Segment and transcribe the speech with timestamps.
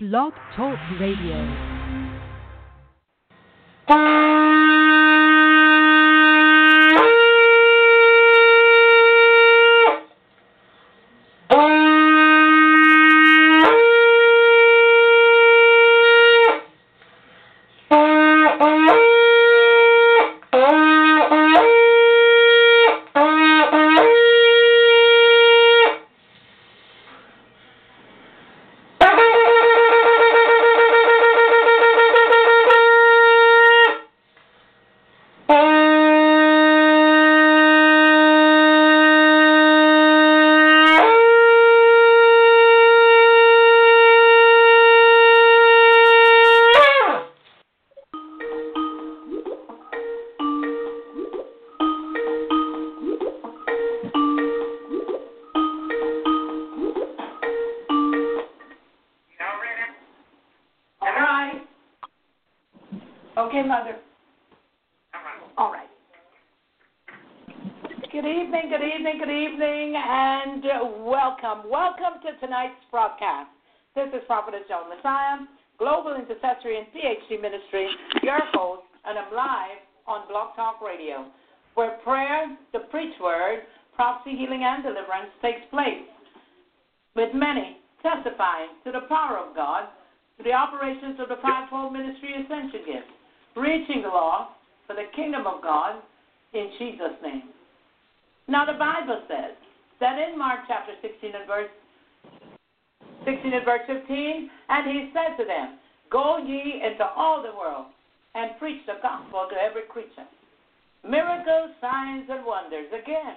[0.00, 1.42] Blog Talk Radio.
[74.58, 75.46] Is Joan Massiah,
[75.78, 77.86] Global Intercessory and PhD Ministry,
[78.24, 79.78] your host, and I'm live
[80.08, 81.26] on Blog Talk Radio,
[81.74, 83.62] where prayer, the preach word,
[83.94, 86.02] prophecy, healing, and deliverance takes place,
[87.14, 89.86] with many testifying to the power of God
[90.38, 93.10] to the operations of the fivefold ministry ascension gift,
[93.54, 96.02] reaching the lost for the kingdom of God
[96.54, 97.54] in Jesus' name.
[98.48, 99.54] Now the Bible says
[100.00, 101.70] that in Mark chapter 16 and verse
[103.48, 105.78] 16 and verse 15, and he said to them,
[106.10, 107.86] Go ye into all the world
[108.34, 110.28] and preach the gospel to every creature.
[111.04, 112.88] Miracles, signs, and wonders.
[112.92, 113.36] Again,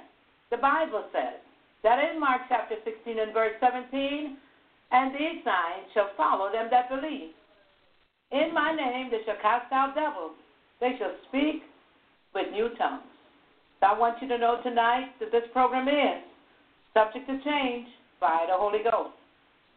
[0.49, 1.39] the Bible says
[1.83, 4.37] that in Mark chapter 16 and verse 17,
[4.91, 7.31] and these signs shall follow them that believe.
[8.31, 10.35] In my name they shall cast out devils.
[10.79, 11.63] They shall speak
[12.33, 13.07] with new tongues.
[13.79, 16.23] So I want you to know tonight that this program is
[16.93, 17.87] subject to change
[18.19, 19.15] by the Holy Ghost.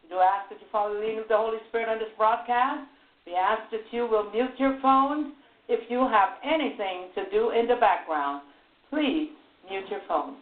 [0.09, 2.87] Do ask that you follow the leading of the Holy Spirit on this broadcast.
[3.25, 5.33] We ask that you will mute your phones.
[5.67, 8.43] If you have anything to do in the background,
[8.89, 9.29] please
[9.69, 10.37] mute your phones.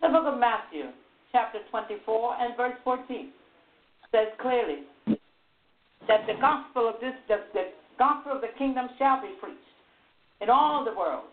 [0.00, 0.94] The book of Matthew,
[1.32, 3.32] chapter 24 and verse 14
[4.12, 4.86] says clearly
[6.06, 9.58] that the gospel of this, the, the gospel of the kingdom shall be preached
[10.40, 11.26] in all the world,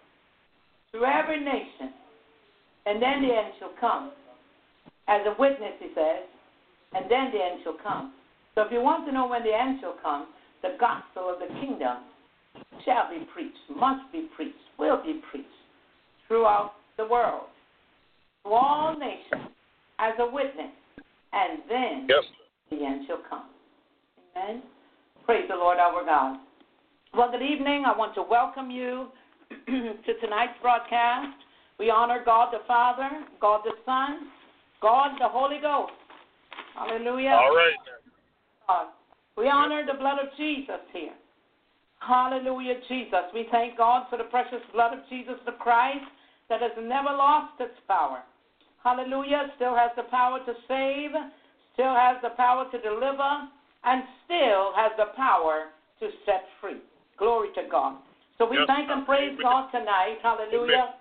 [0.91, 1.93] through every nation,
[2.85, 4.11] and then the end shall come.
[5.07, 6.27] As a witness, he says,
[6.93, 8.13] and then the end shall come.
[8.55, 10.27] So if you want to know when the end shall come,
[10.61, 11.97] the gospel of the kingdom
[12.85, 15.47] shall be preached, must be preached, will be preached
[16.27, 17.45] throughout the world,
[18.43, 19.51] to all nations,
[19.99, 20.71] as a witness,
[21.33, 22.23] and then Yes.
[22.69, 23.45] the end shall come.
[24.35, 24.61] Amen.
[25.25, 26.39] Praise the Lord our God.
[27.13, 27.85] Well, good evening.
[27.85, 29.07] I want to welcome you
[29.49, 31.37] to tonight's broadcast.
[31.79, 33.09] We honor God the Father,
[33.39, 34.29] God the Son,
[34.81, 35.93] God the Holy Ghost.
[36.77, 37.33] Hallelujah.
[37.33, 37.73] All right.
[38.67, 38.87] God.
[39.35, 41.13] We honor the blood of Jesus here.
[41.99, 43.25] Hallelujah, Jesus.
[43.33, 46.05] We thank God for the precious blood of Jesus the Christ
[46.49, 48.21] that has never lost its power.
[48.83, 49.49] Hallelujah.
[49.55, 51.11] Still has the power to save,
[51.73, 53.49] still has the power to deliver,
[53.83, 56.81] and still has the power to set free.
[57.17, 57.97] Glory to God.
[58.37, 60.21] So we Yes, thank and praise God tonight.
[60.21, 60.93] Hallelujah.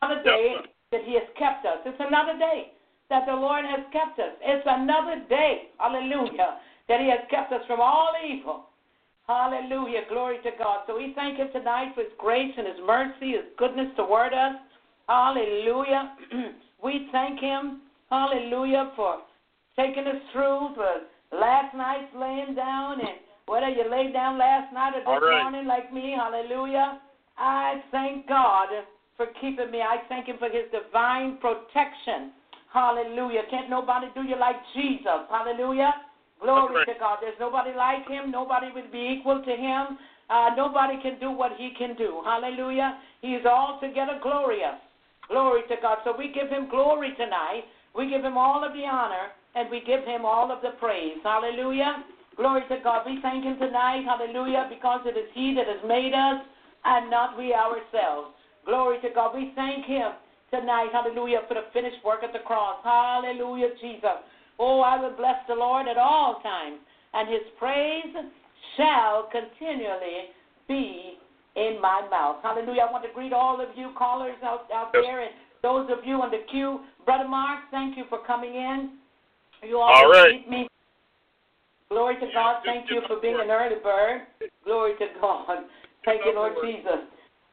[0.00, 0.66] Another day sir.
[0.92, 1.84] that He has kept us.
[1.84, 2.72] It's another day
[3.12, 4.32] that the Lord has kept us.
[4.40, 6.56] It's another day, hallelujah,
[6.88, 8.64] that He has kept us from all evil.
[9.28, 10.08] Hallelujah.
[10.08, 10.80] Glory to God.
[10.86, 14.56] So we thank Him tonight for His grace and His mercy, His goodness toward us.
[15.08, 16.16] Hallelujah.
[16.82, 19.18] we thank Him, hallelujah, for
[19.76, 21.04] taking us through for
[21.36, 25.42] last night's laying down and whether you laid down last night or this right.
[25.42, 26.98] morning like me, hallelujah.
[27.36, 28.68] I thank God
[29.18, 29.82] for keeping me.
[29.82, 32.32] I thank Him for His divine protection.
[32.72, 33.42] Hallelujah.
[33.50, 35.28] Can't nobody do you like Jesus.
[35.28, 35.92] Hallelujah.
[36.40, 37.18] Glory to God.
[37.20, 38.30] There's nobody like Him.
[38.30, 39.98] Nobody would be equal to Him.
[40.30, 42.22] Uh, nobody can do what He can do.
[42.24, 42.98] Hallelujah.
[43.20, 44.80] He is altogether glorious.
[45.28, 45.98] Glory to God.
[46.04, 47.64] So we give Him glory tonight.
[47.94, 51.20] We give Him all of the honor and we give Him all of the praise.
[51.22, 52.04] Hallelujah.
[52.36, 53.04] Glory to God.
[53.04, 54.04] We thank Him tonight.
[54.08, 54.66] Hallelujah.
[54.70, 56.40] Because it is He that has made us
[56.84, 58.32] and not we ourselves.
[58.64, 59.36] Glory to God.
[59.36, 60.12] We thank Him
[60.52, 60.90] tonight.
[60.92, 61.40] Hallelujah.
[61.48, 62.76] For the finished work at the cross.
[62.84, 64.22] Hallelujah, Jesus.
[64.58, 66.78] Oh, I will bless the Lord at all times,
[67.14, 68.14] and His praise
[68.76, 70.30] shall continually
[70.68, 71.18] be
[71.56, 72.36] in my mouth.
[72.42, 72.86] Hallelujah.
[72.88, 75.04] I want to greet all of you callers out, out Yes.
[75.04, 75.30] there and
[75.62, 76.80] those of you on the queue.
[77.04, 78.98] Brother Mark, thank you for coming in.
[79.62, 80.68] You All greet me
[81.92, 82.62] Glory to God.
[82.64, 84.22] Thank you for being an early bird.
[84.64, 85.68] Glory to God.
[86.06, 87.04] Thank you, Lord Jesus.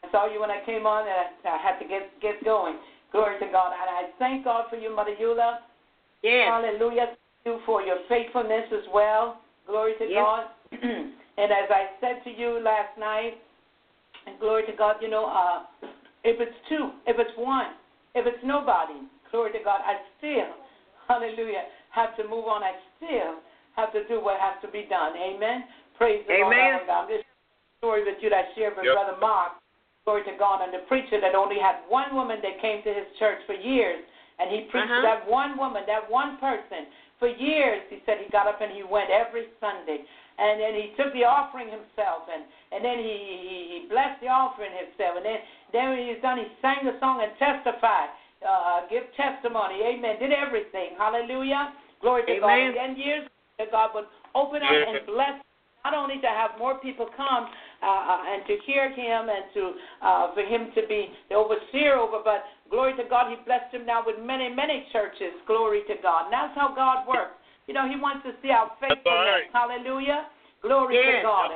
[0.10, 2.78] I saw you when I came on, and I had to get get going.
[3.12, 3.74] Glory to God.
[3.74, 5.58] And I thank God for you, Mother Eula.
[6.22, 6.48] Yes.
[6.48, 7.18] Hallelujah.
[7.18, 9.42] Thank you for your faithfulness as well.
[9.66, 10.22] Glory to Yes.
[10.22, 10.46] God.
[10.82, 13.38] and as I said to you last night,
[14.28, 15.64] and glory to God, you know, uh,
[16.24, 17.74] if it's two, if it's one,
[18.14, 19.02] if it's nobody,
[19.32, 20.54] glory to God, I still,
[21.08, 22.62] hallelujah, have to move on.
[22.64, 23.42] I still
[23.76, 25.14] have to do what has to be done.
[25.18, 25.66] Amen.
[25.98, 26.54] Praise the Lord.
[26.54, 26.74] Amen.
[26.82, 27.10] our God.
[27.10, 27.24] This
[27.80, 28.94] story with you that I shared with Yep.
[28.94, 29.54] Brother Mark,
[30.10, 33.06] glory to God, and the preacher that only had one woman that came to his
[33.22, 34.02] church for years,
[34.42, 35.06] and he preached Uh-huh.
[35.06, 36.90] to that one woman, that one person.
[37.22, 40.02] For years, he said he got up and he went every Sunday.
[40.40, 42.42] And then he took the offering himself, and,
[42.72, 43.16] and then he,
[43.50, 45.14] he, he blessed the offering himself.
[45.20, 45.40] And then,
[45.76, 48.10] then when he was done, he sang the song and testified,
[48.42, 49.84] uh, give testimony.
[49.84, 50.16] Amen.
[50.18, 50.96] Did everything.
[50.98, 51.76] Hallelujah.
[52.02, 52.50] Glory to God.
[52.50, 53.28] And then years
[53.60, 55.36] later, God would open up and bless
[55.84, 59.74] not only to have more people come uh, uh, and to hear him and to
[60.02, 63.86] uh, for him to be the overseer over, but glory to God, he blessed him
[63.86, 65.34] now with many, many churches.
[65.48, 66.26] Glory to God.
[66.26, 67.40] And that's how God works.
[67.68, 69.06] You know, he wants to see our faithfulness.
[69.06, 69.54] right.
[69.54, 70.28] Hallelujah.
[70.62, 71.22] Glory Yes.
[71.22, 71.52] to God.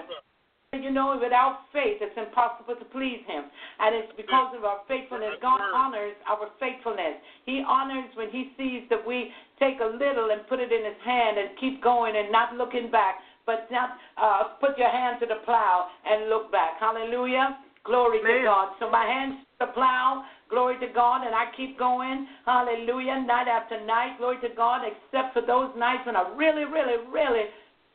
[0.73, 3.45] You know, without faith, it's impossible to please Him.
[3.79, 5.37] And it's because of our faithfulness.
[5.39, 7.21] God honors our faithfulness.
[7.45, 9.29] He honors when He sees that we
[9.59, 12.89] take a little and put it in His hand and keep going and not looking
[12.89, 16.79] back, but not uh, put your hand to the plow and look back.
[16.79, 17.57] Hallelujah.
[17.83, 18.73] Glory to God.
[18.79, 20.23] So my hands to the plow.
[20.49, 21.25] Glory to God.
[21.25, 22.27] And I keep going.
[22.45, 23.25] Hallelujah.
[23.27, 24.17] Night after night.
[24.17, 24.83] Glory to God.
[24.87, 27.51] Except for those nights when I really, really, really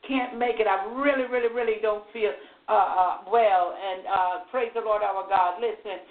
[0.07, 0.67] can't make it.
[0.67, 2.33] I really, really, really don't feel
[2.69, 3.73] uh, uh, well.
[3.73, 5.61] And uh, praise the Lord our God.
[5.61, 6.05] Listen,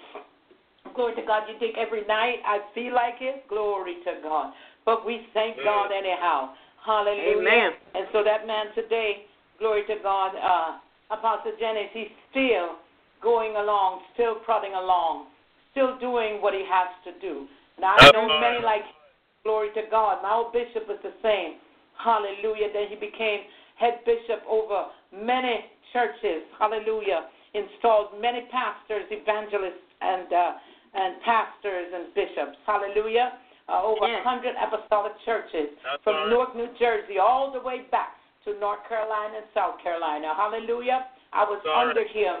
[0.94, 1.44] glory to God.
[1.46, 3.46] You think every night I feel like it?
[3.48, 4.52] Glory to God.
[4.84, 6.54] But we thank God anyhow.
[6.88, 7.36] Hallelujah.
[7.36, 7.70] Amen.
[7.92, 9.28] And so that man today,
[9.60, 10.80] glory to God, uh,
[11.12, 12.80] Apostle Jennings, he's still
[13.20, 15.28] going along, still prodding along,
[15.72, 17.44] still doing what he has to do.
[17.76, 18.88] And I know many like
[19.44, 20.20] Glory to God.
[20.22, 21.56] My old bishop was the same.
[21.96, 22.68] Hallelujah.
[22.68, 26.44] Then he became head bishop over many churches.
[26.58, 27.32] Hallelujah.
[27.54, 30.52] Installed many pastors, evangelists, and uh,
[30.94, 32.60] and pastors and bishops.
[32.66, 33.40] Hallelujah.
[33.68, 34.24] Uh, over a Yes.
[34.24, 36.30] hundred apostolic churches That's from all right.
[36.30, 40.32] Newark, New Jersey, all the way back to North Carolina and South Carolina.
[40.34, 41.06] Hallelujah.
[41.32, 42.10] I was That's under right.
[42.10, 42.34] him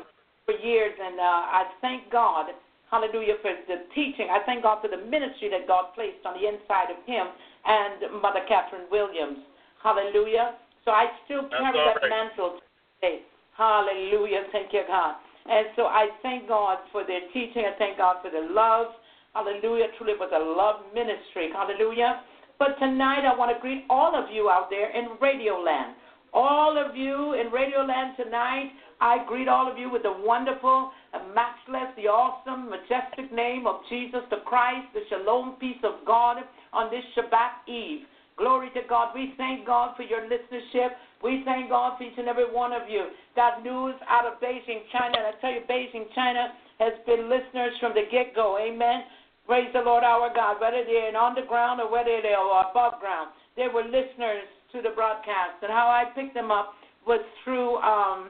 [0.46, 1.22] for years, and uh,
[1.60, 2.48] I thank God
[2.90, 4.28] hallelujah, for the teaching.
[4.32, 7.28] I thank God for the ministry that God placed on the inside of him
[7.64, 9.44] and Mother Catherine Williams.
[9.82, 10.56] Hallelujah.
[10.84, 12.10] So I still carry all that right.
[12.10, 12.60] mantle
[13.00, 13.22] today.
[13.56, 14.48] Hallelujah.
[14.52, 15.16] Thank you, God.
[15.48, 17.64] And so I thank God for their teaching.
[17.64, 18.88] I thank God for their love.
[19.34, 19.86] Hallelujah.
[19.96, 21.50] Truly was a love ministry.
[21.52, 22.22] Hallelujah.
[22.58, 25.94] But tonight I want to greet all of you out there in Radio Land.
[26.32, 30.90] All of you in Radio Land tonight, I greet all of you with the wonderful,
[31.34, 36.38] matchless, the awesome, majestic name of Jesus the Christ, the shalom peace of God
[36.72, 38.00] on this Shabbat Eve.
[38.36, 39.14] Glory to God.
[39.14, 40.94] We thank God for your listenership.
[41.22, 43.06] We thank God for each and every one of you.
[43.34, 45.14] Got news out of Beijing, China.
[45.18, 48.58] And I tell you, Beijing, China has been listeners from the get go.
[48.58, 49.02] Amen.
[49.48, 50.60] Praise the Lord our God.
[50.60, 54.92] Whether they're in underground or whether they are above ground, they were listeners to the
[54.94, 55.64] broadcast.
[55.64, 56.74] And how I picked them up
[57.06, 57.76] was through.
[57.80, 58.28] Um,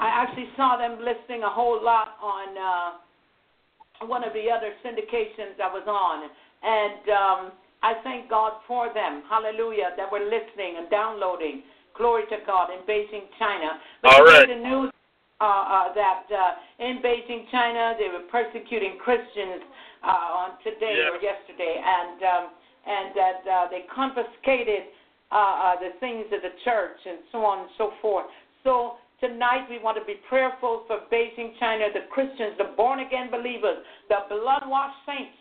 [0.00, 5.60] I actually saw them listening a whole lot on uh, one of the other syndications
[5.60, 6.24] I was on,
[6.64, 9.22] and um, I thank God for them.
[9.28, 11.62] Hallelujah, that were listening and downloading.
[11.94, 13.76] Glory to God in Beijing, China.
[14.02, 14.48] But All right.
[14.48, 14.90] the news
[15.40, 19.62] uh, uh, that uh, in Beijing, China, they were persecuting Christians
[20.04, 21.10] uh, on today Yes.
[21.12, 22.44] or yesterday, and um,
[22.86, 24.88] and that uh, they confiscated
[25.32, 28.26] uh, uh, the things of the church and so on and so forth.
[28.64, 33.30] So tonight we want to be prayerful for Beijing, China, the Christians, the born again
[33.30, 35.36] believers, the blood washed saints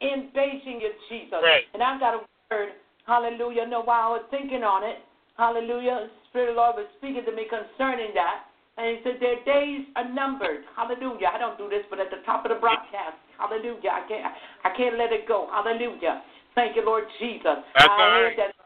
[0.00, 1.38] in Beijing, in Jesus.
[1.42, 1.64] Right.
[1.74, 2.70] And I've got a word,
[3.06, 3.66] hallelujah.
[3.66, 4.98] No, while I was thinking on it,
[5.36, 8.45] hallelujah, the Spirit of the Lord was speaking to me concerning that.
[8.76, 10.64] And he said, Their days are numbered.
[10.76, 11.32] Hallelujah.
[11.32, 13.90] I don't do this, but at the top of the broadcast, hallelujah.
[13.90, 15.48] I can't I can't let it go.
[15.50, 16.22] Hallelujah.
[16.54, 17.64] Thank you, Lord Jesus.
[17.74, 18.36] That's I heard right.
[18.36, 18.56] that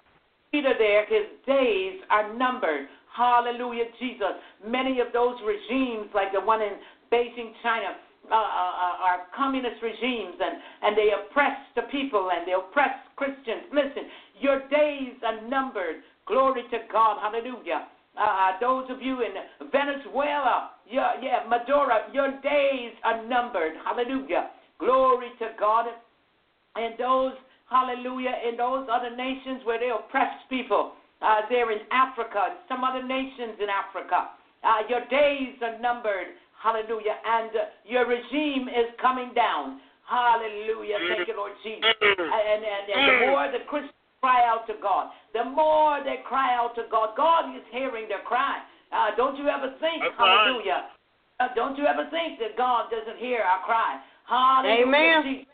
[0.52, 2.86] Peter there, his days are numbered.
[3.14, 4.38] Hallelujah, Jesus.
[4.66, 6.78] Many of those regimes, like the one in
[7.12, 7.98] Beijing, China,
[8.30, 13.66] uh, uh, are communist regimes, and, and they oppress the people and they oppress Christians.
[13.72, 14.06] Listen,
[14.40, 16.02] your days are numbered.
[16.26, 17.18] Glory to God.
[17.20, 17.88] Hallelujah.
[18.18, 19.32] Uh, those of you in
[19.70, 23.72] Venezuela, yeah, yeah, Maduro, your days are numbered.
[23.84, 24.50] Hallelujah.
[24.78, 25.86] Glory to God.
[26.76, 27.32] And those,
[27.70, 32.82] hallelujah, in those other nations where they oppress people, uh, there in Africa and some
[32.82, 34.32] other nations in Africa.
[34.64, 36.32] Uh, your days are numbered.
[36.62, 37.16] Hallelujah.
[37.24, 39.80] And uh, your regime is coming down.
[40.08, 40.96] Hallelujah.
[41.08, 41.84] Thank you, Lord Jesus.
[41.84, 46.54] And, and, and the more the Christians cry out to God, the more they cry
[46.54, 48.60] out to God, God is hearing their cry.
[48.92, 50.90] Uh, don't you ever think, That's hallelujah.
[51.40, 54.00] Uh, don't you ever think that God doesn't hear our cry.
[54.28, 54.86] Hallelujah.
[54.86, 55.22] Amen.
[55.24, 55.46] Jesus.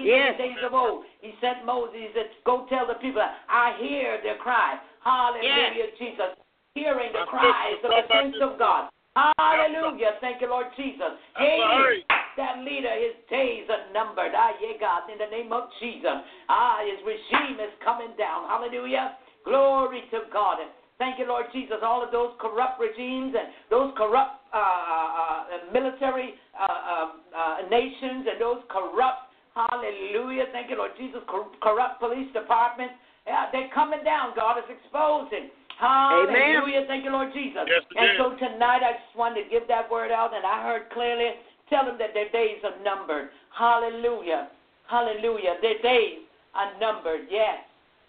[0.00, 0.34] Yes.
[0.34, 3.76] In the days of old, he sent Moses, he said, Go tell the people, I
[3.80, 4.78] hear their cry.
[5.02, 6.34] Hallelujah, Jesus.
[6.74, 8.90] Hearing the cries of the saints of God.
[9.38, 10.18] Hallelujah.
[10.20, 11.18] Thank you, Lord Jesus.
[11.34, 12.04] Haiti,
[12.38, 14.32] that leader, his days are numbered.
[14.32, 16.22] Ah, yeah, God, in the name of Jesus.
[16.48, 18.48] Ah, his regime is coming down.
[18.48, 19.18] Hallelujah.
[19.44, 20.62] Glory to God.
[20.62, 21.78] And Thank you, Lord Jesus.
[21.82, 25.42] All of those corrupt regimes and those corrupt uh, uh,
[25.72, 32.00] military uh, uh, uh, nations and those corrupt, hallelujah, thank you, Lord Jesus, cor- corrupt
[32.00, 32.94] police departments,
[33.28, 34.34] yeah, they're coming down.
[34.34, 35.54] God is exposing.
[35.78, 36.82] Hallelujah.
[36.88, 37.62] Thank you, Lord Jesus.
[37.70, 38.18] Yes, and is.
[38.18, 41.38] so tonight I just wanted to give that word out, and I heard clearly
[41.70, 43.28] tell them that their days are numbered.
[43.56, 44.48] Hallelujah.
[44.88, 45.56] Hallelujah.
[45.62, 46.18] Their days
[46.54, 47.28] are numbered.
[47.30, 47.58] Yes.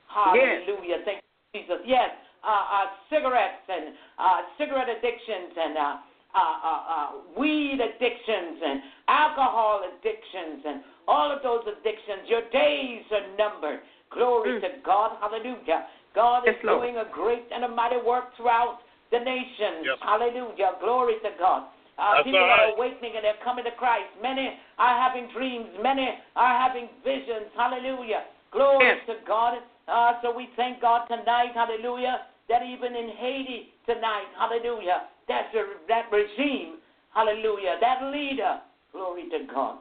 [0.08, 0.98] Hallelujah.
[1.06, 1.22] Thank
[1.54, 1.82] you, Jesus.
[1.86, 2.10] Yes.
[2.44, 5.96] Uh, uh, cigarettes and uh, cigarette addictions and uh,
[6.32, 12.30] uh, uh, uh, weed addictions and alcohol addictions and all of those addictions.
[12.30, 13.82] Your days are numbered.
[14.12, 14.62] Glory Mm.
[14.62, 15.18] to God.
[15.20, 15.88] Hallelujah.
[16.16, 16.82] God is Lord.
[16.82, 18.80] doing a great and a mighty work throughout
[19.12, 19.84] the nations.
[19.84, 19.98] Yes.
[20.02, 20.74] Hallelujah.
[20.80, 21.64] Glory to God.
[22.00, 22.72] Uh, That's people right.
[22.72, 24.08] are awakening and they're coming to Christ.
[24.24, 25.68] Many are having dreams.
[25.84, 27.52] Many are having visions.
[27.58, 28.24] Hallelujah.
[28.52, 29.06] Glory Yes.
[29.08, 29.60] to God.
[29.88, 31.52] Uh, so we thank God tonight.
[31.54, 32.22] Hallelujah.
[32.48, 36.78] That even in Haiti tonight, hallelujah, that's a, that regime,
[37.14, 39.78] hallelujah, that leader, glory to God,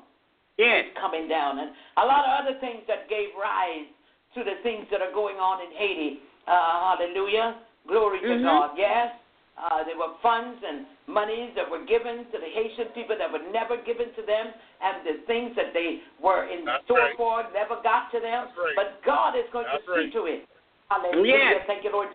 [0.58, 0.84] Yes.
[0.86, 1.58] is coming down.
[1.60, 3.86] And a lot of other things that gave rise
[4.34, 6.20] to the things that are going on in Haiti.
[6.46, 7.54] Uh, hallelujah.
[7.86, 8.42] Glory to Mhm.
[8.44, 8.76] God.
[8.76, 9.14] Yes.
[9.56, 13.42] Uh, there were funds and monies that were given to the Haitian people that were
[13.50, 17.16] never given to them, and the things that they were in That's store right.
[17.16, 18.52] for never got to them.
[18.52, 18.76] Right.
[18.76, 20.44] But God is going That's to see to it.
[20.92, 21.58] Hallelujah.
[21.58, 21.64] Yes.
[21.66, 22.12] Thank you, Lord.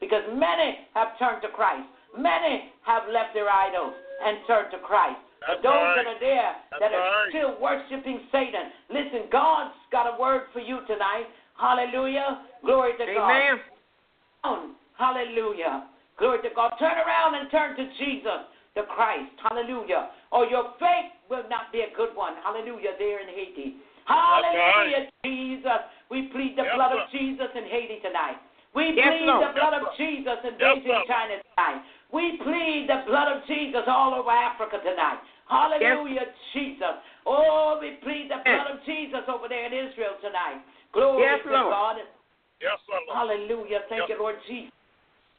[0.00, 1.86] Because many have turned to Christ.
[2.16, 3.94] Many have left their idols
[4.24, 5.20] and turned to Christ.
[5.40, 5.96] That's but those right.
[5.98, 7.30] that are there That's that are right.
[7.30, 11.26] still worshiping Satan, listen, God's got a word for you tonight.
[11.56, 12.46] Hallelujah.
[12.64, 13.30] Glory to God.
[13.30, 13.60] Amen.
[14.44, 14.74] down.
[14.98, 15.88] Hallelujah.
[16.20, 16.76] Glory to God.
[16.78, 18.44] Turn around and turn to Jesus,
[18.76, 19.32] the Christ.
[19.42, 20.12] Hallelujah.
[20.30, 22.36] Or your faith will not be a good one.
[22.44, 22.92] Hallelujah.
[23.00, 23.80] There in Haiti.
[24.04, 25.80] Hallelujah, Jesus.
[26.10, 27.08] We plead the Yes, blood of.
[27.10, 28.36] Jesus in Haiti tonight.
[28.74, 29.48] We Yes, plead Lord.
[29.48, 29.96] the blood Yes, of.
[29.96, 31.06] Jesus in Beijing.
[31.06, 31.82] China tonight.
[32.12, 35.20] We plead the blood of Jesus all over Africa tonight.
[35.48, 36.94] Hallelujah, Jesus.
[37.26, 40.62] Oh, we plead the blood of Jesus over there in Israel tonight.
[40.92, 41.70] Glory to Lord.
[41.72, 41.96] God.
[42.60, 42.78] Yes.
[42.88, 43.02] Lord.
[43.14, 43.80] Hallelujah.
[43.88, 44.72] Thank you, Lord Jesus.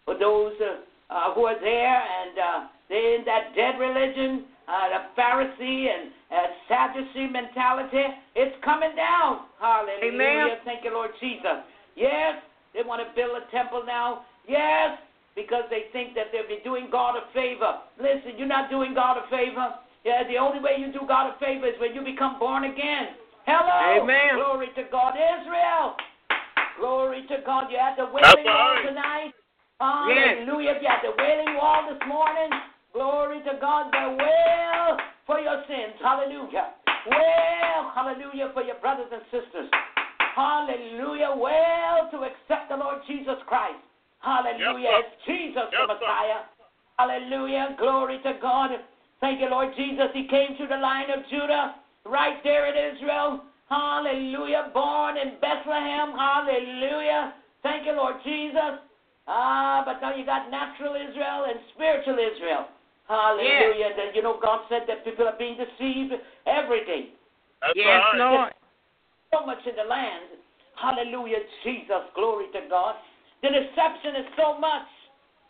[0.05, 4.87] For those uh, uh, who are there and uh, they're in that dead religion, uh,
[4.89, 8.03] the Pharisee and uh, Sadducee mentality,
[8.35, 9.45] it's coming down.
[9.59, 10.13] Hallelujah.
[10.13, 10.47] Amen.
[10.65, 11.63] Thank you, Lord Jesus.
[11.95, 12.39] Yes,
[12.73, 14.23] they want to build a temple now.
[14.47, 14.97] Yes,
[15.35, 17.79] because they think that they'll be doing God a favor.
[17.99, 19.75] Listen, you're not doing God a favor.
[20.03, 23.15] Yeah, the only way you do God a favor is when you become born again.
[23.45, 24.01] Hello.
[24.01, 24.35] Amen.
[24.35, 25.13] Glory to God.
[25.13, 25.95] Israel.
[26.79, 27.69] Glory to God.
[27.69, 28.83] You're at the That's wailing right.
[28.87, 29.33] tonight.
[29.81, 30.45] Yes.
[30.45, 30.77] Hallelujah.
[30.77, 32.49] You're at the wailing wall this morning.
[32.93, 33.89] Glory to God.
[33.89, 35.97] The wail for your sins.
[36.01, 36.77] Hallelujah.
[37.09, 39.69] Wail, hallelujah, for your brothers and sisters.
[40.35, 41.33] Hallelujah.
[41.33, 43.81] Wail to accept the Lord Jesus Christ.
[44.19, 45.01] Hallelujah.
[45.01, 45.97] Yes, it's Jesus Yes, the sir.
[45.97, 46.45] Messiah.
[46.99, 47.75] Hallelujah.
[47.79, 48.69] Glory to God.
[49.19, 50.13] Thank you, Lord Jesus.
[50.13, 53.41] He came through the line of Judah, right there in Israel.
[53.69, 54.69] Hallelujah.
[54.73, 56.13] Born in Bethlehem.
[56.13, 57.33] Hallelujah.
[57.63, 58.77] Thank you, Lord Jesus.
[59.27, 62.67] Ah, but now you got natural Israel and spiritual Israel.
[63.07, 63.93] Hallelujah.
[63.97, 66.13] That you know, God said that people are being deceived
[66.47, 67.09] every day.
[67.61, 68.17] That's Yes, right.
[68.17, 68.53] Lord.
[69.31, 70.39] So much in the land.
[70.75, 72.03] Hallelujah, Jesus.
[72.15, 72.95] Glory to God.
[73.43, 74.87] The deception is so much.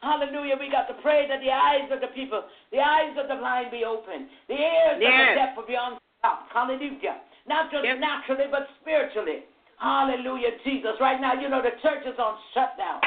[0.01, 0.58] Hallelujah.
[0.60, 3.70] We got to pray that the eyes of the people, the eyes of the blind
[3.72, 6.51] be open, the ears of the deaf will be unstopped.
[6.51, 7.22] Hallelujah.
[7.48, 8.00] Not just Yes.
[8.00, 9.46] naturally, but spiritually.
[9.78, 11.00] Hallelujah, Jesus.
[11.00, 13.01] Right now, you know, the church is on shutdown.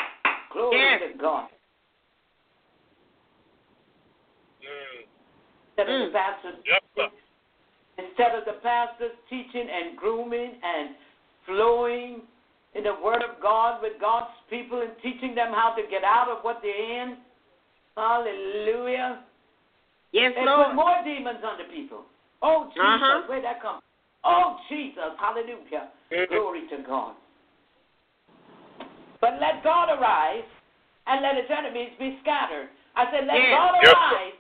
[0.55, 1.03] Glory Yes.
[1.03, 1.49] to God.
[4.63, 5.05] Mm.
[5.77, 6.07] Instead of Mm.
[6.07, 7.11] the pastors Yes, sir.
[7.99, 10.95] instead of the pastors teaching and grooming and
[11.45, 12.27] flowing
[12.75, 16.29] in the Word of God with God's people and teaching them how to get out
[16.29, 17.19] of what they're in.
[17.97, 19.25] Hallelujah.
[20.13, 22.05] Yes, And put more demons on the people.
[22.43, 23.23] Oh, Jesus, Uh-huh.
[23.27, 23.83] where'd that come?
[24.23, 25.91] Oh, Jesus, hallelujah.
[26.11, 26.29] Mhm.
[26.29, 27.17] Glory to God.
[29.25, 30.45] But let God arise
[31.09, 32.69] and let his enemies be scattered.
[32.95, 33.57] I said, let Yes.
[33.57, 33.97] God Yes, sir.
[33.97, 34.39] arise,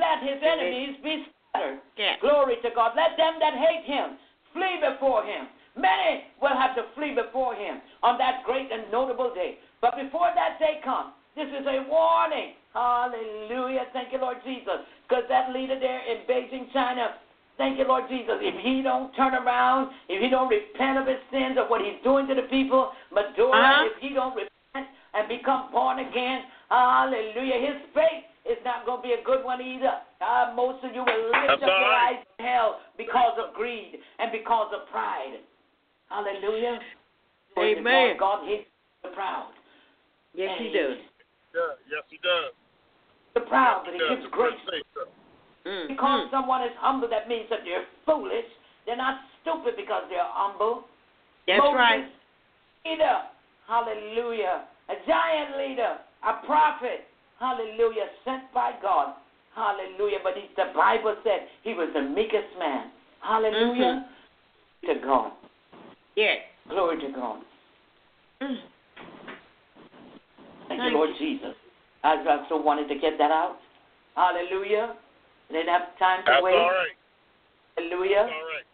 [0.00, 1.80] let his enemies be scattered.
[2.00, 2.16] Yes.
[2.24, 2.96] Glory to God.
[2.96, 4.16] Let them that hate him
[4.54, 5.48] flee before him.
[5.76, 9.58] Many will have to flee before him on that great and notable day.
[9.82, 12.56] But before that day comes, this is a warning.
[12.72, 13.84] Hallelujah.
[13.92, 14.80] Thank you, Lord Jesus.
[15.06, 17.16] Because that leader there in Beijing, China,
[17.58, 18.36] thank you, Lord Jesus.
[18.40, 22.00] If he don't turn around, if he don't repent of his sins of what he's
[22.04, 23.88] doing to the people, Maduro, Uh-huh.
[23.90, 29.08] if he don't repent and become born again, hallelujah, his faith is not going to
[29.08, 30.00] be a good one either.
[30.20, 33.54] Uh, most of you will lift That's up all your eyes to hell because of
[33.54, 35.40] greed and because of pride.
[36.08, 36.78] Hallelujah.
[37.58, 38.16] Amen.
[38.18, 38.68] God, God hates
[39.02, 39.48] the proud.
[40.34, 40.98] Yes, he And does.
[41.54, 41.60] Yeah,
[41.90, 42.52] yes, he does.
[43.34, 44.32] The proud, but Yes, he he gives does.
[44.32, 44.84] grace.
[45.66, 46.30] Mm, Because mm.
[46.30, 48.46] someone is humble, that means that they're foolish.
[48.86, 50.84] They're not stupid because they're humble.
[51.46, 52.04] That's Moses, right.
[52.86, 53.18] Leader,
[53.66, 54.64] hallelujah.
[54.88, 59.14] A giant leader, a prophet, hallelujah, sent by God,
[59.56, 60.18] hallelujah.
[60.22, 64.06] But he, the Bible said he was the meekest man, hallelujah.
[64.86, 65.32] To God,
[66.14, 66.38] Yes.
[66.68, 67.40] glory to God.
[68.40, 68.56] Mm.
[70.68, 71.54] Thank, Thank you, Lord Jesus.
[72.04, 73.56] I, I so wanted to get that out.
[74.14, 74.94] Hallelujah.
[75.50, 76.54] Didn't have time to That's wait.
[76.54, 76.96] all right.
[77.76, 78.26] Hallelujah.
[78.26, 78.66] That's all right.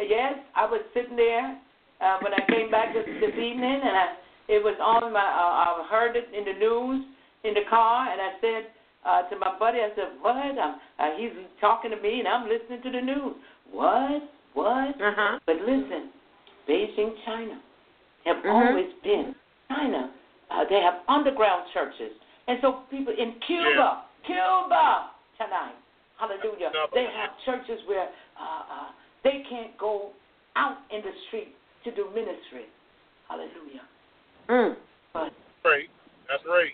[0.00, 1.58] Yes, I was sitting there
[2.00, 4.06] uh, when I came back this, this evening, and I,
[4.48, 5.20] it was on my.
[5.22, 7.06] Uh, I heard it in the news
[7.44, 8.62] in the car, and I said
[9.06, 11.30] uh, to my buddy, I said, "What?" I'm, uh, he's
[11.60, 13.36] talking to me, and I'm listening to the news.
[13.70, 14.22] What?
[14.54, 15.00] What?
[15.00, 15.38] Uh huh.
[15.46, 16.10] But listen,
[16.68, 17.60] Beijing, China,
[18.24, 18.50] have Mhm.
[18.50, 19.34] always been
[19.68, 20.10] China.
[20.50, 22.12] Uh, they have underground churches,
[22.48, 25.76] and so people in Cuba, Cuba tonight,
[26.22, 26.70] Hallelujah.
[26.94, 28.06] They have churches where
[28.38, 28.88] uh, uh,
[29.24, 30.10] they can't go
[30.54, 32.70] out in the street to do ministry.
[33.28, 33.82] Hallelujah.
[34.48, 34.76] Mm.
[35.12, 35.32] But
[35.64, 35.90] Right.
[36.28, 36.72] That's right.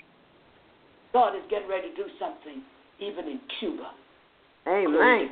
[1.12, 2.62] God is getting ready to do something
[3.00, 3.90] even in Cuba.
[4.66, 5.30] Amen.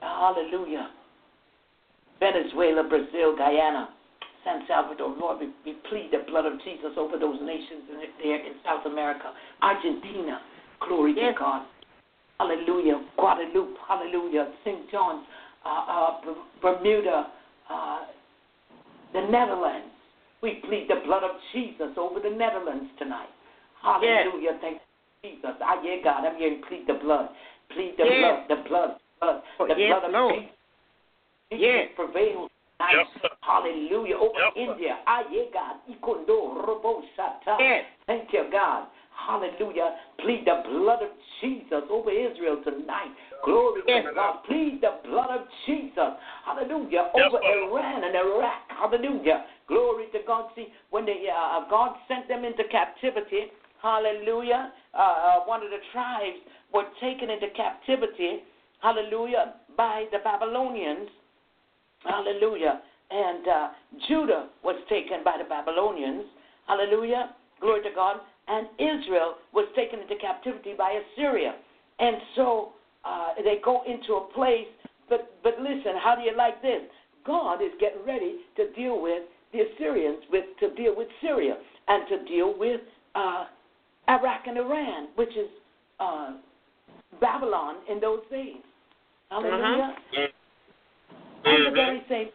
[0.00, 0.90] Hallelujah.
[2.20, 3.88] Venezuela, Brazil, Guyana,
[4.44, 8.36] San Salvador, Lord, we, we plead the blood of Jesus over those nations in, there
[8.44, 9.32] in South America.
[9.62, 10.40] Argentina,
[10.86, 11.34] glory Yes.
[11.34, 11.66] to God.
[12.38, 13.00] Hallelujah.
[13.16, 14.48] Guadeloupe, hallelujah.
[14.64, 14.90] St.
[14.90, 15.24] John's,
[15.64, 17.26] uh, uh, Bermuda,
[17.70, 17.98] uh,
[19.12, 19.88] the Netherlands.
[20.42, 23.30] We plead the blood of Jesus over the Netherlands tonight.
[23.80, 24.58] Hallelujah.
[24.60, 24.80] Thank
[25.22, 25.56] you, Jesus.
[25.64, 26.26] I hear God.
[26.26, 27.28] I'm hearing plead the blood.
[27.70, 28.18] Plead the Yes.
[28.20, 30.34] blood, the blood, blood, the yes, blood of Lord.
[30.34, 30.56] Jesus.
[31.50, 31.88] Yes.
[31.96, 32.92] Prevail tonight.
[32.92, 33.28] Yes, sir.
[33.44, 34.16] Hallelujah.
[34.16, 34.60] Over Yes, sir.
[34.72, 34.98] India.
[35.06, 35.76] I hear God.
[35.90, 37.56] Ikondo robo shata.
[37.58, 37.84] Yes.
[38.06, 38.86] Thank you, God.
[39.14, 39.96] Hallelujah.
[40.18, 43.12] Plead the blood of Jesus over Israel tonight.
[43.44, 44.04] Glory Yes.
[44.06, 44.42] to God.
[44.44, 46.14] Plead the blood of Jesus.
[46.44, 47.10] Hallelujah.
[47.14, 47.68] Over sir.
[47.68, 48.62] Iran and Iraq.
[48.68, 49.44] Hallelujah.
[49.68, 50.50] Glory to God.
[50.56, 55.80] See, when they, uh, God sent them into captivity, hallelujah, uh, uh, one of the
[55.92, 56.38] tribes
[56.72, 58.42] were taken into captivity,
[58.80, 61.08] hallelujah, by the Babylonians.
[62.04, 62.82] Hallelujah.
[63.10, 63.68] And uh,
[64.08, 66.24] Judah was taken by the Babylonians.
[66.66, 67.34] Hallelujah.
[67.60, 68.16] Glory to God.
[68.48, 71.54] And Israel was taken into captivity by Assyria.
[71.98, 72.72] And so
[73.04, 74.66] uh, they go into a place.
[75.08, 76.82] But, but listen, how do you like this?
[77.26, 81.56] God is getting ready to deal with the Assyrians, with to deal with Syria,
[81.88, 82.80] and to deal with
[83.14, 83.46] uh,
[84.08, 85.48] Iraq and Iran, which is
[86.00, 86.32] uh,
[87.20, 88.56] Babylon in those days.
[89.30, 89.94] Hallelujah.
[90.18, 90.26] Mm.
[91.44, 92.28] And the very same.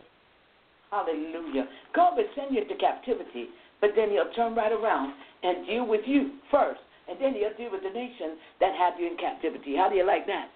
[0.91, 1.67] Hallelujah.
[1.95, 3.49] God will send you into captivity,
[3.81, 6.79] but then he'll turn right around and deal with you first.
[7.09, 9.75] And then he'll deal with the nation that had you in captivity.
[9.75, 10.49] How do you like that?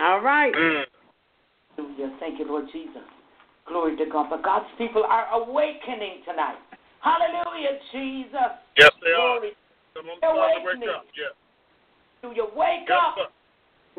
[0.00, 0.54] All right.
[0.54, 0.84] Mm.
[1.76, 2.16] Hallelujah.
[2.20, 3.04] Thank you, Lord Jesus.
[3.66, 4.28] Glory to God.
[4.30, 6.56] But God's people are awakening tonight.
[7.00, 8.56] Hallelujah, Jesus.
[8.76, 9.36] Yes, they are.
[9.40, 9.52] Glory.
[9.94, 10.88] Come on, time wake Awakening.
[10.88, 11.04] up.
[11.16, 11.32] Yeah.
[12.22, 12.48] Hallelujah.
[12.56, 13.14] Wake Yes, up.
[13.16, 13.28] sir.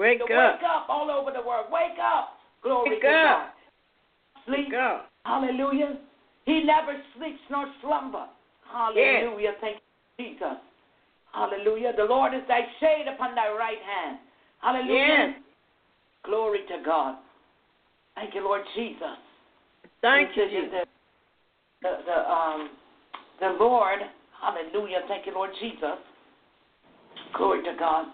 [0.02, 0.30] Wake To up.
[0.30, 1.68] Wake up all over the world.
[1.72, 2.38] Wake up.
[2.64, 3.14] Glory Wake to up.
[3.14, 3.50] God.
[4.46, 4.66] Sleep.
[4.70, 5.12] Wake up.
[5.26, 5.98] Hallelujah.
[6.46, 8.26] He never sleeps nor slumber.
[8.72, 9.54] Hallelujah.
[9.60, 9.78] Thank
[10.18, 10.58] you, Jesus.
[11.34, 11.94] Hallelujah.
[11.98, 14.20] The Lord is thy shade upon thy right hand.
[14.62, 15.34] Hallelujah.
[15.34, 15.36] Yes.
[16.24, 17.18] Glory to God.
[18.16, 19.18] Thank you, Lord Jesus.
[20.02, 20.72] Thank you, Jesus.
[20.72, 20.88] that
[21.82, 22.70] The, the, um,
[23.40, 24.00] the Lord,
[24.42, 26.00] hallelujah, thank you, Lord Jesus.
[27.36, 28.06] Glory to God.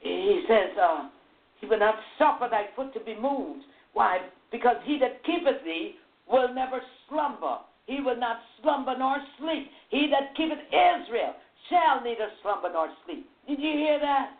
[0.00, 1.08] He says, uh,
[1.60, 3.64] He will not suffer thy foot to be moved.
[3.92, 4.18] Why?
[4.50, 5.94] Because he that keepeth thee
[6.30, 7.58] will never slumber.
[7.86, 9.70] He will not slumber nor sleep.
[9.90, 11.34] He that keepeth Israel
[11.68, 13.28] shall neither slumber nor sleep.
[13.46, 14.32] Did you hear that?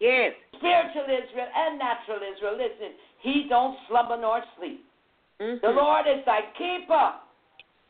[0.00, 0.32] Yes.
[0.56, 2.56] Spiritual Israel and natural Israel.
[2.56, 4.84] Listen, he don't slumber nor sleep.
[5.40, 5.60] Mhm.
[5.60, 7.14] The Lord is thy keeper.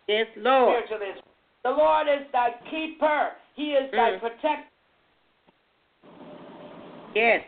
[0.09, 0.85] Yes, Lord.
[0.85, 1.25] Spiritual Israel.
[1.63, 3.33] The Lord is thy keeper.
[3.55, 4.21] He is thy Mm.
[4.21, 4.67] protector.
[7.15, 7.45] Yes.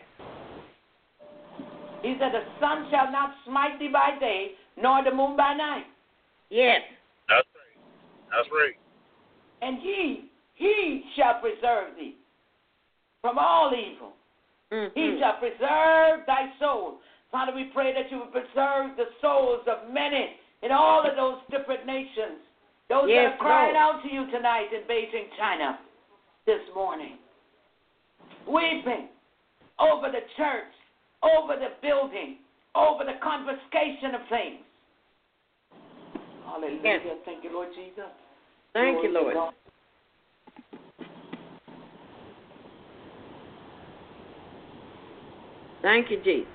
[2.02, 5.84] He said, The sun shall not smite thee by day, nor the moon by night.
[6.50, 6.80] Yes.
[7.28, 7.84] That's right.
[8.30, 8.76] That's right.
[9.62, 12.16] And he, he shall preserve thee
[13.20, 14.12] from all evil.
[14.72, 14.98] Mm-hmm.
[14.98, 16.98] He shall preserve thy soul.
[17.30, 21.38] Father, we pray that you would preserve the souls of many in all of those
[21.50, 22.40] different nations.
[22.88, 23.96] Those Yes, that are crying Lord.
[23.96, 25.78] out to you tonight in Beijing, China,
[26.46, 27.16] this morning.
[28.46, 29.08] Weeping
[29.78, 30.72] over the church,
[31.22, 32.38] over the building,
[32.74, 34.60] over the confiscation of things.
[36.46, 36.80] Hallelujah.
[36.82, 37.00] Yes.
[37.24, 38.10] Thank you, Lord Jesus.
[38.72, 39.34] Thank you, Glory to Lord.
[39.34, 39.54] God.
[45.82, 46.48] Thank you, Jesus.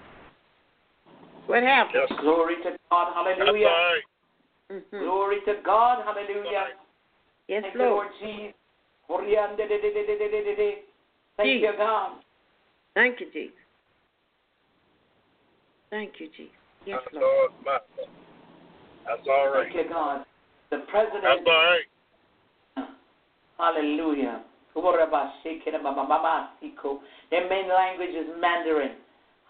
[1.48, 2.04] What happened?
[2.10, 2.20] Yes.
[2.22, 3.14] Glory to God.
[3.26, 3.66] That's Hallelujah.
[3.68, 4.02] right.
[4.72, 5.00] Mm-hmm.
[5.00, 6.04] Glory to God.
[6.06, 6.68] Hallelujah.
[7.48, 7.92] Yes, Thank you, Lord.
[7.92, 8.54] Lord Jesus.
[11.38, 11.70] Thank Jesus.
[11.72, 12.12] you, God.
[12.94, 13.54] Thank you, Jesus.
[15.90, 16.52] Thank you, Jesus.
[16.86, 17.26] Yes, That's Lord.
[17.26, 17.82] all right.
[19.06, 19.72] That's all right.
[19.74, 20.26] Thank you, God.
[20.70, 21.24] The president.
[21.24, 21.88] That's all right.
[23.58, 24.44] Hallelujah.
[27.32, 28.92] Their main language is Mandarin.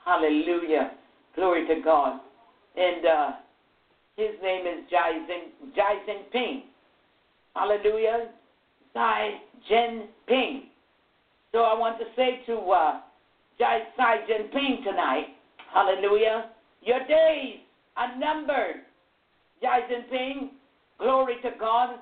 [0.05, 0.91] Hallelujah.
[1.35, 2.21] Glory to God.
[2.77, 3.31] And uh,
[4.15, 6.63] his name is Jai, Zin, Jai Jinping.
[7.55, 8.29] Hallelujah.
[8.93, 10.61] Xi Jinping.
[11.51, 13.01] So I want to say to uh,
[13.59, 15.36] Jai Xi Jinping tonight,
[15.73, 16.49] hallelujah,
[16.81, 17.57] your days
[17.95, 18.83] are numbered.
[19.61, 20.49] Jai Jinping,
[20.99, 21.97] glory to God.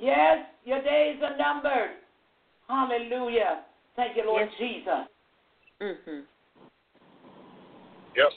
[0.00, 1.90] Yes, your days are numbered.
[2.68, 3.64] Hallelujah.
[3.96, 4.58] Thank you, Lord Yes.
[4.58, 5.08] Jesus.
[5.80, 6.20] Mm-hmm.
[8.16, 8.32] Yes.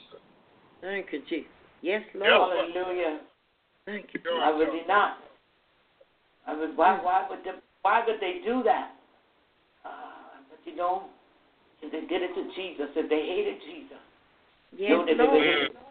[0.82, 1.48] Thank you, Jesus.
[1.82, 2.24] Yes, Yes.
[2.24, 2.58] Lord.
[2.58, 3.20] Hallelujah.
[3.86, 4.20] Thank you.
[4.24, 4.39] Sure.
[4.39, 5.17] Why would he not?
[6.48, 7.52] I would, why, why, would they,
[7.84, 8.96] why would they do that?
[9.86, 9.89] Uh,
[10.50, 11.10] but you don't know,
[11.82, 14.02] if they did it to Jesus, if they hated Jesus,
[14.78, 15.72] Yes, know that they Lord.
[15.72, 15.82] would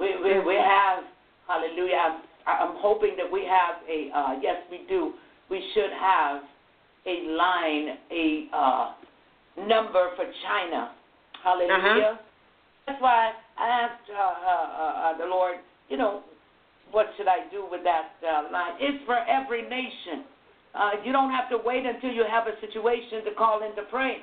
[0.00, 1.04] we, we, we have,
[1.46, 5.14] hallelujah, I'm, I'm hoping that we have a, uh, yes, we do,
[5.50, 6.42] we should have
[7.06, 8.92] a line, a uh,
[9.66, 10.92] number for China.
[11.42, 11.72] Hallelujah.
[11.74, 12.16] Uh-huh.
[12.86, 15.56] That's why I asked uh, uh, uh, the Lord,
[15.88, 16.22] you know,
[16.90, 18.72] what should I do with that uh, line?
[18.80, 20.24] It's for every nation.
[20.74, 23.82] Uh, you don't have to wait until you have a situation to call in to
[23.90, 24.18] pray.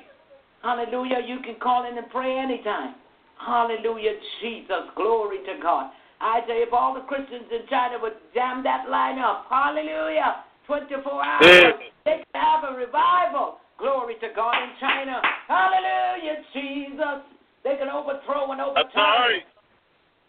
[0.66, 1.22] Hallelujah.
[1.24, 2.96] You can call in and pray anytime.
[3.38, 4.90] Hallelujah, Jesus.
[4.96, 5.94] Glory to God.
[6.20, 10.42] I tell you, if all the Christians in China would jam that line up, hallelujah,
[10.66, 13.62] 24 hours, they could have a revival.
[13.78, 15.22] Glory to God in China.
[15.46, 17.22] Hallelujah, Jesus.
[17.62, 19.46] They can overthrow and overturn.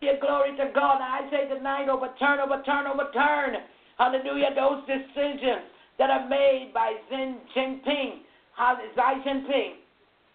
[0.02, 1.02] Yeah, glory to God.
[1.02, 3.58] I say tonight, overturn, overturn, overturn.
[3.97, 4.54] Hallelujah.
[4.54, 5.65] Those decisions
[5.97, 8.21] that are made by Xi Jinping,
[8.54, 9.87] Xi Jinping.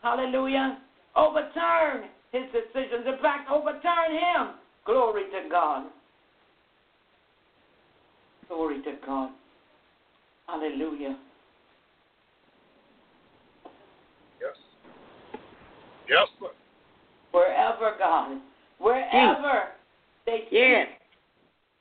[0.03, 0.79] Hallelujah.
[1.17, 3.07] Overturn his decisions.
[3.07, 4.55] In fact, overturn him.
[4.85, 5.87] Glory to God.
[8.49, 9.31] Glory to God.
[10.47, 11.17] Hallelujah.
[14.41, 14.57] Yes.
[16.09, 16.29] Yes.
[16.41, 16.49] sir.
[17.31, 18.41] Wherever, God,
[18.79, 19.69] wherever
[20.27, 20.89] they Yes.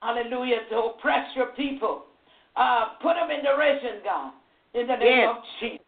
[0.02, 2.06] hallelujah, to oppress your people.
[2.56, 4.34] Uh, put them in derision, God,
[4.74, 5.38] in the name Yes.
[5.38, 5.86] of Jesus.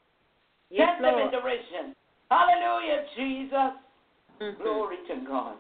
[0.69, 1.32] Yes, Set them in Lord.
[1.32, 1.96] derision.
[2.34, 3.72] Hallelujah, Jesus.
[4.41, 4.58] Mhm.
[4.58, 5.56] Glory to God.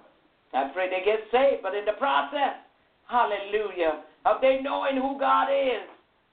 [0.53, 2.55] I pray they get saved, but in the process,
[3.07, 5.87] hallelujah, of they knowing who God is.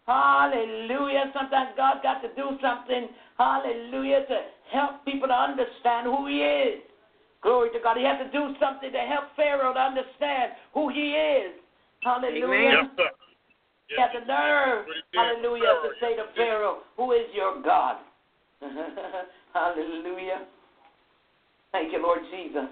[0.07, 1.31] Hallelujah.
[1.33, 6.83] Sometimes God got to do something, hallelujah, to help people to understand who He is.
[7.43, 7.97] Glory to God.
[7.97, 11.53] He has to do something to help Pharaoh to understand who He is.
[12.03, 12.45] Hallelujah.
[12.45, 12.73] Amen.
[12.73, 13.11] Yes, sir.
[13.89, 16.25] He had the nerve, What he did hallelujah, Pharaoh, to say to.
[16.35, 17.99] Pharaoh, Who is your God?
[19.55, 20.47] hallelujah.
[21.73, 22.69] Thank you, Lord Jesus.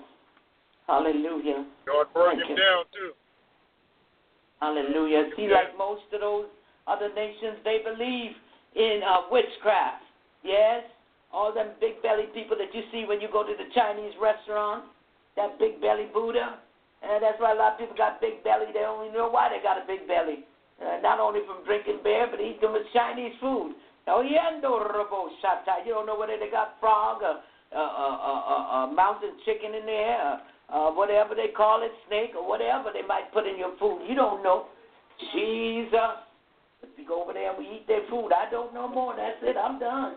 [0.86, 1.66] Hallelujah.
[1.86, 2.56] God Thank him you.
[2.56, 3.12] down too.
[4.60, 5.30] Hallelujah.
[5.36, 6.46] See, like most of those
[6.86, 8.32] other nations, they believe
[8.74, 10.02] in uh, witchcraft.
[10.42, 10.82] Yes?
[11.32, 14.84] All them big belly people that you see when you go to the Chinese restaurant,
[15.36, 16.58] that big belly Buddha.
[17.02, 18.72] And that's why a lot of people got big belly.
[18.72, 20.42] They don't even know why they got a big belly.
[20.80, 23.74] Uh, not only from drinking beer, but eating much Chinese food.
[24.08, 25.84] Oh, yendo robo shata.
[25.86, 27.40] You don't know whether they got frog or
[27.70, 30.38] uh, uh, uh, uh, uh, mountain chicken in there, uh,
[30.72, 34.00] uh, whatever they call it, snake or whatever they might put in your food.
[34.08, 34.66] You don't know.
[35.32, 36.24] Jesus.
[36.82, 39.14] If we go over there and we eat their food, I don't know more.
[39.16, 39.56] That's it.
[39.56, 40.14] I'm done.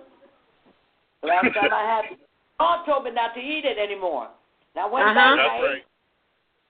[1.21, 2.17] The last time I had,
[2.59, 4.29] God told me not to eat it anymore.
[4.75, 5.13] Now, one Uh-huh.
[5.13, 5.85] time I ate right.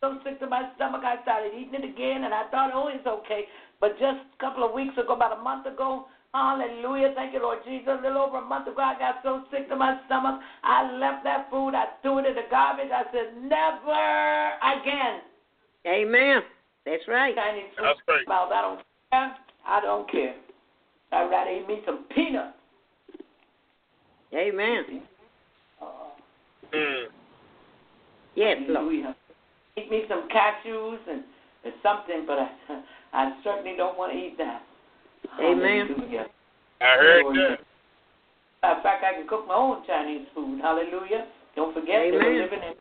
[0.02, 3.06] so sick to my stomach, I started eating it again, and I thought, oh, it's
[3.06, 3.46] okay.
[3.80, 7.60] But just a couple of weeks ago, about a month ago, hallelujah, thank you, Lord
[7.65, 10.91] Jesus, a little over a month ago, I got so sick to my stomach, I
[10.94, 12.89] left that food, I threw it in the garbage.
[12.94, 15.22] I said, never again.
[15.88, 16.41] Amen.
[16.86, 17.36] That's right.
[17.36, 18.28] Chinese food That's right.
[18.28, 18.52] mouth.
[18.52, 18.80] I don't
[19.12, 19.36] care.
[19.67, 20.36] I don't care.
[21.12, 22.58] I'd rather eat me some peanuts.
[24.34, 25.02] Amen.
[25.82, 25.86] Uh,
[26.74, 27.06] Mm.
[28.36, 28.78] Yes, Lord.
[28.78, 29.15] Hallelujah.
[29.78, 31.24] Eat me some cashews and,
[31.65, 32.50] and something, but I,
[33.13, 34.63] I certainly don't want to eat that.
[35.39, 35.88] Amen.
[35.88, 36.26] Hallelujah.
[36.82, 37.60] I heard Lord, that.
[38.63, 40.60] In fact, I can cook my own Chinese food.
[40.62, 41.28] Hallelujah.
[41.56, 42.76] Don't forget, they were living in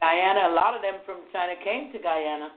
[0.00, 0.50] Guyana.
[0.50, 2.50] A lot of them from China came to Guyana.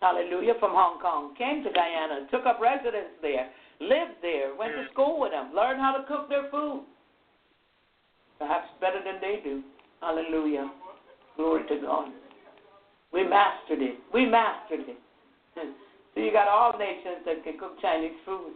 [0.00, 0.54] Hallelujah.
[0.60, 1.34] From Hong Kong.
[1.36, 2.26] Came to Guyana.
[2.30, 3.50] Took up residence there.
[3.80, 4.54] Lived there.
[4.56, 5.52] Went to school with them.
[5.54, 6.84] Learned how to cook their food.
[8.38, 9.62] Perhaps better than they do.
[10.00, 10.70] Hallelujah.
[11.36, 12.08] Glory to God.
[13.12, 13.98] We mastered it.
[14.14, 14.98] We mastered it.
[16.12, 18.50] So you got all nations that can cook Chinese food.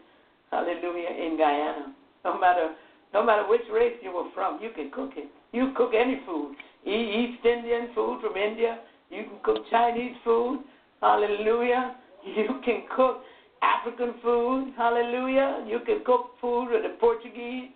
[0.55, 1.93] Hallelujah in Guyana.
[2.25, 2.75] No matter
[3.12, 5.29] no matter which race you were from, you can cook it.
[5.53, 6.55] You can cook any food.
[6.87, 8.79] East Indian food from India.
[9.11, 10.61] You can cook Chinese food.
[11.01, 11.97] Hallelujah.
[12.25, 13.21] You can cook
[13.61, 14.73] African food.
[14.79, 15.62] Hallelujah.
[15.69, 17.69] You can cook food with the Portuguese.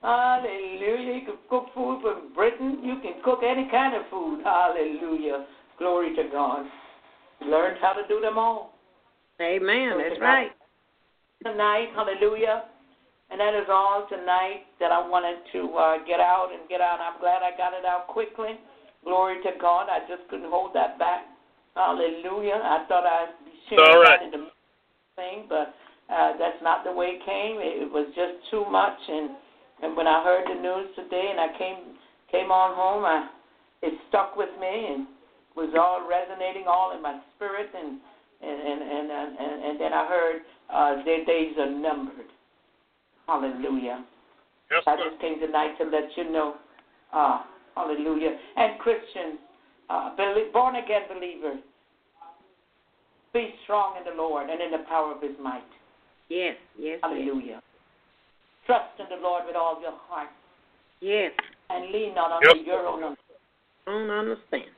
[0.00, 1.14] Hallelujah.
[1.14, 2.78] You can cook food from Britain.
[2.84, 4.44] You can cook any kind of food.
[4.44, 5.46] Hallelujah.
[5.80, 6.64] Glory to God.
[7.44, 8.78] Learned how to do them all
[9.40, 9.98] Amen.
[9.98, 10.50] That's right.
[11.42, 11.88] Tonight.
[11.94, 12.64] Hallelujah.
[13.30, 16.98] And that is all tonight that I wanted to uh, get out and get out.
[17.00, 18.56] I'm glad I got it out quickly.
[19.04, 19.88] Glory to God.
[19.92, 21.28] I just couldn't hold that back.
[21.76, 22.56] Hallelujah.
[22.56, 24.18] I thought I'd be sharing All right.
[24.18, 24.50] that in the
[25.14, 25.74] thing, but
[26.08, 27.60] uh, that's not the way it came.
[27.60, 28.98] It, it was just too much.
[29.08, 29.30] And
[29.78, 31.94] and when I heard the news today, and I came
[32.32, 33.28] came on home, I
[33.82, 35.06] it stuck with me and
[35.54, 38.00] was all resonating all in my spirit and
[38.42, 42.26] and and and and, and, and then I heard uh, their days are numbered.
[43.26, 44.04] Hallelujah.
[44.70, 46.56] Yes, I just came tonight to let you know.
[47.12, 47.42] Uh,
[47.74, 48.36] hallelujah.
[48.56, 49.38] And Christians,
[49.88, 50.14] uh,
[50.52, 51.58] born again believers,
[53.32, 55.62] be strong in the Lord and in the power of his might.
[56.28, 56.98] Yes, yes, yes.
[57.02, 57.60] Hallelujah.
[58.66, 60.28] Trust in the Lord with all your heart
[61.00, 61.32] Yes.
[61.70, 62.66] and lean not on Yes.
[62.66, 63.36] your own understanding.
[63.86, 64.70] Don't understand.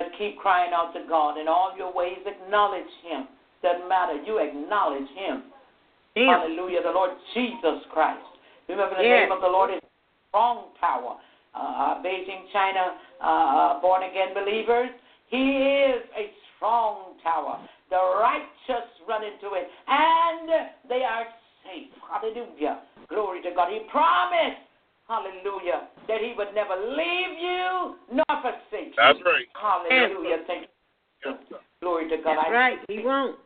[0.00, 1.38] And keep crying out to God.
[1.38, 3.28] In all your ways, acknowledge him.
[3.64, 4.20] Doesn't matter.
[4.20, 5.48] You acknowledge him.
[6.14, 6.28] Him.
[6.28, 6.84] Hallelujah.
[6.84, 8.20] The Lord Jesus Christ.
[8.68, 9.24] Remember the Yes.
[9.24, 9.80] name of the Lord is
[10.28, 11.16] strong tower.
[11.54, 14.90] Uh, Beijing, China, uh, born again believers.
[15.28, 17.58] He is a strong tower.
[17.88, 21.26] The righteous run into it and they are
[21.64, 21.88] safe.
[22.10, 22.82] Hallelujah.
[23.08, 23.72] Glory to God.
[23.72, 24.60] He promised,
[25.08, 28.94] hallelujah, that he would never leave you nor forsake you.
[28.96, 29.48] That's right.
[29.54, 30.44] Hallelujah.
[30.46, 30.68] Thank you.
[31.24, 31.60] Yes.
[31.80, 32.36] Glory to God.
[32.36, 32.78] That's I right.
[32.88, 33.38] He won't.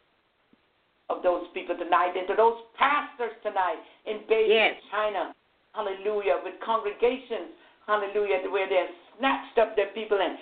[1.11, 4.75] Of those people tonight and to those pastors tonight in Beijing, Yes.
[4.91, 5.35] China.
[5.73, 6.41] Hallelujah.
[6.45, 7.55] With congregations,
[7.87, 10.37] hallelujah, where they have snatched up their people and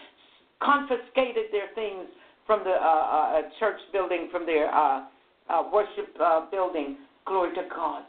[0.63, 2.07] confiscated their things
[2.47, 5.05] from the uh, uh, church building, from their uh,
[5.51, 6.97] uh, worship uh, building.
[7.27, 8.03] Glory to God.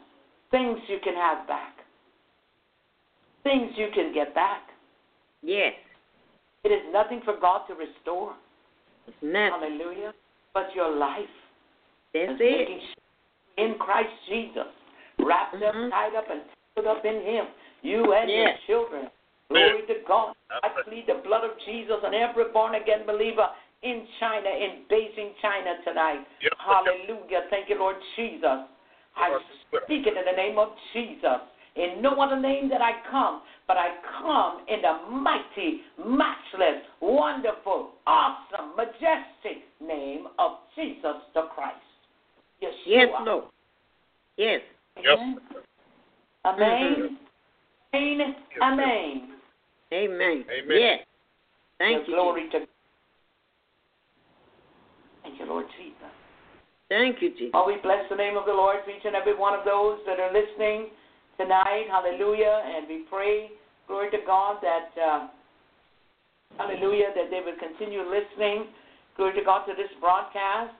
[0.50, 1.74] Things you can have back.
[3.42, 4.62] Things you can get back.
[5.42, 5.74] Yes.
[6.64, 8.34] It is nothing for God to restore.
[9.06, 9.76] It's nothing.
[9.78, 10.12] Hallelujah.
[10.54, 11.28] But your life.
[12.14, 12.82] That's it.
[13.58, 14.68] in Christ Jesus,
[15.18, 15.90] wrapped up, Mhm.
[15.90, 16.42] tied up, and
[16.76, 17.48] put up in Him.
[17.82, 18.38] You and Yes.
[18.38, 19.10] your children.
[19.50, 20.34] Glory to God.
[20.62, 23.50] I plead the blood of Jesus on every born again believer
[23.82, 26.26] in China, in Beijing, China tonight.
[26.40, 26.52] Yes.
[26.58, 27.46] Hallelujah.
[27.50, 28.60] Thank you, Lord Jesus.
[29.16, 29.38] I
[29.84, 31.40] speak it in the name of Jesus.
[31.74, 33.90] In no other name that I come, but I
[34.22, 41.87] come in the mighty, matchless, wonderful, awesome, majestic name of Jesus the Christ.
[42.62, 42.86] Yeshua.
[42.86, 43.44] Yes, Lord.
[44.36, 44.60] Yes.
[44.96, 45.38] Yes, Amen.
[45.52, 45.60] sir.
[46.46, 47.18] Amen.
[47.94, 48.34] Amen.
[48.54, 48.62] sir.
[48.62, 49.30] Amen.
[49.92, 50.44] Amen.
[50.50, 50.80] Amen.
[50.80, 51.00] Yes.
[51.78, 52.16] Thank The you.
[52.16, 52.66] Glory to
[55.22, 56.12] Thank you, Lord Jesus.
[56.88, 57.52] Thank you, Jesus.
[57.52, 59.98] Oh, we bless the name of the Lord for each and every one of those
[60.06, 60.88] that are listening
[61.36, 61.84] tonight.
[61.90, 62.64] Hallelujah.
[62.64, 63.50] And we pray,
[63.86, 65.28] glory to God, that, uh,
[66.56, 68.72] hallelujah, that they will continue listening,
[69.16, 70.72] glory to God, to this broadcast.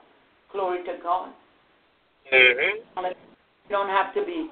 [0.52, 1.30] Glory to God.
[2.32, 3.06] Mm-hmm.
[3.06, 4.48] You don't have to be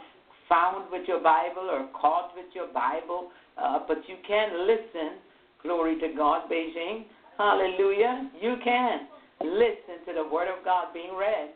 [0.49, 3.29] found with your Bible or caught with your Bible,
[3.59, 5.19] uh, but you can listen.
[5.63, 7.05] Glory to God, Beijing.
[7.39, 8.31] Hallelujah.
[8.41, 9.09] You can
[9.41, 11.51] listen to the Word of God being read.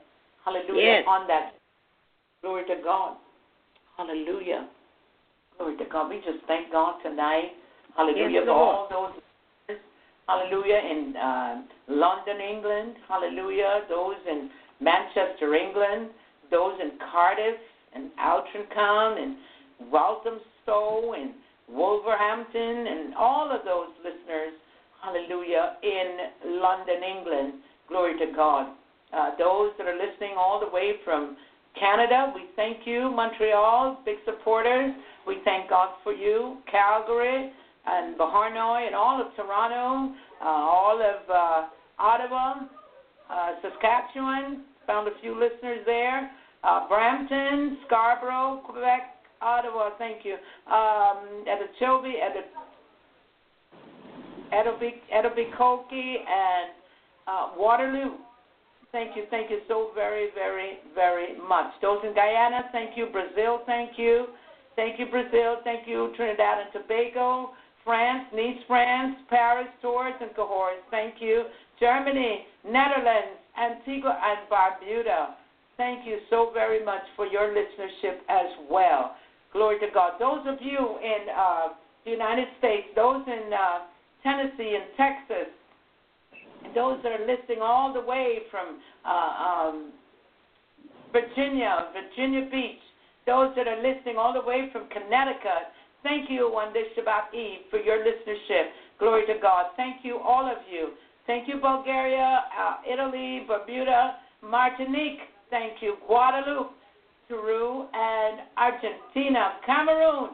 [0.44, 0.82] Hallelujah.
[0.82, 1.04] Yes.
[1.06, 1.52] On that.
[2.42, 3.16] Glory to God.
[4.00, 4.66] Hallelujah.
[5.58, 6.08] Glory to God.
[6.08, 7.52] We just thank God tonight.
[7.94, 9.76] Hallelujah Yes, for all those.
[10.26, 12.94] Hallelujah in uh, London, England.
[13.06, 13.82] Hallelujah.
[13.90, 14.48] Those in
[14.80, 16.08] Manchester, England.
[16.50, 17.60] Those in Cardiff
[17.94, 19.36] and Altrincham and
[19.92, 21.34] Walthamstow and
[21.68, 24.54] Wolverhampton and all of those listeners.
[25.02, 27.52] Hallelujah in London, England.
[27.86, 28.72] Glory to God.
[29.12, 31.36] Uh, those that are listening all the way from
[31.78, 33.10] Canada, we thank you.
[33.10, 34.92] Montreal, big supporters.
[35.26, 36.58] We thank God for you.
[36.70, 37.52] Calgary
[37.86, 42.54] and Beauharnois and all of Toronto, uh, all of uh, Ottawa,
[43.30, 44.64] uh, Saskatchewan.
[44.86, 46.30] Found a few listeners there.
[46.64, 49.90] Uh, Brampton, Scarborough, Quebec, Ottawa.
[49.98, 50.34] Thank you.
[50.70, 51.44] Um,
[54.52, 56.70] Etobicoke, Etobicoke, and
[57.26, 58.16] uh, Waterloo.
[58.92, 61.72] Thank you, thank you so very, very, very much.
[61.80, 63.06] Those in Guyana, thank you.
[63.06, 64.26] Brazil, thank you.
[64.76, 65.58] Thank you, Brazil.
[65.62, 67.50] Thank you, Trinidad and Tobago.
[67.84, 70.80] France, Nice, France, Paris, Tours, and Cahors.
[70.90, 71.44] Thank you.
[71.78, 75.34] Germany, Netherlands, Antigua, and Barbuda.
[75.76, 79.16] Thank you so very much for your listenership as well.
[79.52, 80.12] Glory to God.
[80.20, 81.68] Those of you in uh,
[82.04, 83.86] the United States, those in uh,
[84.22, 85.48] Tennessee and Texas,
[86.74, 89.92] those that are listening all the way from uh, um,
[91.12, 92.80] Virginia, Virginia Beach,
[93.26, 95.72] those that are listening all the way from Connecticut.
[96.02, 98.70] Thank you on this Shabbat Eve for your listenership.
[98.98, 99.66] Glory to God.
[99.76, 100.90] Thank you, all of you.
[101.26, 105.20] Thank you, Bulgaria, uh, Italy, Bermuda, Martinique.
[105.50, 106.70] Thank you, Guadeloupe,
[107.28, 110.30] Peru, and Argentina, Cameroon.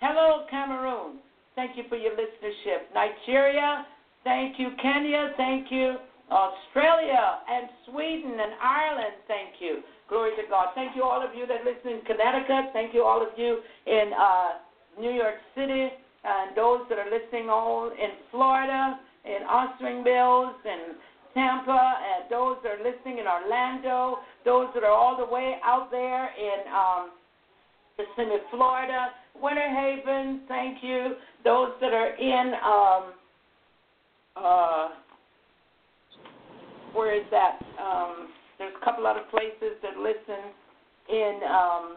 [0.00, 1.18] Hello, Cameroon.
[1.56, 2.88] Thank you for your listenership.
[2.94, 3.84] Nigeria,
[4.24, 4.70] thank you.
[4.80, 5.96] Kenya, thank you.
[6.30, 9.82] Australia and Sweden and Ireland, thank you.
[10.08, 10.68] Glory to God.
[10.74, 12.72] Thank you, all of you that listen in Connecticut.
[12.72, 14.48] Thank you, all of you in uh,
[14.98, 15.88] New York City,
[16.24, 20.96] and those that are listening all in Florida, in Ostring Mills, and
[21.34, 25.90] Tampa, and those that are listening in Orlando, those that are all the way out
[25.90, 27.10] there in um,
[27.96, 29.08] Kissimmee, Florida,
[29.40, 31.14] Winter Haven, thank you.
[31.44, 33.12] Those that are in, um,
[34.36, 34.88] uh,
[36.92, 37.58] where is that?
[37.80, 40.52] Um, there's a couple other places that listen
[41.08, 41.96] in um,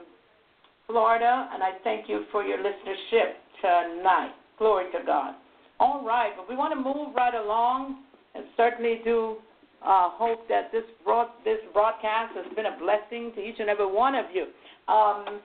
[0.88, 4.32] Florida, and I thank you for your listenership tonight.
[4.58, 5.36] Glory to God.
[5.80, 8.04] All right, but we want to move right along
[8.36, 9.38] and certainly do
[9.84, 13.92] uh, hope that this broad, this broadcast has been a blessing to each and every
[13.92, 14.44] one of you.
[14.88, 15.42] Um,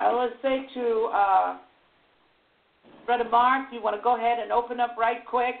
[0.00, 1.58] I will say to uh,
[3.06, 5.54] Brother Mark, you want to go ahead and open up right quick,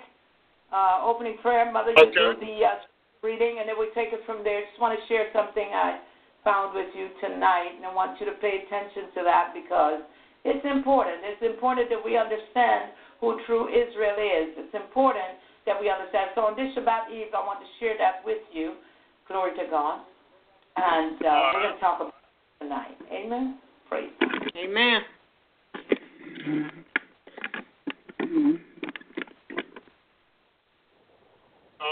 [0.72, 1.70] uh, opening prayer.
[1.70, 2.14] Mother, you Okay.
[2.14, 2.78] do the uh,
[3.22, 4.60] reading, and then we take it from there.
[4.64, 6.00] Just want to share something I
[6.44, 10.00] found with you tonight, and I want you to pay attention to that because
[10.44, 11.24] it's important.
[11.24, 14.52] It's important that we understand who true Israel is.
[14.60, 16.30] It's important that we understand.
[16.34, 18.74] So on this Shabbat Eve, I want to share that with you.
[19.26, 20.00] Glory to God.
[20.76, 22.12] And uh, we're going to talk about
[22.60, 22.98] it tonight.
[23.10, 23.58] Amen.
[23.88, 24.10] Praise.
[24.56, 25.00] Amen.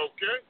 [0.03, 0.43] Okay.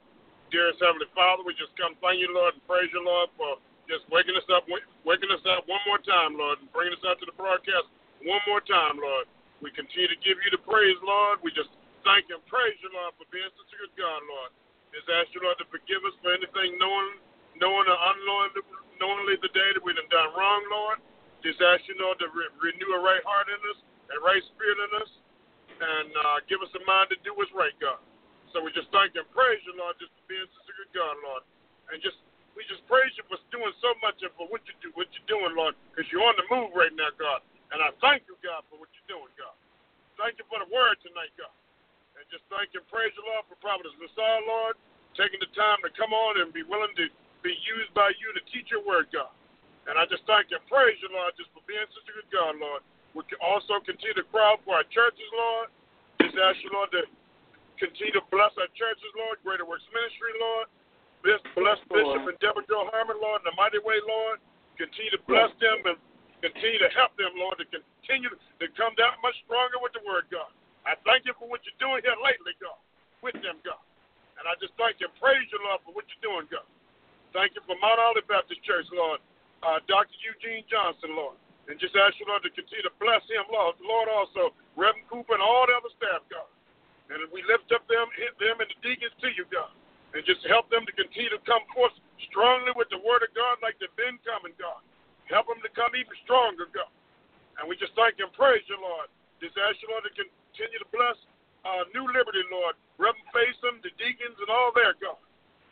[0.49, 4.05] Dearest Heavenly Father, we just come thank you, Lord, and praise you, Lord, for just
[4.09, 4.65] waking us up,
[5.05, 7.89] waking us up one more time, Lord, and bringing us out to the broadcast
[8.25, 9.29] one more time, Lord.
[9.61, 11.41] We continue to give you the praise, Lord.
[11.45, 11.69] We just
[12.05, 14.51] thank you and praise you, Lord, for being such a good God, Lord.
[14.93, 17.17] Just ask you, Lord, to forgive us for anything knowing,
[17.57, 18.61] knowing or unknowingly,
[19.01, 20.97] knowingly the day that we done done wrong, Lord.
[21.41, 23.79] Just ask you, Lord, to re- renew a right heart in us,
[24.13, 25.11] a right spirit in us,
[25.81, 27.99] and uh, give us a mind to do what's right, God.
[28.53, 31.17] So we just thank and praise you, Lord, just for being such a good God,
[31.25, 31.41] Lord.
[31.89, 32.21] And just
[32.53, 35.25] we just praise you for doing so much and for what you do, what you're
[35.25, 37.41] doing, Lord, because you're on the move right now, God.
[37.73, 39.57] And I thank you, God, for what you're doing, God.
[40.21, 41.49] Thank you for the word tonight, God.
[42.13, 44.77] And just thank and praise you, Lord, for Prophetess Massiah, Lord,
[45.17, 47.09] taking the time to come on and be willing to
[47.41, 49.33] be used by you to teach your word, God.
[49.89, 52.29] And I just thank you and praise you, Lord, just for being such a good
[52.29, 52.85] God, Lord.
[53.17, 55.73] We can also continue to cry for our churches, Lord.
[56.21, 57.09] Just ask you, Lord, to
[57.83, 59.43] continue to bless our churches, Lord.
[59.43, 60.71] Greater Works Ministry, Lord.
[61.19, 61.79] Bless, bless.
[61.91, 64.39] Bishop and Deborah Joe Harmon, Lord, in a mighty way, Lord.
[64.79, 65.99] Continue to bless them and
[66.39, 70.27] continue to help them, Lord, to continue to come down much stronger with the word,
[70.31, 70.51] God.
[70.83, 72.75] I thank you for what you're doing here lately, God,
[73.23, 73.79] with them, God.
[74.39, 76.67] And I just thank you and praise you, Lord, for what you're doing, God.
[77.31, 79.23] Thank you for Mount Olive Baptist Church, Lord.
[79.63, 80.11] Uh, Dr.
[80.19, 81.39] Eugene Johnson, Lord.
[81.71, 83.79] And just ask you, Lord, to continue to bless him, Lord.
[83.79, 86.51] Lord, also, Reverend Cooper and all the other staff, God.
[87.11, 88.07] And we lift up them,
[88.39, 89.71] them and the deacons to you, God.
[90.13, 91.93] And just help them to continue to come forth
[92.29, 94.79] strongly with the word of God like they've been coming, God.
[95.27, 96.91] Help them to come even stronger, God.
[97.59, 99.09] And we just thank you and praise you, Lord.
[99.41, 101.17] Just ask you, Lord, to continue to bless
[101.65, 102.77] uh, New Liberty, Lord.
[103.01, 105.19] Reverend Faison, the deacons, and all there, God.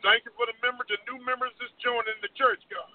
[0.02, 2.90] Thank you for the members, the new members that's joining the church, God.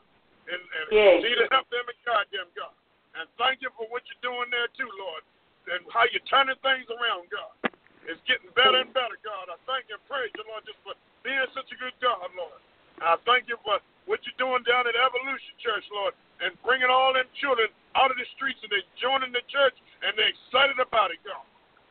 [0.51, 1.19] And, and yes.
[1.19, 2.75] continue to help them and guide them, God.
[3.15, 5.23] And thank you for what you're doing there, too, Lord.
[5.67, 7.66] And how you're turning things around, God.
[8.07, 9.51] It's getting better and better, God.
[9.51, 10.95] I thank you and praise you, Lord, just for
[11.27, 12.55] being such a good God, Lord.
[13.03, 17.11] I thank you for what you're doing down at Evolution Church, Lord, and bringing all
[17.11, 17.67] them children
[17.99, 19.75] out of the streets and they're joining the church
[20.07, 21.43] and they're excited about it, God.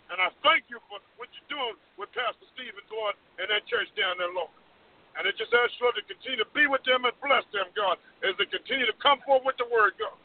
[0.09, 3.93] And I thank you for what you're doing with Pastor Stevens, Lord, and that church
[3.95, 4.51] down there, Lord.
[5.21, 7.69] And it just asks you, Lord, to continue to be with them and bless them,
[7.77, 10.17] God, as they continue to come forward with the word, God.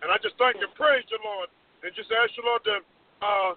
[0.00, 1.52] And I just thank and praise you, Lord,
[1.84, 2.76] and just ask you, Lord, to
[3.24, 3.52] uh,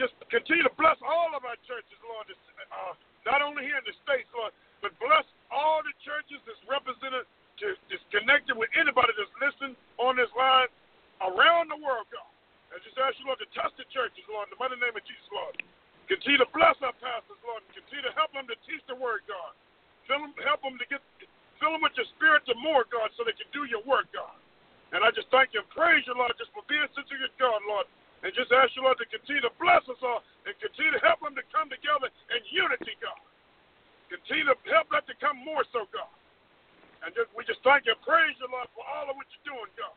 [0.00, 2.94] just continue to bless all of our churches, Lord, uh,
[3.28, 7.28] not only here in the States, Lord, but bless all the churches that's represented,
[7.62, 10.68] to, that's connected with anybody that's listening on this line
[11.22, 12.26] around the world, God.
[12.72, 15.04] I just ask you, Lord, to touch the churches, Lord, in the mighty name of
[15.04, 15.54] Jesus, Lord.
[16.08, 19.22] Continue to bless our pastors, Lord, and continue to help them to teach the word,
[19.28, 19.52] God.
[20.08, 21.04] Fill them, help them to get,
[21.60, 24.34] fill them with your spirit to more, God, so they can do your work, God.
[24.92, 27.32] And I just thank you and praise you, Lord, just for being such a good
[27.40, 27.88] God, Lord.
[28.22, 31.18] And just ask you, Lord, to continue to bless us all and continue to help
[31.26, 33.18] them to come together in unity, God.
[34.06, 36.10] Continue to help that to come more so, God.
[37.02, 39.70] And just, we just thank you praise you, Lord, for all of what you're doing,
[39.74, 39.96] God.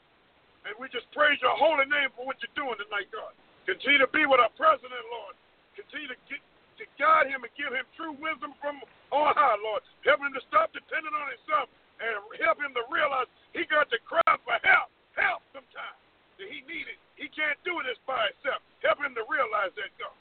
[0.65, 3.37] And we just praise your holy name for what you're doing tonight, God.
[3.69, 5.37] Continue to be with our president, Lord.
[5.77, 6.41] Continue to get
[6.81, 8.81] to guide him and give him true wisdom from
[9.13, 9.85] on high, Lord.
[10.01, 11.69] Help him to stop depending on himself
[12.01, 16.04] and help him to realize he got to cry for help, help sometimes
[16.39, 16.97] that he needed.
[17.15, 18.61] He can't do this by himself.
[18.83, 20.15] Help him to realize that, God.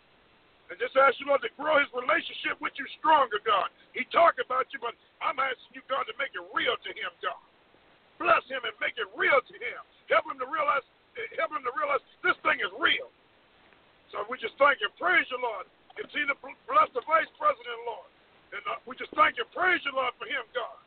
[0.72, 3.68] And just ask you, Lord, to grow his relationship with you stronger, God.
[3.92, 7.12] He talk about you, but I'm asking you, God, to make it real to him,
[7.20, 7.42] God.
[8.16, 9.80] Bless him and make it real to him.
[10.08, 10.86] Help him to realize,
[11.36, 13.12] help him to realize this thing is real.
[14.14, 15.68] So we just thank you, praise you, Lord.
[15.98, 18.08] Continue to bless the vice president, Lord.
[18.54, 20.78] And uh, we just thank you, praise you, Lord, for him, God.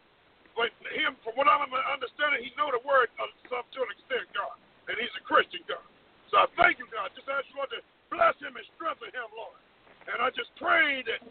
[0.58, 4.26] But him, from what I'm understanding, he know the word of some to an extent,
[4.34, 4.58] God.
[4.88, 5.84] And he's a Christian, God.
[6.32, 7.12] So I thank you, God.
[7.16, 7.80] Just ask you, Lord, to
[8.12, 9.60] bless him and strengthen him, Lord.
[10.08, 11.22] And I just pray that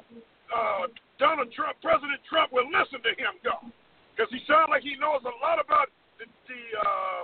[0.53, 3.65] uh, Donald Trump, President Trump, will listen to him, God.
[4.13, 7.23] Because he sounds like he knows a lot about the, the uh,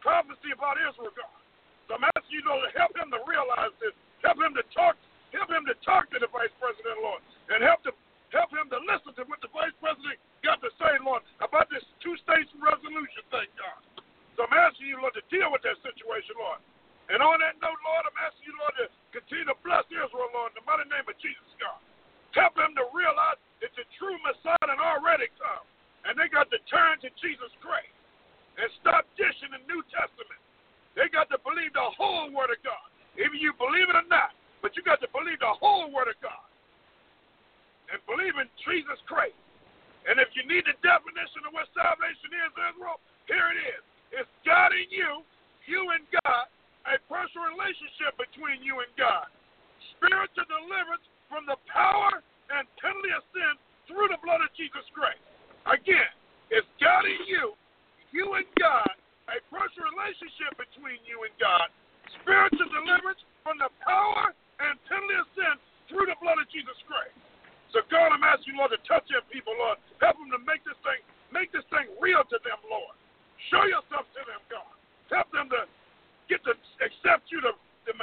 [0.00, 1.36] prophecy about Israel, God.
[1.88, 3.92] So I'm asking you, Lord, to help him to realize this.
[4.24, 4.96] Help him to talk.
[5.32, 7.22] Help him to talk to the Vice President, Lord,
[7.54, 7.94] and help to
[8.34, 11.82] help him to listen to what the Vice President got to say, Lord, about this
[12.02, 13.99] two states resolution thing, God.
[14.40, 16.64] So I'm asking you, Lord, to deal with that situation, Lord.
[17.12, 20.56] And on that note, Lord, I'm asking you, Lord, to continue to bless Israel, Lord,
[20.56, 21.76] in the mighty name of Jesus, God.
[22.32, 25.60] Help them to realize it's a true Messiah and already come.
[26.08, 27.92] And they got to turn to Jesus Christ
[28.56, 30.40] and stop dishing the New Testament.
[30.96, 32.88] They got to believe the whole Word of God.
[33.20, 34.32] Even you believe it or not,
[34.64, 36.48] but you got to believe the whole Word of God.
[37.92, 39.36] And believe in Jesus Christ.
[40.08, 43.84] And if you need the definition of what salvation is, Israel, here it is.
[44.50, 45.22] God in you,
[45.70, 46.50] you and God,
[46.90, 49.30] a personal relationship between you and God.
[49.94, 52.18] Spiritual deliverance from the power
[52.50, 53.54] and penalty of sin
[53.86, 55.22] through the blood of Jesus Christ.
[55.70, 56.10] Again,
[56.50, 57.54] it's God in you,
[58.10, 58.90] you and God,
[59.30, 61.70] a personal relationship between you and God.
[62.18, 65.54] Spiritual deliverance from the power and penalty of sin
[65.86, 67.14] through the blood of Jesus Christ.
[67.70, 69.78] So God, I'm asking you, Lord, to touch your people, Lord.
[70.02, 70.98] Help them to make this thing,
[71.30, 72.98] make this thing real to them, Lord.
[73.48, 74.68] Show yourself to them, God.
[75.08, 75.64] Help them to
[76.28, 76.52] get to
[76.84, 77.56] accept you, the,
[77.88, 77.94] the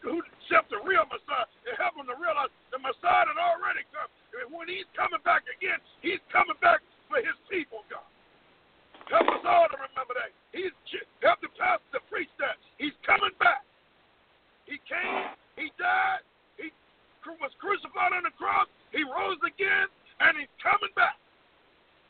[0.00, 4.08] who accept the real Messiah, and help them to realize the Messiah had already come.
[4.38, 6.80] And when He's coming back again, He's coming back
[7.10, 8.06] for His people, God.
[9.10, 10.34] Help us all to remember that.
[10.50, 10.74] He's
[11.22, 12.58] help the pastor to preach that.
[12.78, 13.62] He's coming back.
[14.66, 15.30] He came.
[15.54, 16.26] He died.
[16.58, 16.70] He
[17.38, 18.66] was crucified on the cross.
[18.90, 19.86] He rose again,
[20.22, 21.18] and He's coming back.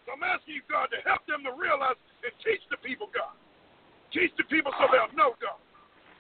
[0.07, 3.35] So I'm asking you, God, to help them to realize and teach the people, God.
[4.15, 5.59] Teach the people so they'll know, God.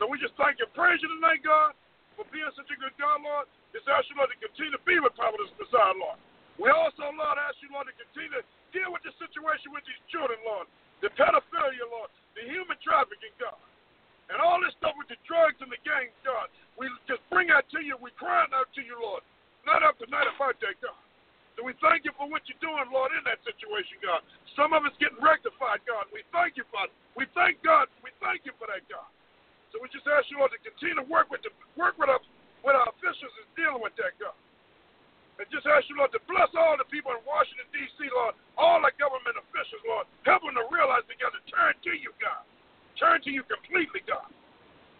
[0.03, 1.73] So we just thank you, praise you tonight, God,
[2.19, 3.47] for being such a good God, Lord.
[3.71, 6.19] Just ask you, Lord, to continue to be with Prophetess Massiah, Lord.
[6.59, 8.43] We also, Lord, ask you, Lord, to continue to
[8.75, 10.67] deal with the situation with these children, Lord.
[11.05, 13.61] the pedophilia, Lord, the human trafficking, God,
[14.33, 16.49] and all this stuff with the drugs and the gangs, God.
[16.81, 17.97] We just bring that to you.
[18.01, 19.23] We crying out to you, Lord,
[19.69, 20.97] night after night about that, God.
[21.57, 24.21] So we thank you for what you're doing, Lord, in that situation, God.
[24.53, 26.05] Some of it's getting rectified, God.
[26.13, 26.93] We thank you, Father.
[27.17, 27.89] We thank God.
[28.05, 29.09] We thank you for that, God.
[29.73, 32.21] So we just ask you, Lord, to continue to work with the, work with us,
[32.61, 34.37] with our officials is dealing with that, God.
[35.41, 38.81] And just ask you, Lord, to bless all the people in Washington, D.C., Lord, all
[38.81, 40.09] the government officials, Lord.
[40.25, 42.45] Help them to realize they got to turn to you, God.
[42.97, 44.29] Turn to you completely, God.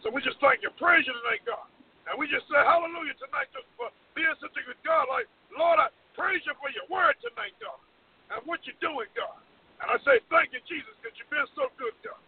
[0.05, 1.69] So we just thank you, praise you tonight, God.
[2.05, 5.09] And we just say hallelujah tonight just for being such a good God.
[5.09, 5.25] Like,
[5.57, 7.79] Lord, I praise you for your word tonight, God,
[8.33, 9.37] and what you're doing, God.
[9.85, 12.19] And I say thank you, Jesus, because you've been so good, God.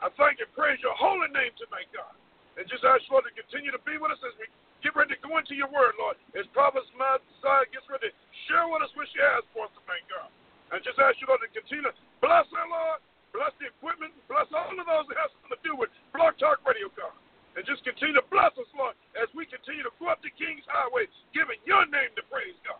[0.00, 2.16] I thank you, praise your holy name tonight, God.
[2.56, 4.48] And just ask Lord to continue to be with us as we
[4.80, 6.16] get ready to go into your word, Lord.
[6.34, 8.10] As Prophet Massiah gets ready
[8.48, 10.32] share with us what she has for us tonight, God.
[10.72, 12.98] And just ask you, Lord, to continue to bless her, Lord.
[13.36, 14.16] Bless the equipment.
[14.26, 17.12] Bless all of those that have something to do with Blog Talk Radio, God.
[17.54, 20.64] And just continue to bless us, Lord, as we continue to go up the King's
[20.70, 22.78] Highway, giving your name to praise, God.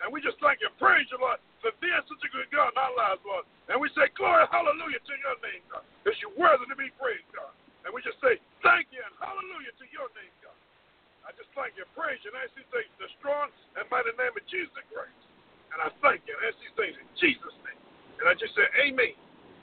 [0.00, 2.78] And we just thank you, praise you, Lord, for being such a good God in
[2.80, 3.44] our lives, Lord.
[3.68, 5.84] And we say, glory, hallelujah to your name, God.
[6.00, 7.52] Because you're worthy to be praised, God.
[7.84, 10.56] And we just say, thank you and hallelujah to your name, God.
[11.28, 14.12] I just thank you, praise you, and ask these things in the strong and mighty
[14.16, 15.20] name of Jesus Christ.
[15.70, 17.80] And I thank you and ask these things in Jesus' name.
[18.18, 19.14] And I just say, amen,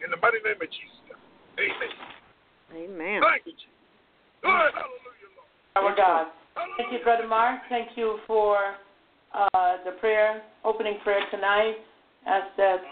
[0.05, 1.21] in the mighty name of Jesus, God.
[1.57, 1.93] Amen.
[2.77, 3.19] Amen.
[3.25, 3.81] Thank you, Jesus.
[4.45, 5.49] Glory, hallelujah, Lord.
[5.81, 6.25] Our God.
[6.53, 6.77] Hallelujah.
[6.77, 7.65] Thank you, Brother Mark.
[7.69, 8.77] Thank you for
[9.33, 11.75] uh, the prayer, opening prayer tonight.
[12.25, 12.83] Ask that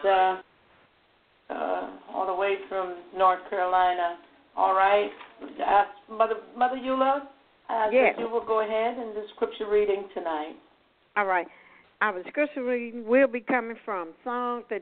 [1.50, 4.18] uh, uh, all the way from North Carolina.
[4.56, 5.10] All right.
[5.66, 7.22] Ask Mother Mother Eula.
[7.70, 8.14] Ask Yes.
[8.16, 10.56] that you will go ahead in the scripture reading tonight.
[11.18, 11.48] All right.
[12.02, 14.82] Our scripture reading will be coming from Psalm the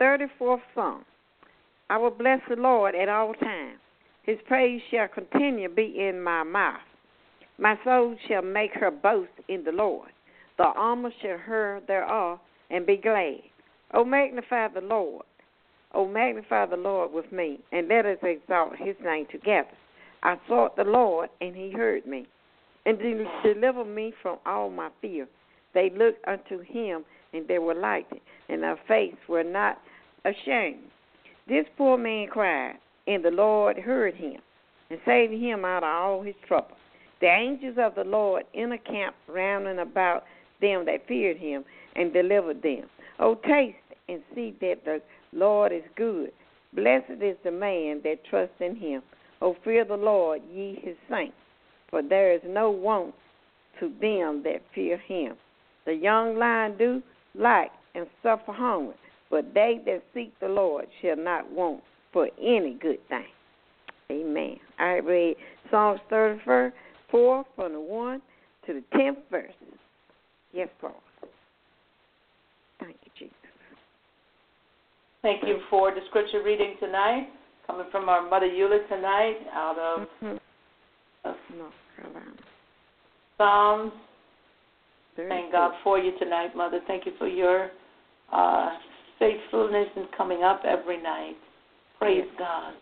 [0.00, 1.04] 34th Psalm.
[1.90, 3.78] I will bless the Lord at all times.
[4.22, 6.80] His praise shall continue be in my mouth.
[7.58, 10.08] My soul shall make her boast in the Lord.
[10.58, 12.38] The armor shall hear thereof
[12.70, 13.40] and be glad.
[13.94, 15.24] O magnify the Lord.
[15.94, 19.68] O magnify the Lord with me, and let us exalt his name together.
[20.22, 22.26] I sought the Lord, and he heard me,
[22.86, 25.26] and de- delivered me from all my fear.
[25.74, 29.78] They looked unto him, and they were lighted, and their face were not
[30.24, 30.84] ashamed.
[31.48, 32.76] This poor man cried,
[33.06, 34.40] and the Lord heard him,
[34.90, 36.76] and saved him out of all his trouble.
[37.20, 40.24] The angels of the Lord in a camp round and about
[40.62, 42.84] them that feared him, and delivered them.
[43.18, 43.76] O taste
[44.08, 45.02] and see that the
[45.32, 46.32] Lord is good.
[46.72, 49.02] Blessed is the man that trusts in him.
[49.40, 51.36] O fear the Lord, ye his saints,
[51.90, 53.14] for there is no want
[53.80, 55.34] to them that fear him.
[55.84, 57.02] The young lion do
[57.34, 58.94] lack and suffer hunger,
[59.30, 61.82] but they that seek the Lord shall not want
[62.12, 63.26] for any good thing.
[64.10, 64.58] Amen.
[64.78, 65.36] I read
[65.70, 66.72] Psalms 34
[67.10, 68.22] 4 from the 1
[68.66, 69.52] to the 10th verse.
[70.52, 70.94] Yes, Lord.
[72.80, 73.34] Thank you, Jesus.
[75.22, 77.28] Thank you for the scripture reading tonight,
[77.66, 80.40] coming from our Mother Eula tonight out of, Mhm.
[81.24, 82.32] of North Carolina.
[83.38, 83.92] Psalms.
[85.16, 85.52] Very Thank good.
[85.52, 86.80] God for you tonight, Mother.
[86.80, 87.70] Thank you for your
[88.32, 88.78] uh,
[89.18, 91.36] faithfulness in coming up every night.
[91.98, 92.38] Praise Yes.
[92.38, 92.74] God.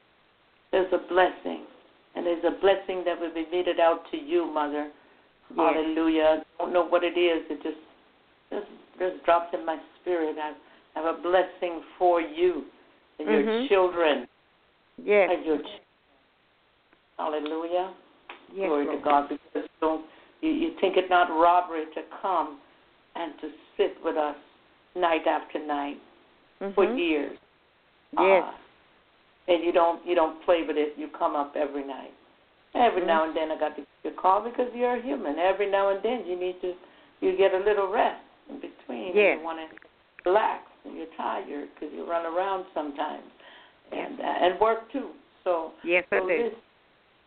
[0.70, 1.66] There's a blessing,
[2.14, 4.92] and there's a blessing that will be meted out to you, Mother.
[5.56, 5.74] Yes.
[5.74, 6.42] Hallelujah.
[6.58, 7.44] I don't know what it is.
[7.50, 7.76] It just
[8.50, 8.66] just
[8.98, 10.36] just dropped in my spirit.
[10.38, 10.52] I
[10.94, 12.64] have a blessing for you
[13.18, 13.68] and your Mhm.
[13.68, 14.28] children
[15.02, 15.30] Yes.
[15.32, 15.58] and your
[17.18, 17.92] Hallelujah.
[18.54, 18.98] Yes, Glory Lord.
[18.98, 19.28] to God.
[19.28, 20.06] Because you, don't,
[20.40, 22.58] you, you think it not robbery to come
[23.14, 24.36] and to sit with us
[24.94, 26.00] night after night
[26.74, 26.98] for Mhm.
[26.98, 27.38] years.
[28.18, 28.42] Yes.
[28.44, 28.52] Uh,
[29.48, 30.94] and you don't you don't play with it.
[30.96, 32.12] You come up every night.
[32.74, 33.06] Every Mhm.
[33.06, 35.38] now and then I got to your call because you're a human.
[35.38, 36.74] Every now and then you need to
[37.20, 39.14] you get a little rest in between.
[39.14, 39.38] Yes.
[39.38, 39.76] You want to
[40.24, 43.24] relax and you're tired because you run around sometimes
[43.92, 45.10] and uh, and work too.
[45.44, 46.36] So Yes, I so do.
[46.36, 46.54] this,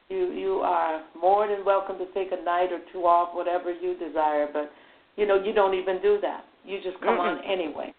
[0.10, 3.96] you you are more than welcome to take a night or two off, whatever you
[3.96, 4.48] desire.
[4.52, 4.72] But
[5.18, 6.46] you know you don't even do that.
[6.64, 7.50] You just come on Mm-mm.
[7.52, 7.94] anyway.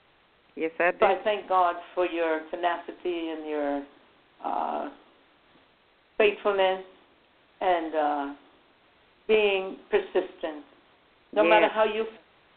[0.57, 0.99] Yes, I do.
[1.01, 3.83] So I thank God for your tenacity and your
[4.43, 4.89] uh,
[6.17, 6.85] faithfulness
[7.65, 8.35] and uh,
[9.27, 10.65] being persistent.
[11.33, 11.51] No Yes.
[11.51, 12.05] matter how you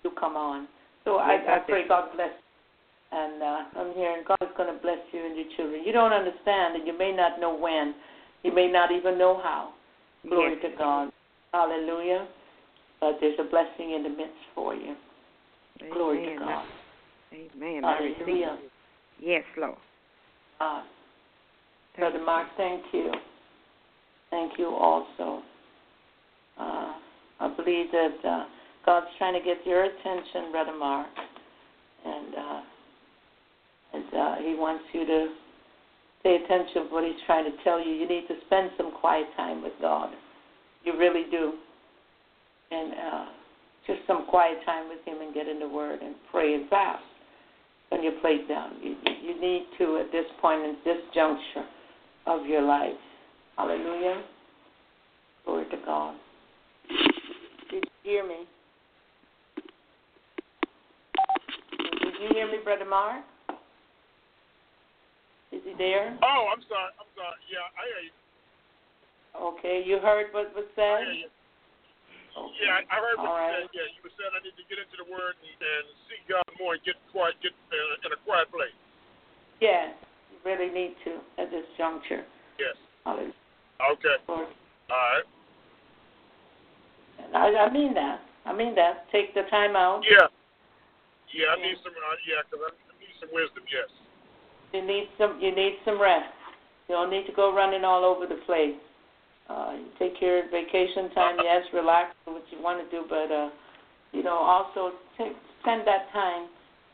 [0.04, 0.68] you come on.
[1.06, 1.88] So Yes, I, I pray.
[1.88, 2.30] God bless.
[2.30, 2.44] you.
[3.10, 5.84] And uh, I'm hearing God is going to bless you and your children.
[5.86, 7.96] You don't understand, and you may not know when.
[8.44, 9.74] You may not even know how.
[10.28, 10.72] Glory yes.
[10.72, 11.10] to God.
[11.54, 12.28] Hallelujah.
[13.00, 14.96] But there's a blessing in the midst for you.
[15.94, 16.66] Glory to God.
[17.34, 17.84] Amen.
[17.84, 18.58] Hallelujah.
[19.22, 19.78] Yes, Lord.
[20.60, 20.84] God.
[21.98, 23.12] Brother Mark, thank you.
[24.30, 25.42] Thank you also.
[26.60, 26.94] Uh,
[27.40, 28.46] I believe that uh,
[28.86, 31.08] God's trying to get your attention, Mark,
[32.06, 32.62] and uh,
[33.94, 35.28] and uh, He wants you to
[36.24, 37.94] pay attention to what He's trying to tell you.
[37.94, 40.10] You need to spend some quiet time with God.
[40.84, 41.54] You really do,
[42.72, 43.26] and uh,
[43.86, 47.04] just some quiet time with Him and get in the Word and pray and fast.
[47.90, 51.66] When you plate down, you you need to at this point in this juncture
[52.26, 52.92] of your life.
[53.58, 54.22] Hallelujah.
[55.46, 56.16] Glory to God.
[57.72, 58.46] Did you hear me?
[61.82, 63.26] Did you hear me, Brother Mark?
[65.52, 66.18] Is he there?
[66.22, 66.92] Oh, I'm sorry.
[67.02, 67.38] I'm sorry.
[67.50, 68.16] Yeah, I hear you.
[69.38, 71.02] Okay, you heard what was I said?
[71.10, 71.30] hear you.
[72.38, 72.70] Okay.
[72.70, 73.66] Yeah, I heard what All you right.
[73.66, 73.74] said.
[73.74, 76.46] Yeah, you were saying I need to get into the Word and, and seek God
[76.62, 78.76] more and get quiet, get uh, in a quiet place.
[79.58, 79.98] Yes,
[80.30, 82.22] you really need to at this juncture.
[82.62, 82.78] Yes.
[83.02, 83.34] Hallelujah.
[83.78, 84.18] Okay.
[84.28, 84.46] All
[84.90, 85.26] right.
[87.34, 88.22] I, I mean that.
[88.46, 89.06] I mean that.
[89.12, 90.02] Take the time out.
[90.10, 90.28] Yeah.
[91.34, 91.66] Yeah, I Yeah.
[91.68, 91.94] need some.
[91.94, 93.64] Uh, yeah, because I need some wisdom.
[93.70, 93.90] Yes.
[94.74, 95.40] You need some.
[95.42, 96.34] You need some rest.
[96.88, 98.80] You don't need to go running all over the place.
[99.50, 101.38] Uh, you take your vacation time.
[101.44, 103.50] Yes, relax, do what you want to do, but uh,
[104.12, 106.48] you know, also take, spend that time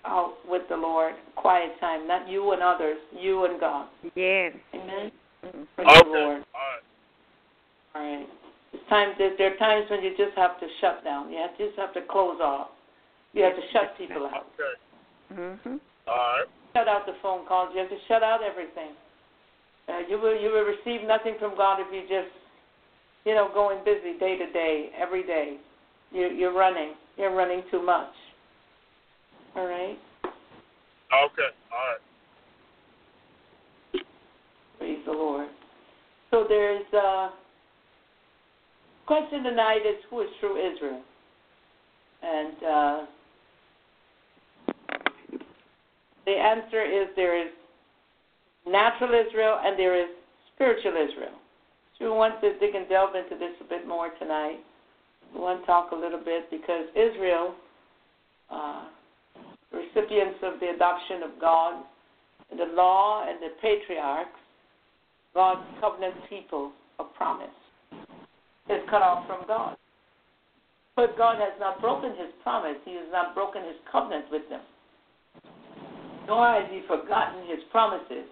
[0.05, 3.87] out with the Lord, quiet time, not you and others, you and God.
[4.15, 4.53] Yes.
[4.73, 5.11] Amen.
[5.51, 5.99] Praise Okay.
[6.03, 6.45] the Lord.
[6.53, 6.83] All right.
[7.95, 8.29] All right.
[8.73, 9.13] It's time.
[9.17, 11.31] There, there are times when you just have to shut down.
[11.31, 12.69] You have, just have to close off.
[13.33, 14.47] You have to shut people out.
[14.57, 15.41] Okay.
[15.41, 15.79] Mhm.
[16.07, 16.45] All right.
[16.73, 17.69] Shut out the phone calls.
[17.73, 18.93] You have to shut out everything.
[19.87, 22.33] Uh, you will you will receive nothing from God if you just
[23.25, 25.57] you know going busy day to day, every day.
[26.11, 26.93] You you're running.
[27.17, 28.13] You're running too much.
[29.55, 29.97] All right.
[30.25, 31.51] Okay.
[31.71, 32.01] All right.
[34.79, 35.47] Praise the Lord.
[36.31, 37.29] So there's a
[39.05, 41.01] question tonight is who is true Israel?
[42.23, 43.05] And uh
[46.25, 47.51] the answer is there is
[48.65, 50.09] natural Israel and there is
[50.55, 51.35] spiritual Israel.
[51.97, 54.59] So we want to dig and delve into this a bit more tonight.
[55.35, 57.55] We want to talk a little bit because Israel,
[58.49, 58.85] uh,
[59.71, 61.83] recipients of the adoption of God,
[62.55, 64.39] the law and the patriarchs,
[65.33, 67.53] God's covenant people of promise,
[68.69, 69.75] is cut off from God.
[70.95, 72.77] But God has not broken his promise.
[72.85, 74.61] He has not broken his covenant with them.
[76.27, 78.29] Nor has he forgotten his promises.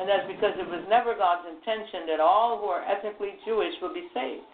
[0.00, 3.92] And that's because it was never God's intention that all who are ethnically Jewish will
[3.92, 4.44] be saved.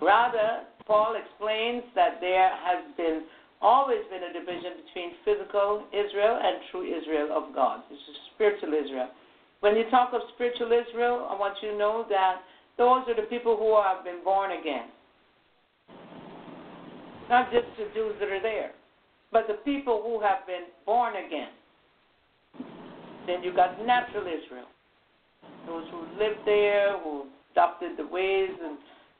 [0.00, 3.26] Rather, Paul explains that there has been
[3.60, 7.82] always been a division between physical Israel and true Israel of God.
[7.90, 9.10] This is spiritual Israel.
[9.62, 12.42] When you talk of spiritual Israel, I want you to know that
[12.78, 14.88] those are the people who have been born again.
[17.30, 18.72] Not just the Jews that are there,
[19.30, 21.50] but the people who have been born again.
[23.28, 24.66] Then you got natural Israel.
[25.68, 28.78] Those who lived there, who adopted the ways and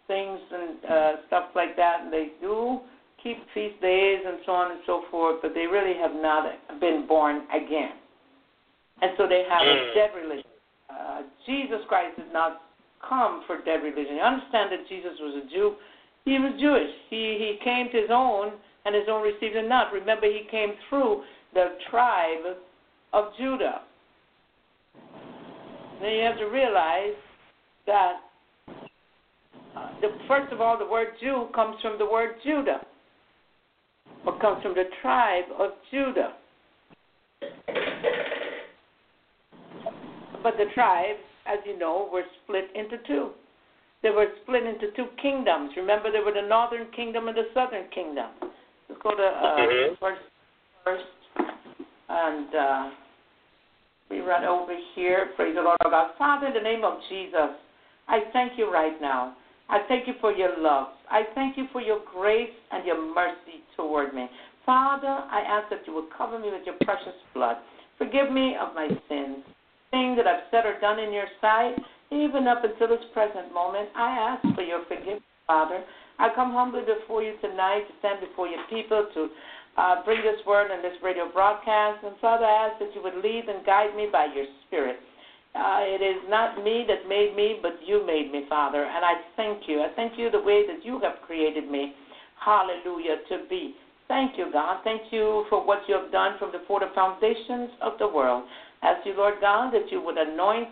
[0.08, 2.80] things and uh, stuff like that, and they do
[3.22, 7.06] keep feast days and so on and so forth, but they really have not been
[7.06, 8.01] born again.
[9.02, 9.94] And so they have a Mm.
[9.94, 10.50] dead religion.
[10.88, 12.62] Uh, Jesus Christ did not
[13.00, 14.16] come for dead religion.
[14.16, 15.76] You understand that Jesus was a Jew.
[16.24, 16.94] He was Jewish.
[17.10, 18.52] He he came to his own,
[18.84, 19.92] and his own received him not.
[19.92, 22.56] Remember, he came through the tribe
[23.12, 23.82] of Judah.
[26.00, 27.14] Then you have to realize
[27.86, 28.20] that
[29.76, 32.86] uh, the, first of all, the word Jew comes from the word Judah,
[34.26, 36.34] or comes from the tribe of Judah.
[40.42, 43.30] But the tribes, as you know, were split into two.
[44.02, 45.70] They were split into two kingdoms.
[45.76, 48.30] Remember, there were the northern kingdom and the southern kingdom.
[48.88, 49.98] Let's go to uh, Mhm.
[50.00, 50.18] verse
[50.84, 51.04] first,
[52.08, 52.90] and uh,
[54.10, 55.30] we run over here.
[55.36, 56.10] Praise the Lord our God.
[56.18, 57.50] Father, in the name of Jesus,
[58.08, 59.36] I thank you right now.
[59.68, 60.88] I thank you for your love.
[61.10, 64.28] I thank you for your grace and your mercy toward me.
[64.66, 67.56] Father, I ask that you will cover me with your precious blood.
[67.98, 69.44] Forgive me of my sins,
[69.92, 71.76] things that I've said or done in your sight,
[72.10, 73.88] even up until this present moment.
[73.94, 75.84] I ask for your forgiveness, Father.
[76.18, 79.28] I come humbly before you tonight to stand before your people to
[79.76, 82.04] uh, bring this word and this radio broadcast.
[82.04, 84.96] And Father, I ask that you would lead and guide me by your Spirit.
[85.54, 88.84] Uh, it is not me that made me, but you made me, Father.
[88.84, 89.80] And I thank you.
[89.80, 91.92] I thank you the way that you have created me.
[92.40, 93.74] Hallelujah, to be.
[94.08, 94.80] Thank you, God.
[94.84, 98.44] Thank you for what you have done from before the foundations of the world.
[98.82, 100.68] Ask you, Lord God, that you would anoint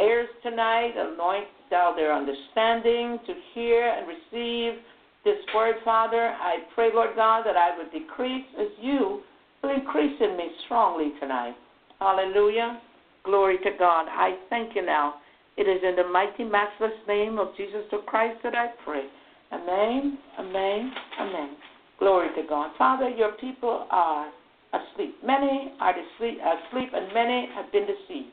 [0.00, 0.92] ears tonight.
[0.96, 4.80] Anoint thou their understanding to hear and receive
[5.24, 6.34] this word, Father.
[6.38, 9.22] I pray, Lord God, that I would decrease as you
[9.62, 11.54] will increase in me strongly tonight.
[11.98, 12.80] Hallelujah.
[13.24, 14.06] Glory to God.
[14.08, 15.14] I thank you now.
[15.56, 19.06] It is in the mighty, matchless name of Jesus the Christ that I pray.
[19.52, 21.56] Amen, amen, amen.
[21.98, 22.72] Glory to God.
[22.76, 24.30] Father, your people are
[24.72, 25.16] asleep.
[25.24, 28.32] Many are asleep, asleep and many have been deceived.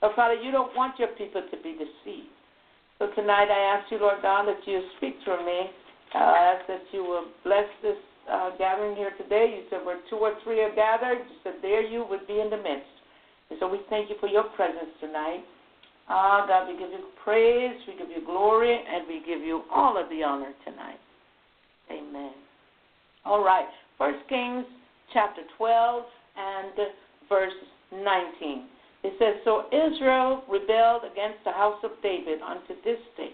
[0.00, 2.32] But Father, you don't want your people to be deceived.
[2.98, 5.70] So tonight I ask you, Lord God, that you speak through me.
[6.14, 7.96] Uh, I ask that you will bless this
[8.30, 9.54] uh, gathering here today.
[9.56, 12.50] You said where two or three are gathered, you said there you would be in
[12.50, 12.94] the midst.
[13.50, 15.44] And so we thank you for your presence tonight.
[16.08, 19.96] Ah, God, we give you praise, we give you glory, and we give you all
[19.96, 20.98] of the honor tonight.
[21.90, 22.32] Amen.
[23.24, 23.68] All right.
[23.98, 24.64] First Kings
[25.12, 26.04] chapter 12
[26.36, 26.72] and
[27.28, 27.52] verse
[27.92, 28.66] 19.
[29.04, 33.30] It says, So Israel rebelled against the house of David unto this day.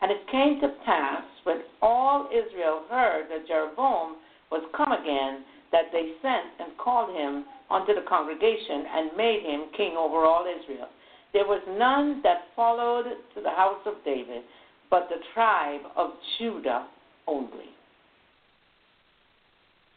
[0.00, 4.16] And it came to pass, when all Israel heard that Jeroboam
[4.50, 9.66] was come again, that they sent and called him unto the congregation and made him
[9.76, 10.88] king over all Israel.
[11.32, 13.04] There was none that followed
[13.34, 14.42] to the house of David,
[14.90, 16.86] but the tribe of Judah
[17.26, 17.72] only.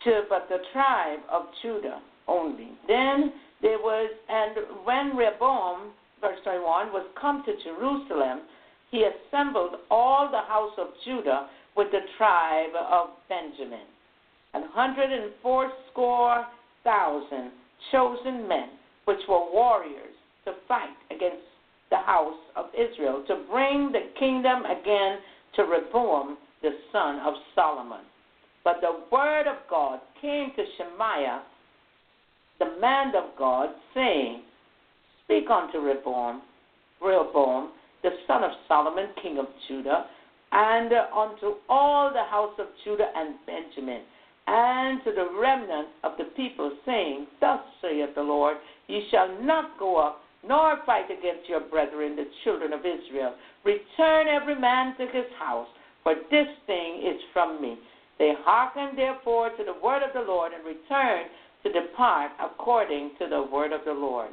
[0.05, 2.69] To, but the tribe of Judah only.
[2.87, 8.41] Then there was, and when Rehoboam, verse 21, was come to Jerusalem,
[8.91, 13.87] he assembled all the house of Judah with the tribe of Benjamin,
[14.53, 16.45] and hundred and fourscore
[16.83, 17.51] thousand
[17.91, 18.69] chosen men,
[19.05, 20.13] which were warriors
[20.45, 21.43] to fight against
[21.89, 25.17] the house of Israel, to bring the kingdom again
[25.55, 28.01] to Rehoboam, the son of Solomon.
[28.65, 31.43] But the word of God came to Shemaiah,
[32.57, 34.41] the man of God, saying,
[35.23, 36.41] Speak unto Rehoboam,
[37.01, 37.69] Rehoboam,
[38.01, 40.07] the son of Solomon, king of Judah,
[40.51, 44.01] and unto all the house of Judah and Benjamin,
[44.47, 48.57] and to the remnant of the people, saying, Thus saith the Lord,
[48.87, 53.33] Ye shall not go up nor fight against your brethren, the children of Israel.
[53.63, 55.67] Return every man to his house,
[56.03, 57.77] for this thing is from me.
[58.17, 61.29] They hearkened therefore to the word of the Lord and returned
[61.63, 64.29] to depart according to the word of the Lord.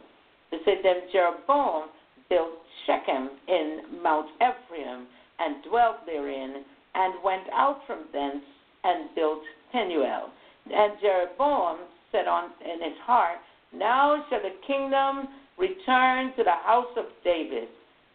[0.52, 1.88] It said, Then Jeroboam
[2.28, 2.50] built
[2.86, 5.06] Shechem in Mount Ephraim
[5.38, 6.64] and dwelt therein,
[6.94, 8.44] and went out from thence
[8.84, 9.40] and built
[9.72, 10.30] Penuel.
[10.70, 11.78] And Jeroboam
[12.12, 13.38] said on in his heart,
[13.74, 15.28] Now shall the kingdom
[15.58, 17.68] return to the house of David.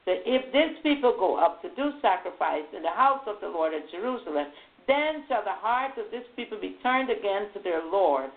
[0.05, 3.74] That if this people go up to do sacrifice in the house of the Lord
[3.74, 4.47] at Jerusalem,
[4.88, 8.29] then shall the heart of this people be turned again to their Lord,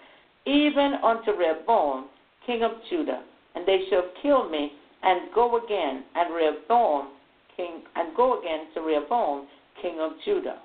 [0.46, 2.06] even unto Rehoboam,
[2.46, 3.22] king of Judah,
[3.54, 4.72] and they shall kill me
[5.02, 7.08] and go again and Rehoboam,
[7.56, 9.46] king, and go again to Rehoboam,
[9.80, 10.58] king of Judah.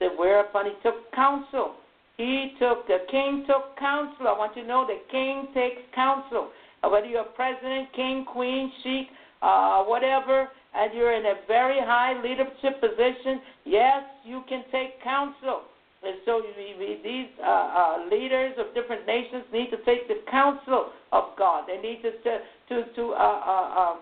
[0.00, 1.74] That whereupon he took counsel.
[2.16, 4.28] He took the king took counsel.
[4.28, 6.50] I want you to know the king takes counsel
[6.88, 9.08] whether you're president, king, queen, sheik,
[9.42, 15.62] uh, whatever, and you're in a very high leadership position, yes, you can take counsel.
[16.02, 16.40] And so
[17.04, 21.64] these uh, uh, leaders of different nations need to take the counsel of God.
[21.66, 23.96] They need to to to, to uh, uh, uh,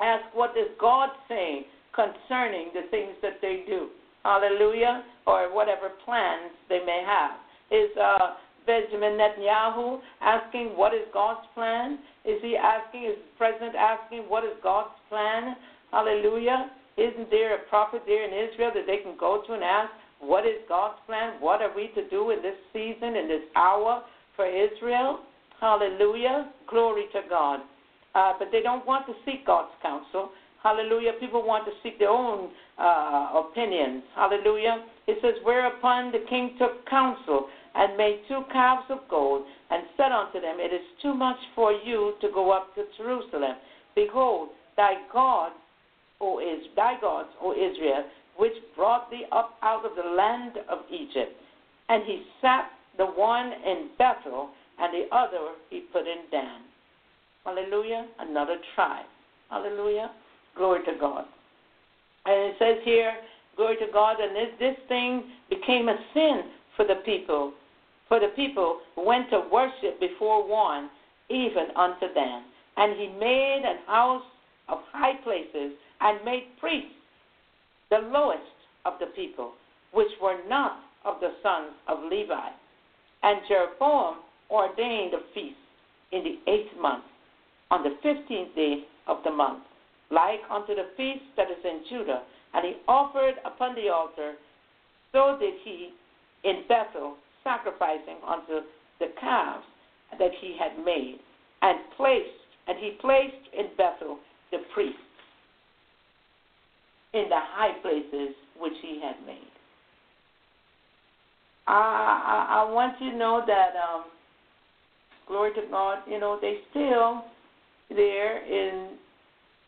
[0.00, 3.88] ask what is God saying concerning the things that they do.
[4.24, 7.38] Hallelujah, or whatever plans they may have.
[7.70, 8.34] Is uh,
[8.66, 11.98] Benjamin Netanyahu asking what is God's plan?
[12.24, 15.56] Is he asking, is the president asking what is God's plan?
[15.90, 16.70] Hallelujah.
[16.96, 19.90] Isn't there a prophet there in Israel that they can go to and ask,
[20.20, 21.40] what is God's plan?
[21.40, 24.02] What are we to do in this season, in this hour
[24.36, 25.20] for Israel?
[25.60, 26.52] Hallelujah.
[26.68, 27.60] Glory to God.
[28.14, 30.30] Uh, but they don't want to seek God's counsel.
[30.62, 31.12] Hallelujah.
[31.20, 34.02] People want to seek their own uh, opinions.
[34.14, 34.84] Hallelujah.
[35.06, 40.12] It says, Whereupon the king took counsel and made two calves of gold, and said
[40.12, 43.56] unto them, It is too much for you to go up to Jerusalem.
[43.94, 45.52] Behold, thy God,
[46.20, 48.04] O is thy gods, O Israel,
[48.36, 51.32] which brought thee up out of the land of Egypt.
[51.88, 56.60] And he sat the one in Bethel, and the other he put in Dan.
[57.44, 58.06] Hallelujah.
[58.18, 59.06] Another tribe.
[59.48, 60.10] Hallelujah.
[60.56, 61.24] Glory to God.
[62.26, 63.12] And it says here,
[63.56, 66.42] glory to God, and this, this thing became a sin
[66.76, 67.52] for the people
[68.10, 70.90] for the people went to worship before one,
[71.30, 72.42] even unto Dan.
[72.76, 74.24] And he made an house
[74.68, 76.90] of high places and made priests
[77.90, 78.42] the lowest
[78.84, 79.52] of the people,
[79.94, 82.48] which were not of the sons of Levi.
[83.22, 84.16] And Jeroboam
[84.50, 85.56] ordained a feast
[86.10, 87.04] in the eighth month,
[87.70, 89.62] on the fifteenth day of the month,
[90.10, 92.22] like unto the feast that is in Judah.
[92.54, 94.34] And he offered upon the altar,
[95.12, 95.90] so did he
[96.42, 97.14] in Bethel,
[97.44, 98.66] sacrificing unto
[98.98, 99.64] the calves
[100.18, 101.18] that he had made,
[101.62, 102.28] and placed,
[102.66, 104.18] and he placed in Bethel
[104.50, 104.98] the priests
[107.12, 109.50] in the high places which he had made.
[111.66, 114.04] I, I, I want you to know that, um,
[115.26, 117.24] glory to God, you know, they still
[117.90, 118.96] there in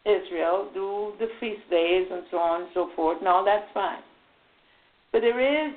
[0.05, 3.19] Israel do the feast days and so on and so forth.
[3.19, 4.03] and all that's fine.
[5.13, 5.75] But there is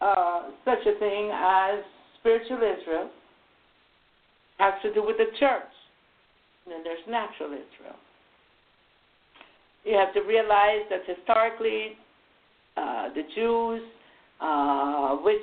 [0.00, 1.84] uh, such a thing as
[2.20, 3.10] spiritual Israel,
[4.58, 5.62] has to do with the church.
[6.64, 7.96] And then there's natural Israel.
[9.84, 11.98] You have to realize that historically,
[12.76, 13.82] uh, the Jews,
[14.40, 15.36] uh, which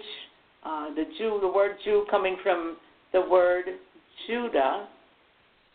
[0.65, 2.77] uh, the Jew, the word Jew coming from
[3.13, 3.65] the word
[4.27, 4.87] Judah,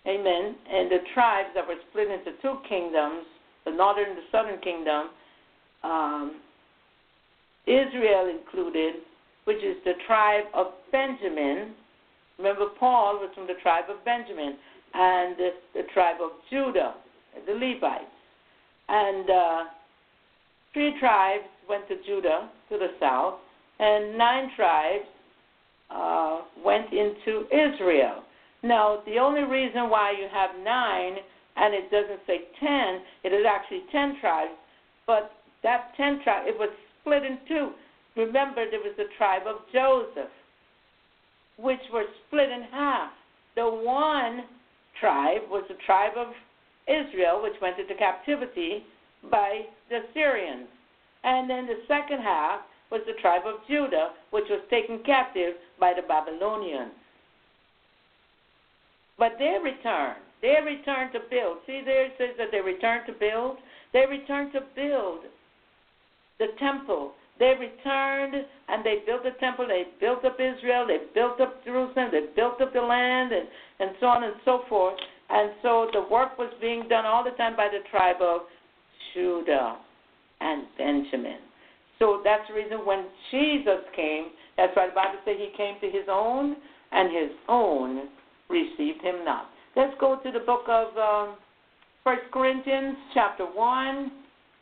[0.06, 3.24] amen, and the tribes that were split into two kingdoms,
[3.64, 5.10] the northern and the southern kingdom,
[5.82, 6.40] um,
[7.66, 8.96] Israel included,
[9.44, 11.74] which is the tribe of Benjamin.
[12.38, 14.56] Remember, Paul was from the tribe of Benjamin,
[14.94, 16.94] and the, the tribe of Judah,
[17.46, 18.04] the Levites.
[18.88, 19.64] And uh,
[20.72, 23.34] three tribes went to Judah, to the south,
[23.78, 25.04] and nine tribes
[25.90, 28.22] uh, went into Israel.
[28.62, 31.16] Now, the only reason why you have nine
[31.56, 34.52] and it doesn't say ten, it is actually ten tribes,
[35.06, 36.68] but that ten tribes, it was
[37.06, 37.70] split in two.
[38.16, 40.32] Remember, there was the tribe of Joseph,
[41.58, 43.10] which were split in half.
[43.54, 44.44] The one
[45.00, 46.28] tribe was the tribe of
[46.88, 48.84] Israel, which went into captivity
[49.30, 50.66] by the Syrians.
[51.24, 55.92] And then the second half was the tribe of Judah, which was taken captive by
[55.94, 56.92] the Babylonians.
[59.18, 60.20] But they returned.
[60.42, 61.58] They returned to build.
[61.66, 63.56] See, there it says that they returned to build.
[63.92, 65.20] They returned to build
[66.38, 67.12] the temple.
[67.38, 68.34] They returned
[68.68, 69.66] and they built the temple.
[69.68, 70.86] They built up Israel.
[70.86, 72.08] They built up Jerusalem.
[72.10, 73.48] They built up the land and,
[73.80, 74.96] and so on and so forth.
[75.28, 78.42] And so the work was being done all the time by the tribe of
[79.12, 79.76] Judah
[80.40, 81.38] and Benjamin.
[81.98, 84.26] So that's the reason when Jesus came,
[84.56, 86.56] that's why the Bible says he came to his own,
[86.92, 88.08] and his own
[88.48, 89.50] received him not.
[89.74, 91.36] Let's go to the book of um,
[92.04, 94.12] 1 Corinthians, chapter 1.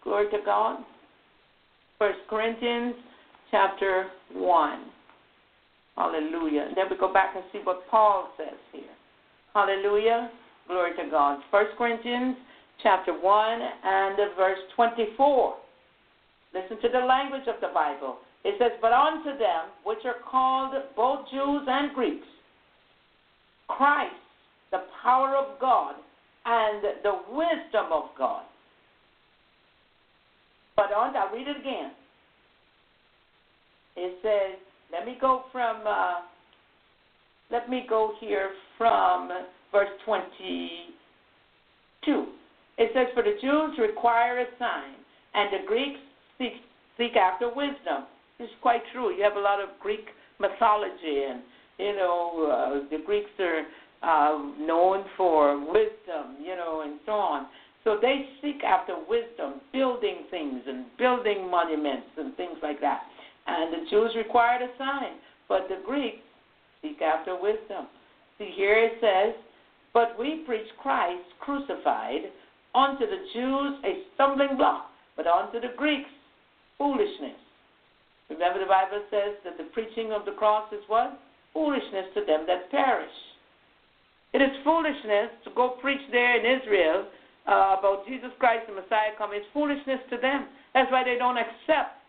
[0.03, 0.79] Glory to God.
[1.99, 2.95] 1 Corinthians
[3.51, 4.85] chapter 1.
[5.97, 6.71] Hallelujah.
[6.75, 8.83] Then we go back and see what Paul says here.
[9.55, 10.31] Hallelujah.
[10.67, 11.39] Glory to God.
[11.51, 12.37] 1 Corinthians
[12.83, 15.55] chapter 1 and verse 24.
[16.53, 18.19] Listen to the language of the Bible.
[18.45, 22.27] It says, But unto them which are called both Jews and Greeks,
[23.69, 24.15] Christ,
[24.73, 25.95] the power of God,
[26.45, 28.43] and the wisdom of God
[30.77, 31.93] but on, I'll read it again.
[33.97, 34.59] It says,
[34.93, 36.23] let me go from, uh,
[37.51, 39.31] let me go here from
[39.71, 42.27] verse 22.
[42.77, 44.97] It says, For the Jews require a sign,
[45.35, 46.01] and the Greeks
[46.39, 46.55] seek,
[46.99, 48.07] seek after wisdom.
[48.41, 49.17] It's quite true.
[49.17, 50.07] You have a lot of Greek
[50.41, 51.41] mythology, and,
[51.79, 53.63] you know, uh, the Greeks are
[54.03, 57.47] uh, known for wisdom, you know, and so on.
[57.85, 63.03] So they seek after wisdom, building things and building monuments and things like that.
[63.47, 65.17] And the Jews required a sign,
[65.49, 66.25] but the Greeks
[66.81, 67.87] seek after wisdom.
[68.39, 69.35] See, here it says,
[69.93, 72.33] But we preach Christ crucified,
[72.75, 76.11] unto the Jews a stumbling block, but unto the Greeks
[76.79, 77.39] foolishness.
[78.31, 81.21] Remember, the Bible says that the preaching of the cross is what?
[81.53, 83.13] Foolishness to them that perish.
[84.33, 87.07] It is foolishness to go preach there in Israel
[87.47, 90.49] uh, about Jesus Christ, the Messiah coming, is foolishness to them.
[90.73, 92.01] That's why they don't accept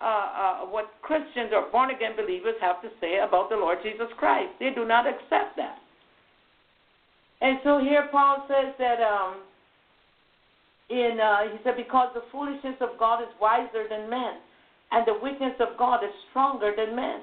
[0.00, 4.06] uh, uh, what Christians or born again believers have to say about the Lord Jesus
[4.16, 4.54] Christ.
[4.60, 5.78] They do not accept that.
[7.40, 9.42] And so here Paul says that um,
[10.90, 14.38] in uh, he said because the foolishness of God is wiser than men,
[14.90, 17.22] and the weakness of God is stronger than men.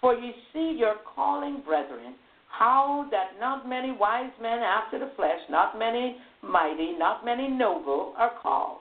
[0.00, 2.14] For you see your calling, brethren,
[2.48, 6.16] how that not many wise men after the flesh, not many
[6.48, 8.78] mighty, not many noble are called.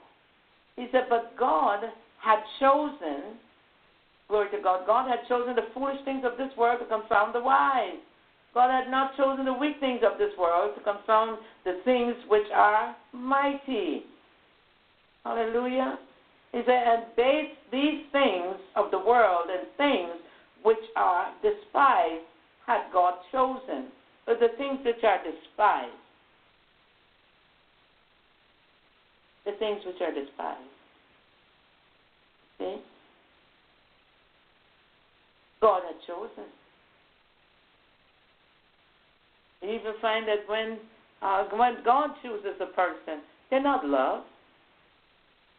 [0.76, 1.84] He said, but God
[2.22, 3.38] had chosen,
[4.28, 7.42] glory to God, God had chosen the foolish things of this world to confound the
[7.42, 8.00] wise.
[8.54, 12.48] God had not chosen the weak things of this world to confound the things which
[12.54, 14.04] are mighty.
[15.24, 16.00] Hallelujah.
[16.52, 20.22] He said, and base these things of the world and things
[20.64, 22.24] which are despised
[22.66, 23.88] had God chosen.
[24.26, 25.92] But the things which are despised
[29.46, 30.60] the things which are despised.
[32.60, 32.78] See?
[35.62, 36.50] God had chosen.
[39.62, 40.78] You even find that when
[41.22, 44.26] uh, when God chooses a person, they're not loved.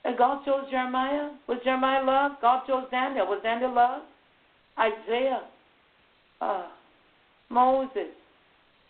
[0.05, 1.31] And God chose Jeremiah.
[1.49, 2.37] Was Jeremiah loved?
[2.41, 3.27] God chose Daniel.
[3.27, 4.05] Was Daniel loved?
[4.79, 5.43] Isaiah,
[6.41, 6.69] uh,
[7.51, 8.13] Moses,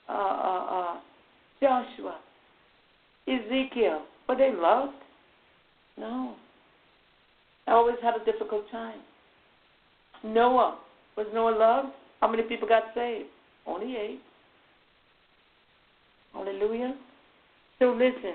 [0.08, 0.96] uh, uh, uh,
[1.60, 2.18] Joshua,
[3.26, 4.02] Ezekiel.
[4.28, 4.94] Were they loved?
[5.96, 6.34] No.
[7.66, 9.00] I always had a difficult time.
[10.24, 10.78] Noah.
[11.16, 11.94] Was Noah loved?
[12.20, 13.28] How many people got saved?
[13.66, 14.20] Only eight.
[16.32, 16.94] Hallelujah.
[17.78, 18.34] So listen,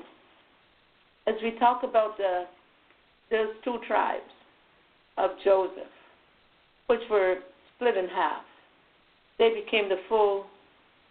[1.27, 2.45] as we talk about the
[3.29, 4.23] those two tribes
[5.17, 5.83] of Joseph,
[6.87, 7.37] which were
[7.75, 8.43] split in half,
[9.39, 10.45] they became the full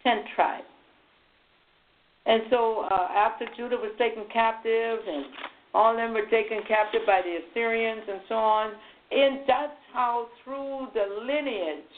[0.03, 0.65] ten tribes.
[2.25, 5.25] And so uh, after Judah was taken captive and
[5.73, 8.73] all of them were taken captive by the Assyrians and so on,
[9.11, 11.95] and that's how through the lineage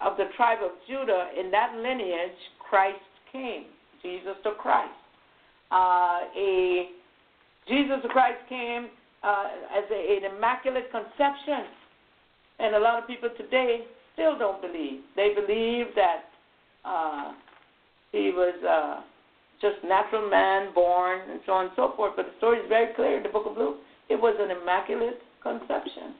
[0.00, 2.98] of the tribe of Judah, in that lineage, Christ
[3.32, 3.64] came,
[4.02, 4.92] Jesus the Christ.
[5.70, 6.90] Uh, a
[7.66, 8.88] Jesus the Christ came
[9.22, 11.66] uh, as a, an immaculate conception,
[12.60, 15.00] and a lot of people today still don't believe.
[15.16, 16.24] They believe that
[16.84, 17.32] uh,
[18.16, 19.04] he was uh,
[19.60, 22.14] just natural man born and so on and so forth.
[22.16, 23.76] But the story is very clear in the book of Luke.
[24.08, 26.16] It was an immaculate conception.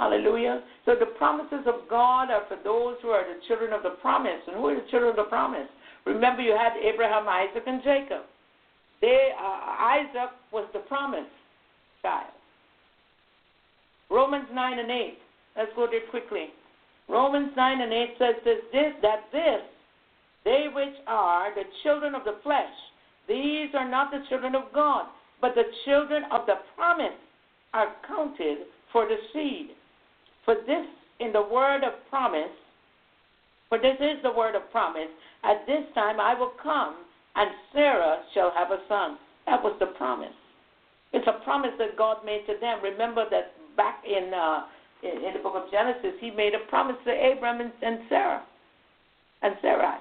[0.00, 0.62] Hallelujah.
[0.84, 4.42] So the promises of God are for those who are the children of the promise.
[4.46, 5.68] And who are the children of the promise?
[6.04, 8.24] Remember, you had Abraham, Isaac, and Jacob.
[9.00, 11.30] They, uh, Isaac was the promise
[12.02, 12.32] child.
[14.10, 15.18] Romans 9 and 8.
[15.56, 16.48] Let's go there quickly.
[17.08, 19.60] Romans 9 and 8 says this, this that this,
[20.44, 22.72] they which are the children of the flesh,
[23.26, 25.06] these are not the children of God,
[25.40, 27.16] but the children of the promise
[27.72, 28.58] are counted
[28.92, 29.70] for the seed.
[30.44, 30.86] For this
[31.20, 32.52] in the word of promise,
[33.68, 35.08] for this is the word of promise,
[35.42, 36.96] at this time I will come,
[37.36, 39.16] and Sarah shall have a son.
[39.46, 40.34] That was the promise.
[41.12, 42.82] It's a promise that God made to them.
[42.82, 44.64] Remember that back in uh,
[45.02, 48.42] in, in the book of Genesis, He made a promise to Abram and, and Sarah
[49.42, 49.98] and Sarai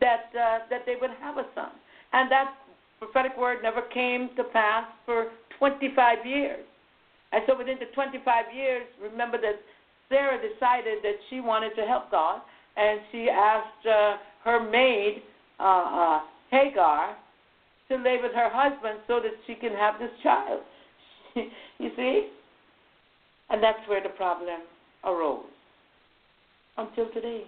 [0.00, 1.70] that uh, that they would have a son,
[2.12, 2.54] and that
[2.98, 5.28] prophetic word never came to pass for
[5.58, 6.64] 25 years.
[7.32, 9.60] And so within the 25 years, remember that
[10.08, 12.40] Sarah decided that she wanted to help God,
[12.76, 15.22] and she asked uh, her maid
[15.60, 16.20] uh, uh,
[16.50, 17.16] Hagar
[17.88, 20.60] to lay with her husband so that she can have this child.
[21.34, 22.28] you see?
[23.50, 24.60] And that's where the problem
[25.04, 25.44] arose
[26.76, 27.44] until today.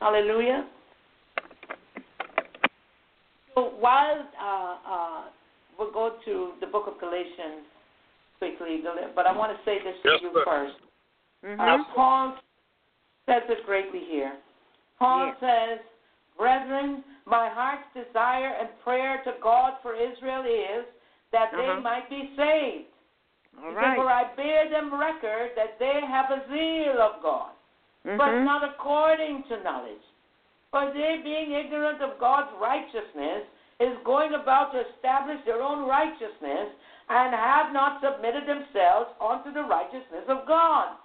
[0.00, 0.66] Hallelujah.
[3.54, 5.22] So while uh, uh,
[5.78, 7.66] we'll go to the book of Galatians
[8.38, 8.80] quickly,
[9.14, 10.44] but I want to say this to yes, you sir.
[10.46, 10.72] 1st
[11.42, 11.58] Mm-hmm.
[11.58, 12.36] Uh, Paul
[13.24, 14.34] says it greatly here.
[14.98, 15.36] Paul Yes.
[15.40, 15.78] says,
[16.36, 20.84] Brethren, my heart's desire and prayer to God for Israel is
[21.32, 21.62] that Uh-huh.
[21.76, 22.88] they might be saved.
[23.56, 23.96] All He said.
[23.96, 27.52] For I bear them record that they have a zeal of God,
[28.04, 28.44] but Mhm.
[28.44, 30.02] not according to knowledge.
[30.70, 33.44] For they, being ignorant of God's righteousness,
[33.80, 36.70] is going about to establish their own righteousness,
[37.08, 40.96] and have not submitted themselves unto the righteousness of God.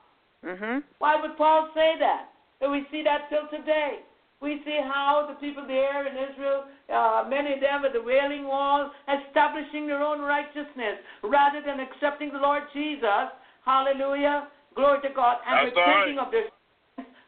[0.43, 0.83] Mhm.
[0.99, 2.29] Why would Paul say that?
[2.61, 3.99] And we see that till today.
[4.41, 8.47] We see how the people there in Israel, uh, many of them at the Wailing
[8.47, 13.31] Wall, establishing their own righteousness rather than accepting the Lord Jesus.
[13.65, 14.47] Hallelujah.
[14.75, 15.39] Glory to God.
[15.47, 16.25] And That's repenting right.
[16.25, 16.54] of their sins.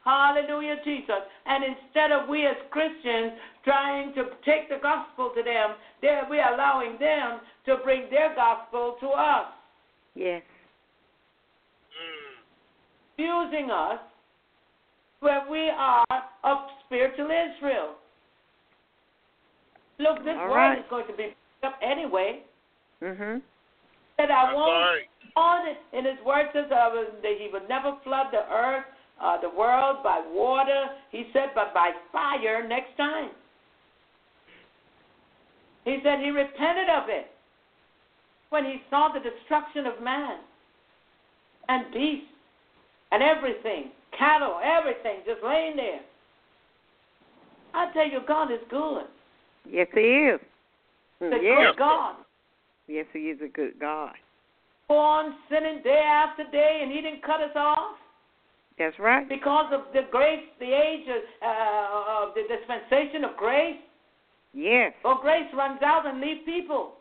[0.08, 1.20] Hallelujah, Jesus.
[1.46, 3.34] And instead of we as Christians
[3.66, 8.96] trying to take the gospel to them, they're, we're allowing them to bring their gospel
[9.02, 9.48] to us.
[10.16, 10.42] Yes.
[11.92, 13.52] Mm.
[13.52, 14.00] using us
[15.20, 16.06] where we are
[16.44, 17.96] of spiritual Israel.
[20.00, 20.80] Look, this All world right.
[20.80, 22.44] is going to be picked up anyway.
[23.02, 23.42] Mhm.
[24.18, 25.10] That I That's won't right.
[25.36, 25.78] on it.
[25.92, 26.90] In his word says uh,
[27.22, 28.86] that he would never flood the earth,
[29.22, 30.86] uh, the world by water.
[31.12, 33.30] He said, but by fire next time.
[35.86, 37.28] He said he repented of it
[38.50, 40.40] when he saw the destruction of man
[41.70, 42.28] and beasts
[43.12, 46.02] and everything, cattle, everything just laying there.
[47.74, 49.06] I tell you, God is good.
[49.70, 50.40] Yes, he is.
[51.20, 51.72] The Yes.
[51.72, 52.16] good God.
[52.88, 54.16] Yes, he is a good God.
[54.88, 57.98] Go on sinning day after day, and He didn't cut us off.
[58.78, 59.28] That's right.
[59.28, 63.78] because of the grace, the age of, uh, of the dispensation of grace.
[64.54, 64.94] Yes.
[65.04, 66.94] Or grace runs out and leave people.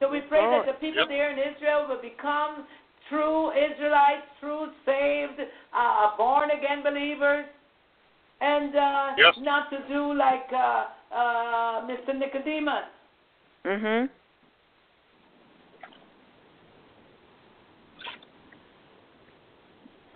[0.00, 0.66] So we pray Lord.
[0.66, 1.08] that the people Yep.
[1.08, 2.66] there in Israel will become
[3.08, 5.40] true Israelites, true saved,
[5.72, 7.44] uh, born again believers,
[8.40, 9.36] and uh, Yes.
[9.38, 12.14] not to do like uh, uh, Mr.
[12.16, 12.84] Nicodemus.
[13.64, 14.08] Mhm.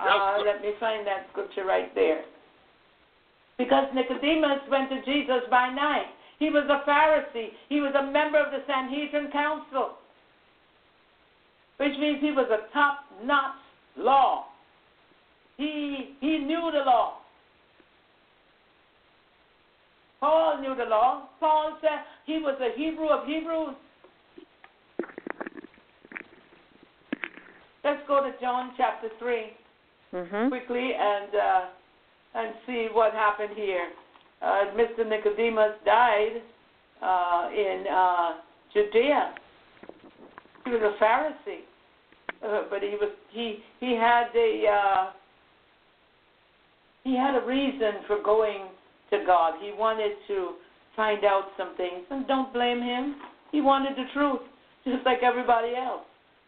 [0.04, 2.22] Uh, let me find that scripture right there.
[3.58, 6.06] Because Nicodemus went to Jesus by night.
[6.38, 7.50] He was a Pharisee.
[7.68, 9.92] He was a member of the Sanhedrin Council,
[11.78, 13.54] which means he was a top-notch
[13.96, 14.46] law.
[15.56, 17.18] He he knew the law.
[20.18, 21.28] Paul knew the law.
[21.38, 23.76] Paul said he was a Hebrew of Hebrews.
[27.84, 29.52] Let's go to John chapter 3
[30.14, 30.48] mm-hmm.
[30.48, 31.64] quickly and uh,
[32.34, 33.88] and see what happened here.
[34.42, 35.08] Uh, Mr.
[35.08, 36.42] Nicodemus died
[37.02, 38.30] uh, in uh,
[38.72, 39.34] Judea.
[40.64, 41.60] He was a Pharisee,
[42.42, 45.10] uh, but he was he he had a uh,
[47.04, 48.68] he had a reason for going
[49.10, 49.54] to God.
[49.60, 50.54] He wanted to
[50.96, 53.16] find out some things, and don't blame him.
[53.52, 54.40] He wanted the truth,
[54.84, 56.02] just like everybody else.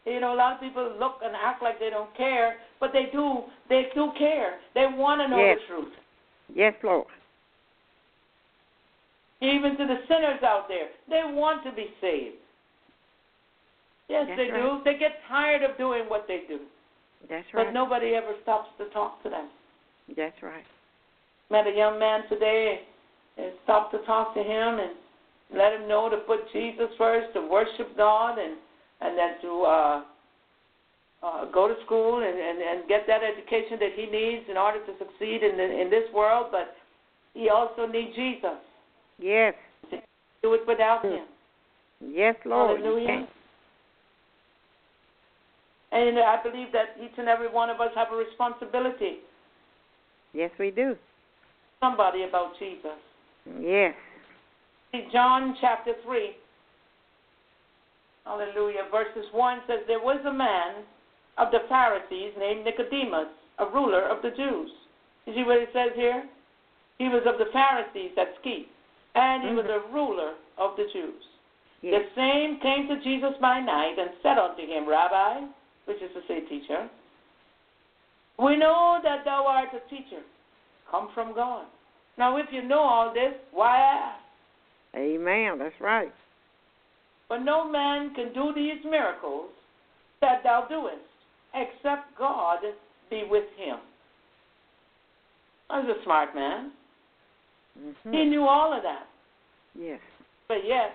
[0.07, 3.07] You know, a lot of people look and act like they don't care, but they
[3.13, 3.43] do.
[3.69, 4.61] They do care.
[4.75, 5.59] They want to know Yes.
[5.61, 5.95] the truth.
[6.55, 7.09] Yes, Lord.
[9.41, 12.37] Even to the sinners out there, they want to be saved.
[14.09, 14.81] Yes, That's they do.
[14.85, 16.61] They get tired of doing what they do,
[17.29, 17.67] That's right.
[17.67, 19.51] but nobody ever stops to talk to them.
[20.17, 20.65] That's right.
[21.51, 22.87] Met a young man today
[23.37, 24.93] and stopped to talk to him and
[25.53, 28.57] let him know to put Jesus first, to worship God, and
[29.01, 30.03] and then to uh,
[31.23, 34.79] uh, go to school and, and and get that education that he needs in order
[34.85, 36.47] to succeed in the, in this world.
[36.51, 36.75] But
[37.35, 38.59] he also needs Jesus.
[39.19, 39.55] Yes.
[40.43, 41.25] Do it without him.
[42.01, 42.81] Yes, Lord.
[42.81, 43.27] Hallelujah.
[45.93, 49.19] And I believe that each and every one of us have a responsibility.
[50.35, 50.97] Yes, we do.
[51.81, 52.99] Somebody about Jesus.
[53.61, 53.95] Yes.
[54.93, 56.31] See, John chapter 3,
[58.27, 60.85] hallelujah, verses 1 says, There was a man
[61.39, 64.71] of the Pharisees named Nicodemus, a ruler of the Jews.
[65.25, 66.25] You see what it says here?
[66.99, 68.67] He was of the Pharisees, that's key.
[69.15, 69.95] And he was a mm-hmm.
[69.95, 71.23] ruler of the Jews.
[71.83, 72.03] Yes.
[72.03, 75.47] The same came to Jesus by night and said unto him, Rabbi,
[75.87, 76.89] which is to say, teacher,
[78.39, 80.23] we know that thou art a teacher,
[80.91, 81.67] come from God.
[82.19, 84.21] Now, if you know all this, why ask?
[84.97, 85.59] Amen.
[85.59, 86.13] That's right.
[87.29, 89.51] For no man can do these miracles
[90.21, 90.97] that thou doest,
[91.55, 92.61] except God
[93.11, 93.79] be with him.
[95.69, 96.73] I was a smart man.
[97.79, 98.15] Mhm.
[98.15, 99.07] He knew all of that.
[99.75, 100.01] Yes.
[100.49, 100.93] But yes,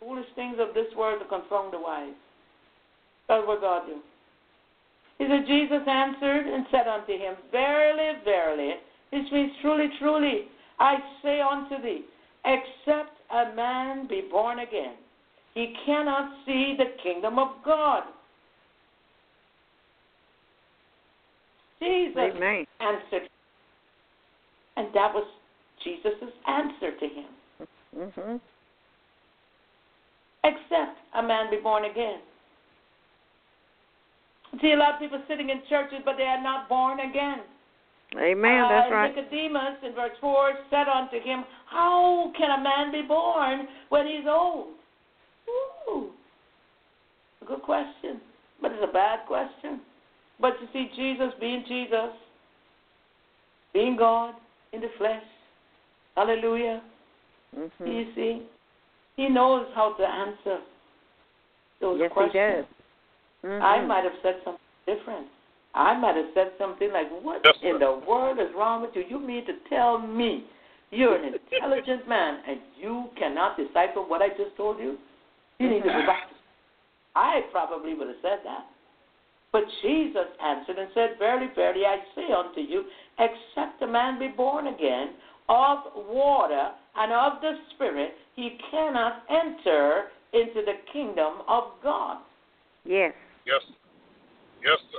[0.00, 2.14] foolish things of this world to confound the wise.
[3.26, 4.00] That's what God do.
[5.18, 8.74] He said, Jesus answered and said unto him, Verily, verily,
[9.10, 10.48] this means truly, truly,
[10.78, 12.04] I say unto thee,
[12.44, 14.94] except a man be born again,
[15.54, 18.04] he cannot see the kingdom of God.
[21.80, 22.66] Jesus Amen.
[22.80, 23.28] answered,
[24.76, 25.26] and that was
[25.84, 27.26] Jesus' answer to him.
[27.96, 28.40] Mhm.
[30.44, 32.20] except a man be born again.
[34.60, 37.40] See, a lot of people sitting in churches, but they are not born again.
[38.16, 38.64] Amen.
[38.64, 39.14] Uh, That's right.
[39.14, 44.26] Nicodemus in verse 4 said unto him, How can a man be born when he's
[44.26, 44.68] old?
[45.90, 46.10] Ooh,
[47.42, 48.20] a good question,
[48.62, 49.80] but it's a bad question.
[50.40, 52.12] But you see, Jesus being Jesus,
[53.74, 54.34] being God
[54.72, 55.24] in the flesh,
[56.16, 56.82] hallelujah,
[57.56, 57.70] Mhm.
[57.86, 58.46] you see,
[59.16, 60.60] he knows how to answer
[61.80, 62.66] those Yes, he questions.
[63.42, 63.50] does.
[63.50, 63.62] Mhm.
[63.62, 65.28] I might have said something different.
[65.78, 69.04] I might have said something like, What Yes, in the world is wrong with you?
[69.08, 70.44] You mean to tell me
[70.90, 74.98] you're an intelligent man and you cannot decipher what I just told you?
[75.60, 76.00] You need to mm-hmm.
[76.00, 76.28] go back.
[77.14, 78.66] I probably would have said that.
[79.52, 82.84] But Jesus answered and said, Verily, verily, I say unto you,
[83.18, 85.14] except a man be born again
[85.48, 92.18] of water and of the Spirit, he cannot enter into the kingdom of God.
[92.84, 93.12] Yes.
[93.46, 93.62] Yes.
[94.62, 94.98] Yes, sir.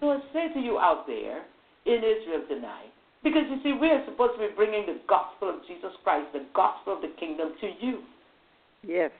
[0.00, 1.44] So I say to you out there
[1.86, 2.92] in Israel tonight,
[3.22, 6.44] because you see, we are supposed to be bringing the gospel of Jesus Christ, the
[6.54, 8.02] gospel of the kingdom to you.
[8.86, 9.10] Yes.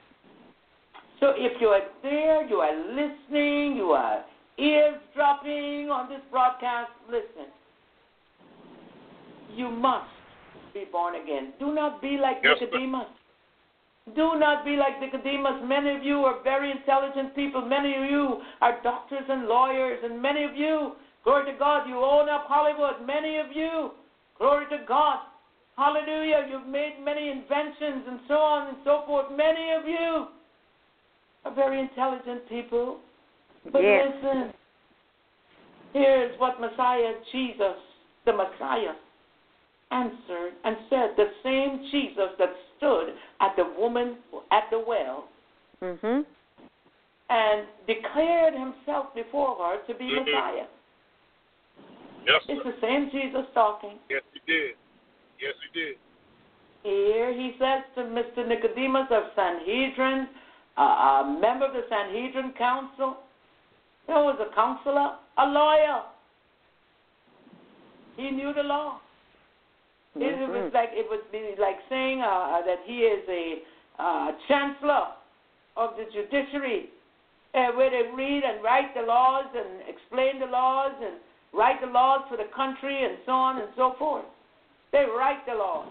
[1.19, 4.23] So if you are there, you are listening, you are
[4.57, 7.49] eavesdropping on this broadcast, listen.
[9.55, 10.09] You must
[10.73, 11.53] be born again.
[11.59, 13.07] Do not be like Yes, Nicodemus.
[14.13, 15.63] Do not be like Nicodemus.
[15.63, 17.65] Many of you are very intelligent people.
[17.65, 21.97] Many of you are doctors and lawyers, and many of you, glory to God, you
[21.97, 23.05] own up Hollywood.
[23.07, 23.91] Many of you,
[24.37, 25.21] glory to God,
[25.75, 29.25] hallelujah, you've made many inventions and so on and so forth.
[29.35, 30.27] Many of you
[31.43, 32.99] are very intelligent people.
[33.71, 34.13] But Yes.
[34.13, 34.53] listen,
[35.93, 37.77] here's what Messiah Jesus,
[38.25, 38.93] the Messiah,
[39.89, 44.17] answered and said, the same Jesus that stood at the woman
[44.51, 45.27] at the well
[45.81, 46.25] Mhm.
[47.29, 50.25] and declared himself before her to be Mhm.
[50.25, 50.67] Messiah.
[52.25, 52.71] Yes, It's sir.
[52.71, 53.99] the same Jesus talking.
[54.09, 54.75] Yes, he did.
[55.39, 55.97] Yes, he did.
[56.83, 58.45] Here he says to Mr.
[58.45, 60.27] Nicodemus of Sanhedrin,
[60.77, 63.17] uh, a member of the Sanhedrin council,
[64.07, 66.03] there was a counselor, a lawyer.
[68.17, 68.99] He knew the law.
[70.15, 70.73] It, it was Mhm.
[70.73, 73.63] like it would be like saying uh, that he is a
[73.99, 75.07] uh, chancellor
[75.75, 76.89] of the judiciary,
[77.53, 81.15] uh, where they read and write the laws and explain the laws and
[81.53, 84.25] write the laws for the country and so on and so forth.
[84.91, 85.87] They write the laws.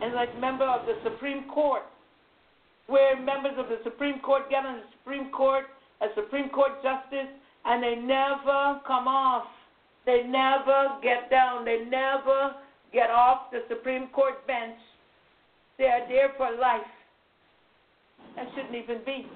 [0.00, 1.82] And like member of the Supreme Court,
[2.86, 5.64] where members of the Supreme Court get on the Supreme Court
[6.00, 7.28] as Supreme Court justice
[7.68, 9.44] and they never come off.
[10.06, 11.66] They never get down.
[11.66, 12.54] They never
[12.92, 14.78] get off the Supreme Court bench.
[15.76, 16.80] They are there for life.
[18.36, 19.26] That shouldn't even be.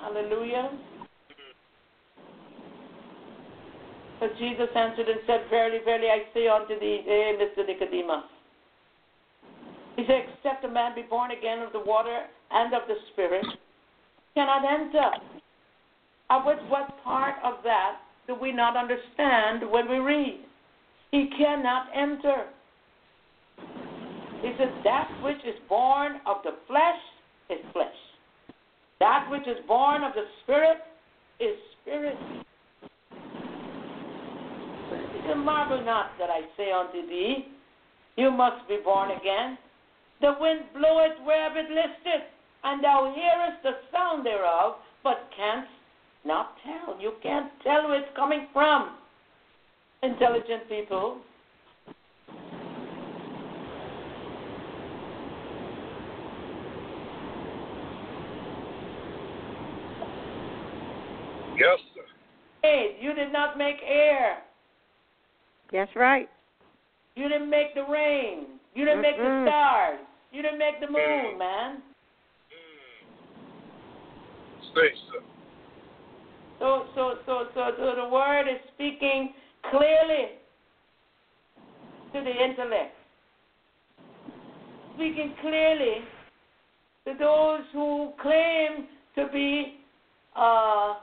[0.00, 0.70] Hallelujah.
[4.20, 7.66] But Jesus answered and said, Verily, verily, I say unto thee, eh, Mr.
[7.66, 8.24] Nicodemus.
[9.96, 13.44] He said, Except a man be born again of the water and of the Spirit,
[14.34, 15.10] cannot enter.
[16.30, 17.96] Uh, and what, what part of that
[18.26, 20.40] do we not understand when we read?
[21.10, 22.46] He cannot enter.
[24.42, 27.00] He says, That which is born of the flesh
[27.50, 27.86] is flesh.
[29.00, 30.78] That which is born of the Spirit
[31.40, 32.16] is spirit.
[35.26, 37.46] Said, Marvel not that I say unto thee,
[38.16, 39.58] You must be born again.
[40.20, 42.26] The wind bloweth wherever it listeth,
[42.62, 45.68] and thou hearest the sound thereof, but canst
[46.24, 47.00] not tell.
[47.00, 48.96] You can't tell where it's coming from.
[50.02, 51.18] Intelligent people.
[61.56, 62.02] Yes, sir.
[62.62, 64.38] Hey, you did not make air.
[65.72, 66.28] That's right.
[67.14, 68.46] You didn't make the rain.
[68.74, 70.00] You didn't make the stars.
[70.32, 71.76] You didn't make the moon, man.
[71.76, 71.82] Mm.
[74.74, 75.33] Say, sir.
[76.64, 79.34] So, so, so, so, so the word is speaking
[79.70, 80.28] clearly
[82.14, 82.94] to the intellect,
[84.94, 85.96] speaking clearly
[87.06, 89.74] to those who claim to be,
[90.34, 90.94] uh,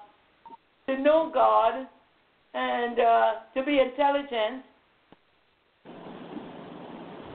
[0.87, 1.85] to know God
[2.55, 4.63] and uh, to be intelligent,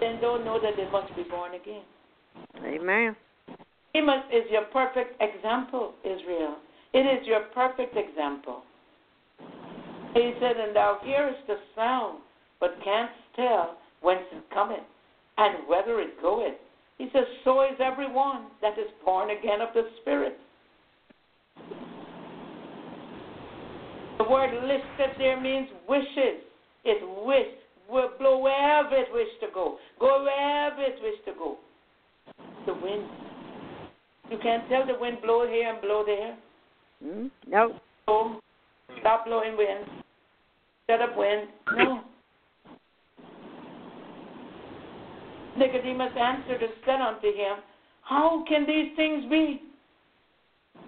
[0.01, 1.85] then don't know that they must be born again.
[2.65, 3.15] Amen.
[3.94, 6.57] Amos is your perfect example, Israel.
[6.97, 8.62] It is your perfect example.
[10.14, 12.20] He said, And thou hearest the sound,
[12.59, 14.81] but canst tell whence it cometh,
[15.36, 16.55] and whither it goeth.
[16.97, 20.39] He says, So is everyone that is born again of the Spirit.
[24.16, 26.40] The word listed there means wishes.
[26.86, 27.52] It wish,
[27.90, 31.59] will blow wherever it wish to go, go wherever it wish to go.
[32.64, 33.05] The wind.
[34.31, 36.39] You can't tell the wind blow here and blow there.
[37.05, 37.31] Mm?
[37.47, 37.81] No.
[38.09, 38.40] Oh,
[39.01, 39.85] stop blowing wind.
[40.89, 41.48] Shut up wind.
[41.77, 42.02] No.
[45.56, 47.56] Nicodemus answered and said unto him,
[48.02, 49.62] How can these things be?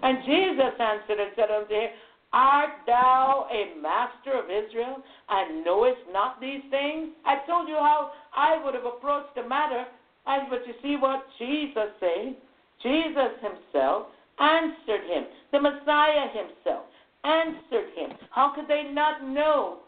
[0.01, 1.89] And Jesus answered and said unto him,
[2.31, 7.09] Art thou a master of Israel, and knowest not these things?
[7.25, 9.85] I told you how I would have approached the matter,
[10.25, 12.35] but you see what Jesus said.
[12.83, 14.07] Jesus himself
[14.39, 15.25] answered him.
[15.51, 16.85] The Messiah himself
[17.23, 18.17] answered him.
[18.31, 19.79] How could they not know?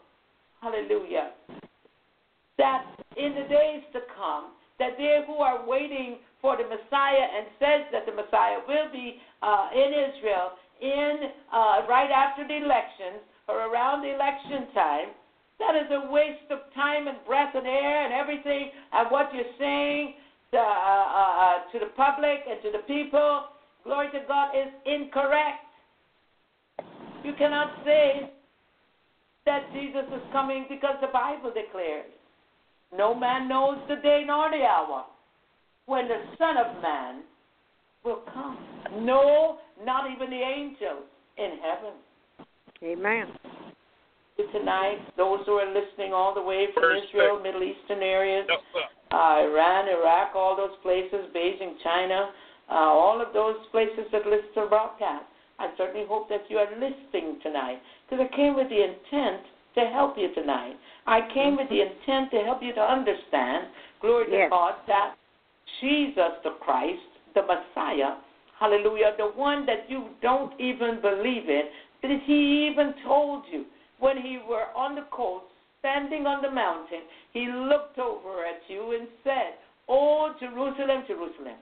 [0.60, 1.32] Hallelujah.
[2.58, 2.84] That
[3.16, 7.82] in the days to come, that they who are waiting for the Messiah and says
[7.92, 13.70] that the Messiah will be uh, in Israel in uh, right after the elections or
[13.70, 15.08] around election time,
[15.58, 19.54] that is a waste of time and breath and air and everything and what you're
[19.58, 20.14] saying.
[20.52, 23.44] uh, uh, to the public and to the people,
[23.84, 25.64] glory to God, is incorrect.
[27.24, 28.32] You cannot say
[29.46, 32.10] that Jesus is coming because the Bible declares
[32.96, 35.04] no man knows the day nor the hour
[35.86, 37.22] when the Son of Man
[38.04, 38.58] will come.
[39.00, 41.04] No, not even the angels
[41.38, 42.46] in heaven.
[42.82, 43.26] Amen.
[44.52, 47.40] Tonight, those who are listening all the way from First Israel.
[47.40, 48.58] Middle Eastern areas, Yes,
[49.12, 52.30] uh, Iran, Iraq, all those places, Beijing, China,
[52.70, 55.24] uh, all of those places that listen to the broadcast.
[55.58, 57.78] I certainly hope that you are listening tonight
[58.08, 59.42] because I came with the intent
[59.74, 60.74] to help you tonight.
[61.06, 63.68] I came with the intent to help you to understand,
[64.00, 65.14] glory to God, that
[65.80, 67.00] Jesus the Christ,
[67.34, 68.16] the Messiah,
[68.58, 71.62] hallelujah, the one that you don't even believe in,
[72.02, 73.64] that he even told you
[73.98, 75.44] when he were on the coast,
[75.80, 77.02] standing on the mountain,
[77.32, 79.58] he looked over at you and said,
[79.88, 81.56] Oh, Jerusalem, Jerusalem,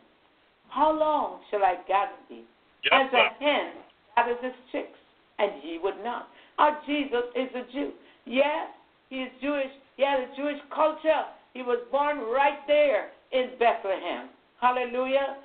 [0.71, 2.45] how long shall I gather thee?
[2.93, 3.73] As a hen
[4.17, 4.99] gathers its chicks,
[5.39, 6.29] and ye would not.
[6.59, 7.93] Our Jesus is a Jew.
[8.25, 8.69] Yes,
[9.11, 9.71] he is Jewish.
[9.97, 11.25] He had a Jewish culture.
[11.53, 14.29] He was born right there in Bethlehem.
[14.61, 15.37] Hallelujah.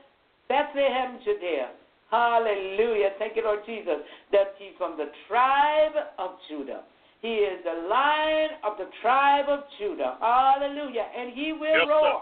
[0.48, 1.70] Bethlehem, Judea.
[2.12, 3.12] Hallelujah.
[3.20, 4.00] Thank you, Lord Jesus.
[4.32, 6.84] That he's from the tribe of Judah.
[7.22, 10.18] He is the lion of the tribe of Judah.
[10.22, 11.08] Hallelujah.
[11.18, 11.92] And he will Yes, sir.
[11.92, 12.22] roar.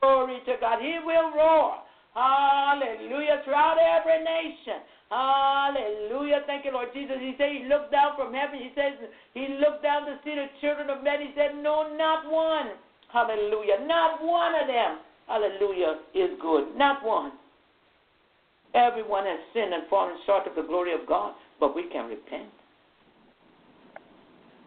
[0.00, 0.80] Glory to God.
[0.80, 1.82] He will roar.
[2.14, 3.42] Hallelujah.
[3.44, 4.82] Throughout every nation.
[5.10, 6.42] Hallelujah.
[6.46, 7.16] Thank you, Lord Jesus.
[7.18, 8.58] He said he looked down from heaven.
[8.58, 8.94] He says
[9.34, 11.20] he looked down to see the children of men.
[11.20, 12.78] He said, No, not one.
[13.12, 13.86] Hallelujah.
[13.86, 14.98] Not one of them.
[15.26, 16.76] Hallelujah is good.
[16.76, 17.32] Not one.
[18.74, 22.50] Everyone has sinned and fallen short of the glory of God, but we can repent.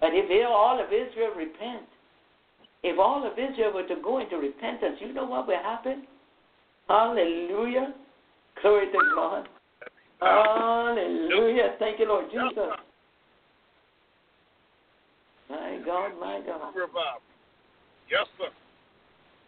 [0.02, 1.88] But if all of Israel repent,
[2.84, 6.04] if all of Israel were to go into repentance, you know what will happen?
[6.88, 7.94] Hallelujah.
[8.62, 9.48] Glory to God.
[10.20, 11.76] Hallelujah.
[11.80, 12.70] Thank you, Lord Jesus.
[15.50, 16.74] My God, my God.
[16.76, 17.22] Revival.
[18.10, 18.48] Yes, sir.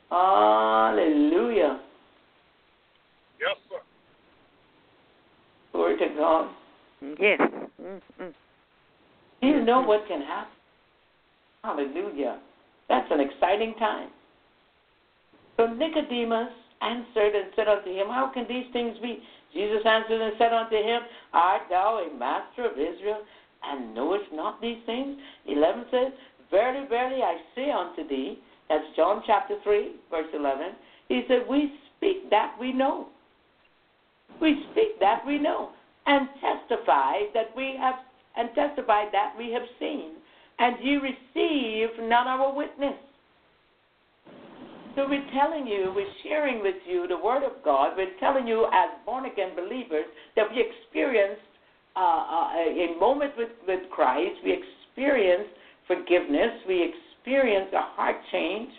[0.10, 1.80] Hallelujah.
[3.40, 3.80] Yes, sir.
[5.72, 6.49] Glory to God.
[7.20, 7.40] Yes.
[7.82, 8.34] Mm-mm.
[9.41, 10.52] Do you know what can happen?
[11.64, 12.40] Hallelujah.
[12.90, 14.10] That's an exciting time.
[15.57, 16.49] So Nicodemus
[16.81, 19.19] answered and said unto him, How can these things be?
[19.53, 21.02] Jesus answered and said unto him,
[21.34, 23.22] Art thou a master of Israel,
[23.64, 25.18] and knowest not these things?
[25.47, 26.11] 11 says,
[26.52, 28.39] Verily, verily, I say unto thee,
[28.69, 30.73] that's John chapter 3, verse 11.
[31.07, 33.07] He said, We speak that we know.
[34.41, 35.69] We speak that we know,
[36.06, 37.95] and testify that we have,
[38.35, 40.11] and testify that we have seen,
[40.60, 42.95] and ye receive not our witness.
[44.95, 47.97] So we're telling you, we're sharing with you the Word of God.
[47.97, 50.05] We're telling you, as born again believers,
[50.38, 51.41] that we experienced
[51.97, 54.35] uh, uh, a moment with, with Christ.
[54.43, 55.51] We experienced
[55.85, 56.63] forgiveness.
[56.65, 58.69] We experienced a heart change.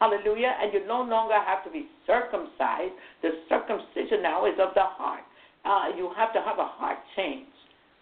[0.00, 0.56] Hallelujah.
[0.62, 2.94] And you no longer have to be circumcised.
[3.20, 5.24] The circumcision now is of the heart.
[5.64, 7.46] Uh, you have to have a heart change.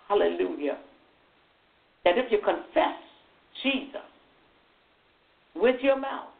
[0.08, 0.78] Hallelujah.
[2.04, 2.98] That if you confess
[3.64, 4.06] Jesus
[5.56, 6.33] with your mouth,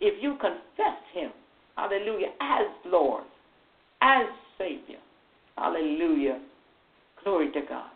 [0.00, 1.30] if you confess him,
[1.76, 3.24] hallelujah, as Lord,
[4.02, 4.26] as
[4.58, 4.98] Savior,
[5.56, 6.40] hallelujah,
[7.22, 7.90] glory to God.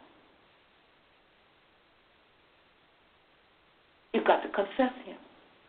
[4.13, 5.17] You've got to confess him.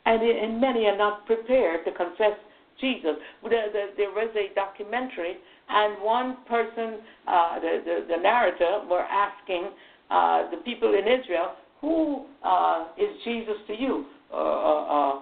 [0.06, 2.38] And, and many are not prepared to confess
[2.80, 3.16] Jesus.
[3.50, 5.38] There, there, there was a documentary,
[5.68, 9.70] and one person, uh, the, the, the narrator, were asking
[10.12, 14.06] uh, the people in Israel, Who uh, is Jesus to you?
[14.32, 15.20] Uh, uh, uh,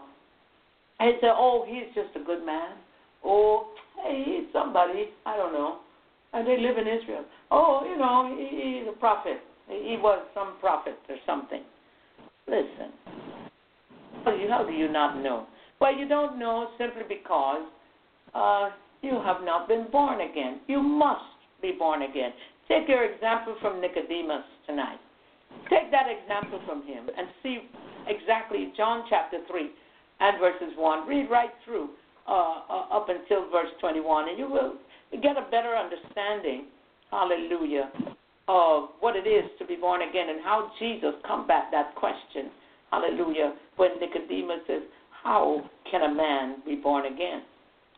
[0.99, 2.75] and said, Oh, he's just a good man.
[3.23, 3.67] Oh,
[4.03, 5.09] hey, he's somebody.
[5.25, 5.79] I don't know.
[6.33, 7.25] And they live in Israel.
[7.51, 9.39] Oh, you know, he, he's a prophet.
[9.67, 11.63] He was some prophet or something.
[12.47, 12.91] Listen.
[14.25, 15.47] How do you, how do you not know?
[15.79, 17.63] Well, you don't know simply because
[18.33, 18.69] uh,
[19.01, 20.61] you have not been born again.
[20.67, 21.21] You must
[21.61, 22.31] be born again.
[22.67, 24.99] Take your example from Nicodemus tonight.
[25.69, 27.59] Take that example from him and see
[28.07, 29.69] exactly John chapter 3
[30.23, 31.07] and verses 1.
[31.07, 31.89] Read right through
[32.27, 34.75] uh, uh, up until verse 21, and you will
[35.21, 36.67] get a better understanding,
[37.11, 37.91] hallelujah,
[38.47, 42.49] of what it is to be born again and how Jesus combat that question,
[42.91, 44.81] hallelujah, when Nicodemus says,
[45.23, 47.43] How can a man be born again?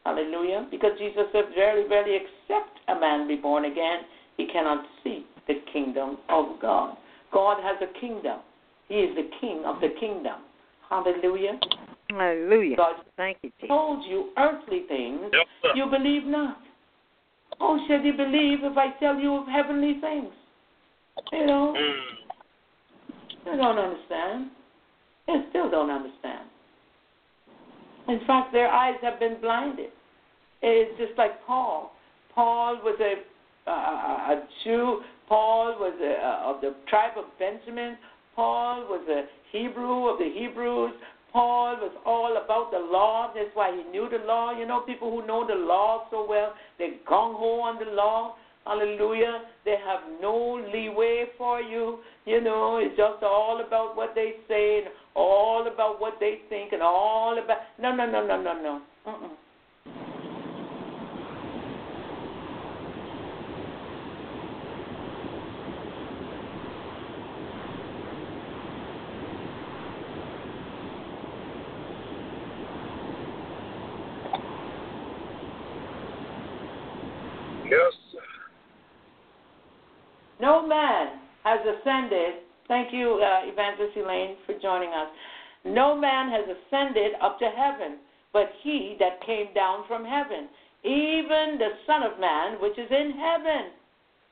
[0.03, 0.68] Hallelujah.
[0.69, 4.02] Because Jesus said, Verily, verily, except a man be born again,
[4.38, 6.97] he cannot see the kingdom of God.
[7.31, 8.39] God has a kingdom.
[8.88, 10.44] He is the king of the kingdom.
[10.89, 11.59] Hallelujah.
[12.09, 12.77] Hallelujah.
[12.77, 13.67] God Thank you, Jesus.
[13.69, 15.45] told you earthly things, Yes,
[15.75, 16.59] you believe not.
[17.59, 20.31] Oh, shall you believe if I tell you of heavenly things?
[21.31, 22.17] You know, Mm.
[23.45, 24.51] they don't understand.
[25.27, 26.49] They still don't understand.
[28.07, 29.91] In fact, their eyes have been blinded.
[30.61, 31.93] It's just like Paul.
[32.33, 33.23] Paul was a
[33.67, 35.01] uh, a Jew.
[35.27, 37.97] Paul was a, uh, of the tribe of Benjamin.
[38.35, 39.25] Paul was a
[39.56, 40.94] Hebrew of the Hebrews.
[41.32, 43.32] Paul was all about the law.
[43.36, 44.57] That's why he knew the law.
[44.57, 48.36] You know, people who know the law so well, they're gung ho on the law.
[48.65, 49.41] Hallelujah.
[49.64, 51.99] They have no leeway for you.
[52.26, 56.73] You know, it's just all about what they say and all about what they think
[56.73, 57.57] and all about.
[57.80, 58.82] No, no, no, no, no, no.
[59.07, 59.44] Mm-mm.
[80.45, 81.07] No man
[81.43, 82.45] has ascended.
[82.67, 85.09] Thank you, uh, Evangelist Elaine, for joining us.
[85.65, 87.97] No man has ascended up to heaven,
[88.31, 90.47] but he that came down from heaven,
[90.84, 93.73] even the Son of Man, which is in heaven.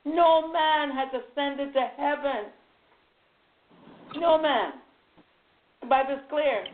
[0.04, 2.52] No man has ascended to heaven.
[4.14, 4.74] No man.
[5.80, 6.64] The Bible's clear.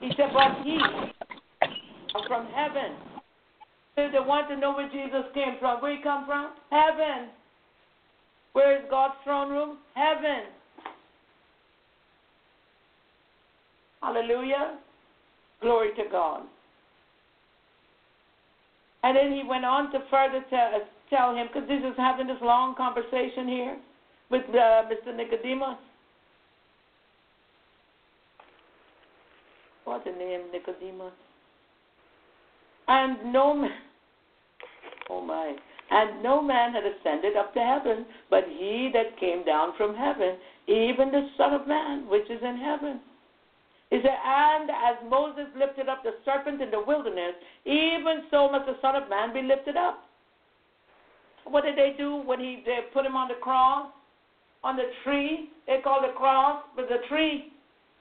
[0.00, 0.80] He said, but he
[2.26, 2.96] from heaven.
[3.96, 6.54] If they want to know where Jesus came from, where he come from?
[6.70, 7.30] Heaven.
[8.52, 9.78] Where is God's throne room?
[9.94, 10.44] Heaven.
[14.02, 14.78] Hallelujah.
[15.60, 16.42] Glory to God.
[19.04, 20.70] And then he went on to further tell,
[21.10, 23.76] tell him, because Jesus is having this long conversation here
[24.30, 25.14] with uh, Mr.
[25.16, 25.76] Nicodemus.
[29.84, 31.12] What's the name, Nicodemus?
[32.88, 33.70] And no man,
[35.10, 35.54] oh my,
[35.92, 40.36] and no man had ascended up to heaven, but he that came down from heaven,
[40.66, 43.00] even the Son of Man, which is in heaven.
[43.90, 47.34] He said, and as Moses lifted up the serpent in the wilderness,
[47.66, 50.08] even so must the Son of Man be lifted up.
[51.44, 53.92] What did they do when he they put him on the cross?
[54.64, 57.52] On the tree, they called the cross, but the tree.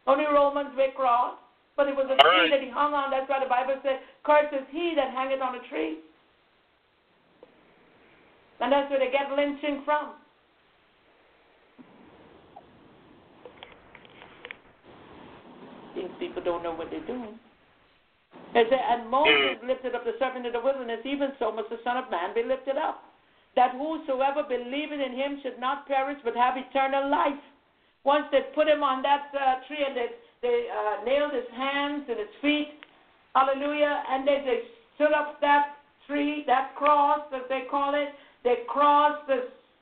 [0.08, 1.36] Only Romans make cross,
[1.76, 2.52] but it was a All tree right.
[2.52, 3.12] that he hung on.
[3.12, 5.98] That's why the Bible says, "Cursed is he that hangeth on a tree."
[8.62, 10.14] And that's where they get lynching from.
[15.96, 17.40] These people don't know what they're doing.
[18.54, 21.80] It said, and Moses lifted up the serpent in the wilderness, even so must the
[21.84, 23.04] Son of Man be lifted up,
[23.56, 27.40] that whosoever believeth in him should not perish but have eternal life.
[28.04, 30.08] Once they put him on that uh, tree and they,
[30.42, 32.70] they uh, nailed his hands and his feet,
[33.36, 34.60] hallelujah, and they, they
[34.96, 35.78] stood up that
[36.08, 38.10] tree, that cross, as they call it,
[38.44, 39.40] they crossed, they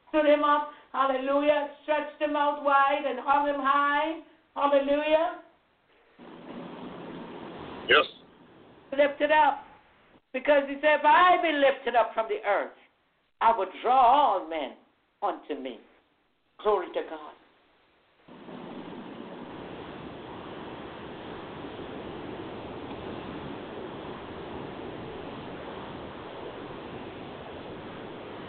[0.09, 4.19] stood him up, hallelujah, stretched him out wide and hung him high,
[4.55, 5.39] hallelujah
[7.89, 8.05] Yes.
[8.95, 9.63] lifted up.
[10.31, 12.69] Because he said, If I be lifted up from the earth,
[13.41, 14.73] I will draw all men
[15.23, 15.79] unto me.
[16.61, 17.33] Glory to God.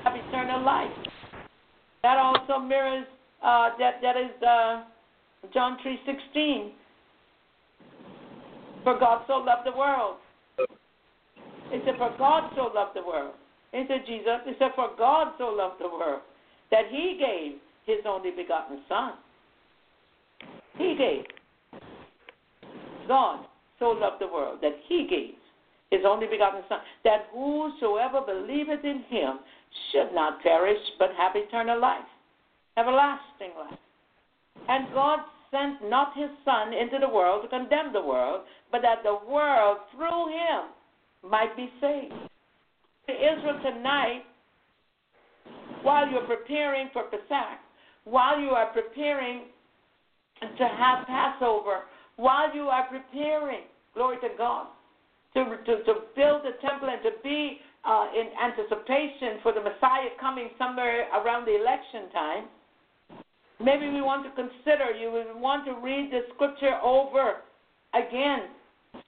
[0.04, 0.90] Have eternal life.
[2.02, 3.06] That also mirrors
[3.42, 4.00] uh, that.
[4.02, 4.84] That is uh,
[5.52, 6.72] John three sixteen.
[8.82, 10.16] For God so loved the world.
[11.70, 13.34] It said, For God so loved the world.
[13.72, 16.22] It said, Jesus, it said, For God so loved the world
[16.70, 19.12] that he gave his only begotten Son.
[20.78, 21.24] He gave.
[23.06, 23.44] God
[23.78, 25.34] so loved the world that he gave
[25.90, 29.40] his only begotten Son, that whosoever believeth in him
[29.90, 32.06] should not perish but have eternal life,
[32.76, 33.78] everlasting life.
[34.68, 39.02] And God sent not his Son into the world to condemn the world, but that
[39.02, 42.14] the world through him might be saved.
[43.08, 44.22] To Israel tonight,
[45.82, 47.58] while you're preparing for Pesach,
[48.04, 49.42] while you are preparing
[50.40, 51.82] to have Passover,
[52.16, 53.62] while you are preparing,
[53.94, 54.66] glory to God,
[55.34, 60.10] to, to, to build the temple and to be uh, in anticipation for the Messiah
[60.20, 62.44] coming somewhere around the election time,
[63.62, 67.42] maybe we want to consider, you would want to read the scripture over
[67.94, 68.50] again.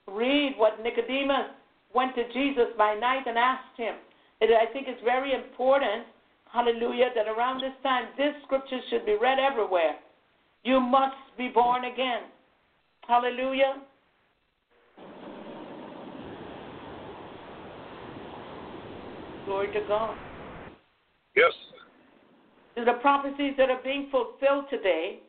[0.07, 1.51] Read what Nicodemus
[1.93, 3.95] went to Jesus by night and asked him.
[4.41, 6.03] I think it's very important,
[6.51, 9.95] hallelujah, that around this time this scripture should be read everywhere.
[10.63, 12.23] You must be born again.
[13.07, 13.83] Hallelujah.
[19.45, 20.17] Glory to God.
[21.35, 21.51] Yes.
[22.75, 25.19] The prophecies that are being fulfilled today,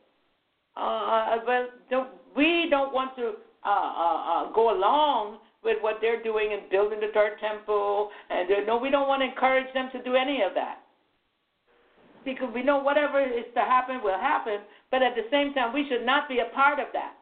[0.77, 3.33] uh, well, don't, we don't want to
[3.65, 8.11] uh, uh, uh, go along with what they're doing and building the third temple.
[8.31, 10.81] And uh, no, we don't want to encourage them to do any of that.
[12.25, 14.61] Because we know whatever is to happen will happen,
[14.91, 17.15] but at the same time, we should not be a part of that.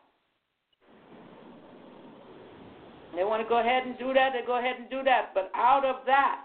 [3.14, 5.30] They want to go ahead and do that, they go ahead and do that.
[5.34, 6.42] But out of that,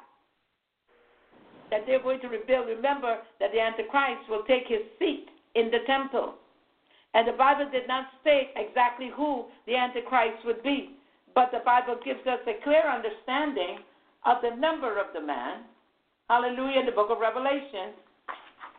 [1.71, 5.83] that they're going to rebuild, remember that the Antichrist will take his seat in the
[5.85, 6.35] temple.
[7.13, 10.95] And the Bible did not state exactly who the Antichrist would be,
[11.33, 13.79] but the Bible gives us a clear understanding
[14.25, 15.63] of the number of the man.
[16.29, 17.95] Hallelujah, in the book of Revelation.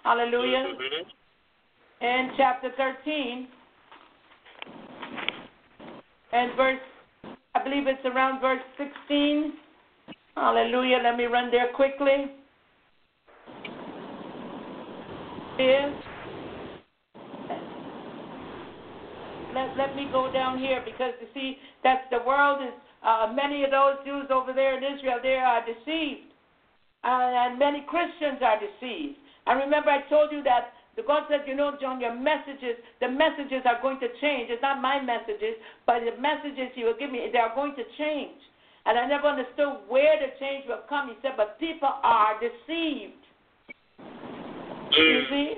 [0.05, 0.65] Hallelujah.
[2.01, 3.49] In chapter 13,
[6.31, 6.79] and verse
[7.55, 9.53] I believe it's around verse 16.
[10.37, 10.99] Hallelujah.
[11.03, 12.31] Let me run there quickly.
[15.59, 15.91] Is
[19.53, 23.65] let, let me go down here because you see that the world is uh, many
[23.65, 26.31] of those Jews over there in Israel they are deceived,
[27.03, 29.19] uh, and many Christians are deceived.
[29.47, 33.09] And remember, I told you that the God said, you know, Joan, your messages, the
[33.09, 34.51] messages are going to change.
[34.51, 37.87] It's not my messages, but the messages you will give me, they are going to
[37.97, 38.39] change.
[38.87, 41.09] And I never understood where the change will come.
[41.09, 43.28] He said, but people are deceived.
[44.97, 45.55] You see?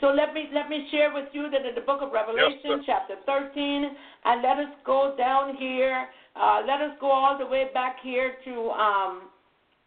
[0.00, 2.80] So let me let me share with you that in the book of Revelation, yes,
[2.84, 3.84] chapter 13,
[4.24, 6.06] and let us go down here.
[6.34, 9.22] Uh, let us go all the way back here to um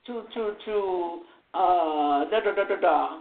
[0.07, 1.21] to to to
[1.53, 3.19] uh da da da da da.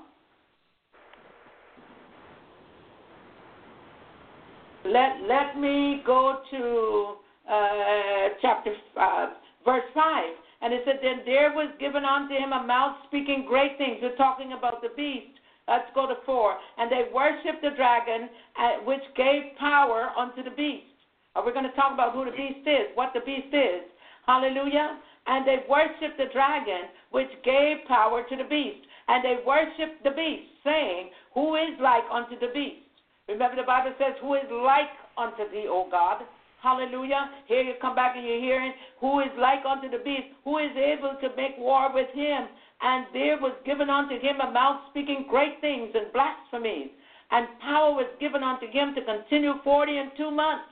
[4.89, 7.17] let let me go to
[7.51, 9.27] uh, chapter uh,
[9.65, 13.79] verse five, and it said, "Then there was given unto him a mouth speaking great
[13.79, 15.39] things." We're talking about the beast.
[15.69, 16.57] Let's go to four.
[16.79, 20.89] And they worshipped the dragon, uh, which gave power unto the beast.
[21.37, 23.85] Are we going to talk about who the beast is, what the beast is?
[24.27, 24.99] Hallelujah.
[25.27, 28.81] And they worshipped the dragon, which gave power to the beast.
[29.09, 32.89] And they worshipped the beast, saying, Who is like unto the beast?
[33.29, 36.25] Remember, the Bible says, Who is like unto thee, O God?
[36.63, 37.31] Hallelujah.
[37.47, 40.35] Here you come back and you're hearing, Who is like unto the beast?
[40.45, 42.49] Who is able to make war with him?
[42.81, 46.89] And there was given unto him a mouth speaking great things and blasphemies.
[47.31, 50.65] And power was given unto him to continue forty and two months.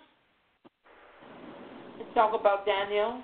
[1.98, 3.20] Let's talk about Daniel.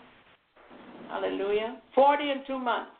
[1.09, 1.79] Hallelujah.
[1.95, 2.91] Forty and two months.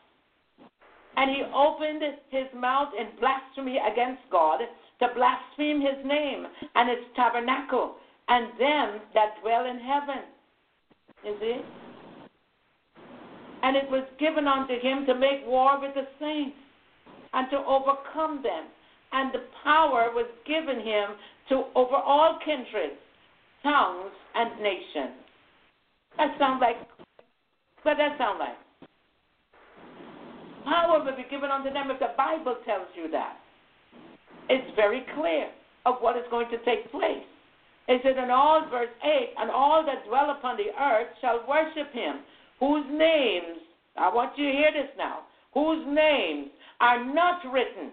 [1.15, 4.59] And he opened his mouth in blasphemy against God
[4.99, 7.95] to blaspheme his name and his tabernacle
[8.27, 10.23] and them that dwell in heaven.
[11.23, 11.61] You see?
[13.63, 16.57] And it was given unto him to make war with the saints
[17.33, 18.65] and to overcome them.
[19.11, 21.15] And the power was given him
[21.49, 22.99] to over all kindreds,
[23.61, 25.19] tongues, and nations.
[26.17, 26.77] That sounds like,
[27.83, 28.57] what that sound like?
[30.65, 33.37] Power will be given unto them if the Bible tells you that
[34.49, 35.49] it's very clear
[35.85, 37.23] of what is going to take place.
[37.87, 41.91] It said in all, verse 8, and all that dwell upon the earth shall worship
[41.91, 42.21] him,
[42.59, 43.59] whose names,
[43.97, 45.23] I want you to hear this now,
[45.53, 46.47] whose names
[46.79, 47.91] are not written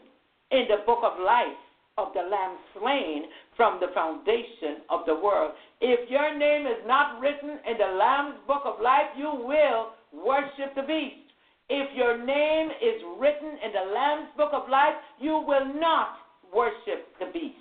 [0.51, 1.59] in the book of life
[1.99, 3.25] of the Lamb slain
[3.57, 5.53] from the foundation of the world.
[5.81, 10.75] If your name is not written in the Lamb's book of life, you will worship
[10.77, 11.27] the beast.
[11.69, 16.17] If your name is written in the Lamb's book of life, you will not
[16.55, 17.60] worship the beast.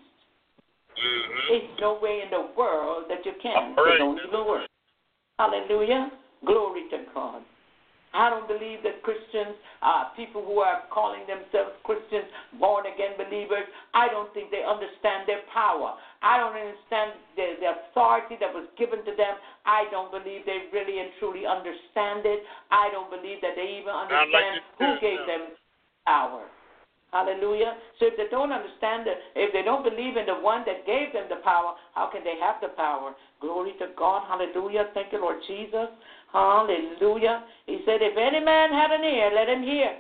[1.00, 1.56] Mm-hmm.
[1.56, 3.76] It's no way in the world that you can.
[3.76, 3.96] Right.
[3.96, 4.68] It don't even work.
[5.40, 6.12] Hallelujah.
[6.46, 7.42] Glory to God.
[8.14, 9.54] I don't believe that Christians,
[9.86, 12.26] uh, people who are calling themselves Christians,
[12.58, 15.94] born again believers, I don't think they understand their power.
[16.26, 19.38] I don't understand the, the authority that was given to them.
[19.66, 22.42] I don't believe they really and truly understand it.
[22.74, 25.54] I don't believe that they even understand like who gave them
[26.10, 26.50] power.
[27.12, 27.74] Hallelujah.
[28.00, 31.14] So if they don't understand it, if they don't believe in the one that gave
[31.14, 33.16] them the power, how can they have the power?
[33.42, 34.24] Glory to God.
[34.28, 34.90] Hallelujah.
[34.94, 35.90] Thank you, Lord Jesus.
[36.32, 37.44] Hallelujah.
[37.66, 39.98] He said, if any man have an ear, let him hear.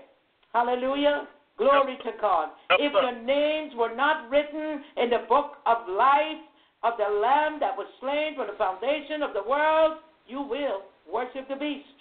[0.53, 1.27] Hallelujah.
[1.57, 2.49] Glory to God.
[2.71, 6.39] If your names were not written in the book of life
[6.83, 11.49] of the Lamb that was slain for the foundation of the world, you will worship
[11.49, 11.98] the beast.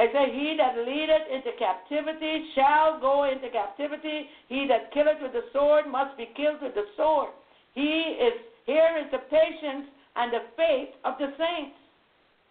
[0.00, 4.32] It said, He that leadeth into captivity shall go into captivity.
[4.48, 7.36] He that killeth with the sword must be killed with the sword.
[7.74, 8.32] He is
[8.64, 11.76] here is the patience and the faith of the saints.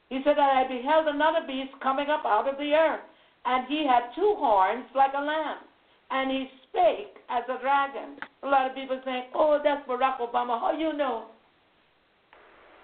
[0.10, 3.02] He said that I beheld another beast coming up out of the earth,
[3.46, 5.66] and he had two horns like a lamb,
[6.12, 8.22] and he spake as a dragon.
[8.44, 11.34] A lot of people saying, "Oh, that's Barack Obama." How you know?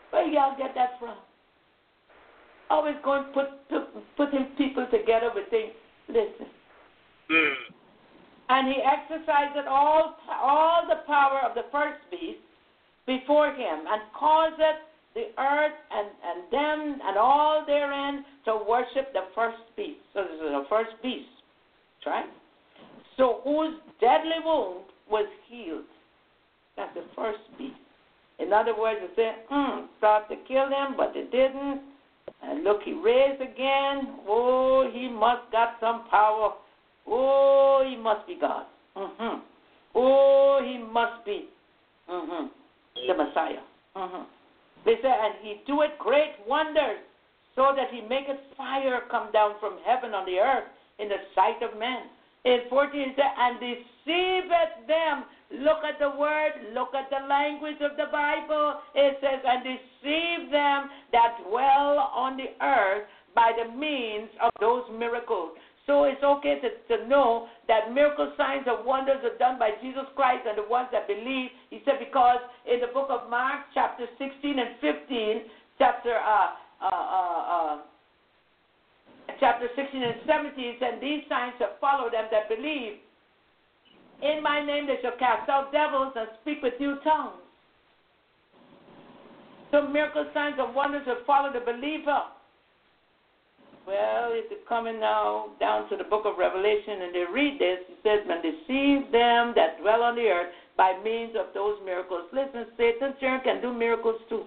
[0.10, 1.18] Where y'all get that from?
[2.70, 3.84] Always going put put
[4.18, 5.74] putting people together with things.
[6.08, 6.48] Listen.
[7.32, 7.54] Mm.
[8.50, 12.40] And he exercised all all the power of the first beast
[13.06, 14.60] before him, and caused
[15.16, 20.00] the earth and, and them and all therein to worship the first beast.
[20.14, 21.30] So this is the first beast.
[22.06, 22.26] Right?
[23.18, 25.86] So whose deadly wound was healed.
[26.78, 27.74] That's the first beast.
[28.38, 31.82] In other words, it said, mm, thought to kill him, but it didn't.
[32.44, 34.20] And look, he raised again.
[34.28, 36.54] Oh, he must got some power.
[37.08, 38.66] Oh, he must be God.
[38.98, 39.42] Mm-hmm.
[39.96, 41.50] Oh, he must be
[42.10, 42.48] mm-hmm.
[43.08, 43.64] the Messiah.
[43.96, 44.24] Mm-hmm.
[44.86, 47.00] They said, and he doeth great wonders,
[47.56, 50.66] so that he maketh fire come down from heaven on the earth
[51.00, 52.10] in the sight of men.
[52.46, 55.26] In 14 it said, and deceiveth them.
[55.66, 58.82] Look at the word, look at the language of the Bible.
[58.94, 64.84] It says, and deceive them that dwell on the earth by the means of those
[64.98, 65.58] miracles.
[65.86, 70.06] So it's okay to, to know that miracle signs and wonders are done by Jesus
[70.16, 71.50] Christ and the ones that believe.
[71.70, 75.42] He said, because in the book of Mark, chapter 16 and 15,
[75.78, 77.35] chapter uh, uh, uh
[79.40, 83.00] chapter 16 and 17, he said, These signs shall follow them that believe.
[84.22, 87.42] In my name they shall cast out devils and speak with new tongues.
[89.72, 92.22] So miracle signs and wonders will follow the believer.
[93.86, 98.00] Well, you're coming now down to the book of Revelation and they read this, it
[98.02, 102.24] says, and deceive them that dwell on the earth by means of those miracles.
[102.34, 104.46] Listen, Satan sure can do miracles too.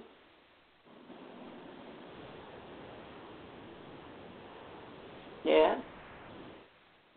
[5.48, 5.80] Yeah.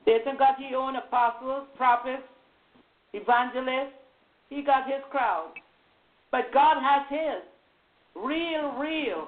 [0.06, 2.24] Satan got his own apostles, prophets,
[3.14, 4.00] evangelists.
[4.50, 5.52] He got his crowd.
[6.32, 7.44] But God has his.
[8.16, 9.28] Real, real.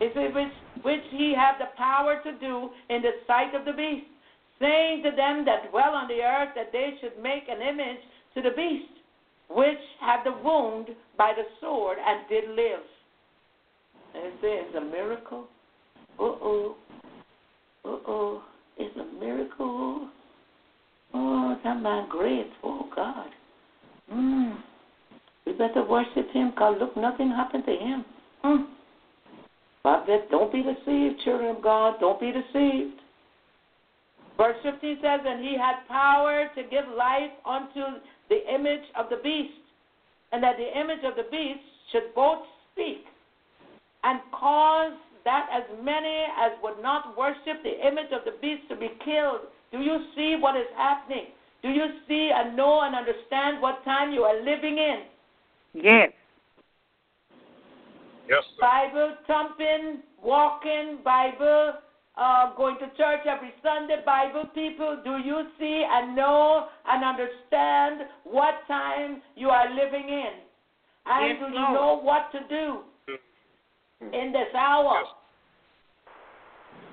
[0.00, 4.06] It which, which he had the power to do in the sight of the beast,
[4.60, 8.00] saying to them that dwell on the earth that they should make an image
[8.34, 8.92] to the beast,
[9.50, 10.86] which had the wound
[11.18, 12.86] by the sword and did live.
[14.14, 15.46] And it says, it's a miracle.
[16.18, 16.76] Uh oh.
[17.84, 18.42] Uh oh.
[18.78, 20.08] It's a miracle.
[21.12, 22.50] Oh, that man great.
[22.62, 23.28] Oh, God.
[24.12, 24.58] Mm.
[25.46, 28.04] We better worship him because look, nothing happened to him.
[28.44, 28.66] Mm.
[29.82, 31.96] But don't be deceived, children of God.
[32.00, 33.00] Don't be deceived.
[34.36, 39.16] Verse 15 says, And he had power to give life unto the image of the
[39.22, 39.52] beast,
[40.32, 41.60] and that the image of the beast
[41.92, 42.38] should both
[42.72, 43.04] speak
[44.04, 44.92] and cause
[45.24, 49.40] that as many as would not worship the image of the beast to be killed.
[49.72, 51.26] Do you see what is happening?
[51.62, 55.02] Do you see and know and understand what time you are living in?
[55.74, 56.12] Yes.
[58.28, 58.60] Yes, sir.
[58.60, 61.74] Bible thumping, walking, Bible,
[62.16, 65.00] uh, going to church every Sunday, Bible people.
[65.04, 70.32] Do you see and know and understand what time you are living in?
[71.06, 71.74] And yes, do you Lord.
[71.74, 72.80] know what to do
[74.02, 74.14] Hmm.
[74.14, 75.02] in this hour?
[75.04, 75.12] Yes.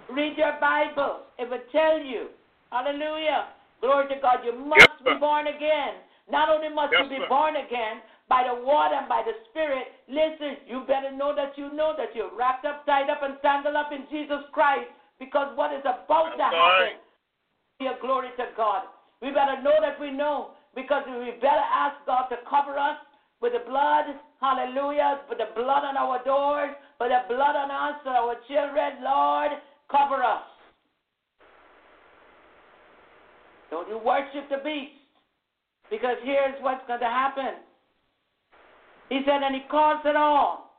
[0.09, 1.27] Read your Bible.
[1.37, 2.27] It will tell you.
[2.71, 3.47] Hallelujah.
[3.81, 4.39] Glory to God.
[4.43, 5.95] You must Yes, be born again.
[6.29, 7.27] Not only must Yes, you be sir.
[7.27, 11.71] born again by the water and by the Spirit, listen, you better know that you
[11.71, 14.89] know that you're wrapped up, tied up, and tangled up in Jesus Christ
[15.19, 16.59] because what is about to That's happen.
[16.59, 16.99] right.
[17.79, 18.83] Your glory to God.
[19.21, 22.97] We better know that we know because we better ask God to cover us
[23.39, 24.05] with the blood,
[24.41, 29.03] hallelujah, with the blood on our doors, with the blood on us, for our children,
[29.03, 29.51] Lord,
[29.89, 30.43] cover us.
[33.69, 34.93] Don't you worship the beast
[35.89, 37.61] because here's what's going to happen.
[39.09, 40.71] He said, and he calls it all.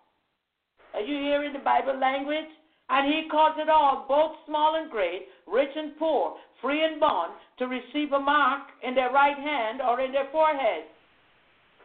[0.94, 2.48] Are you hearing the Bible language?
[2.90, 7.34] And he caused it all, both small and great, rich and poor, free and bond,
[7.58, 10.84] to receive a mark in their right hand or in their forehead.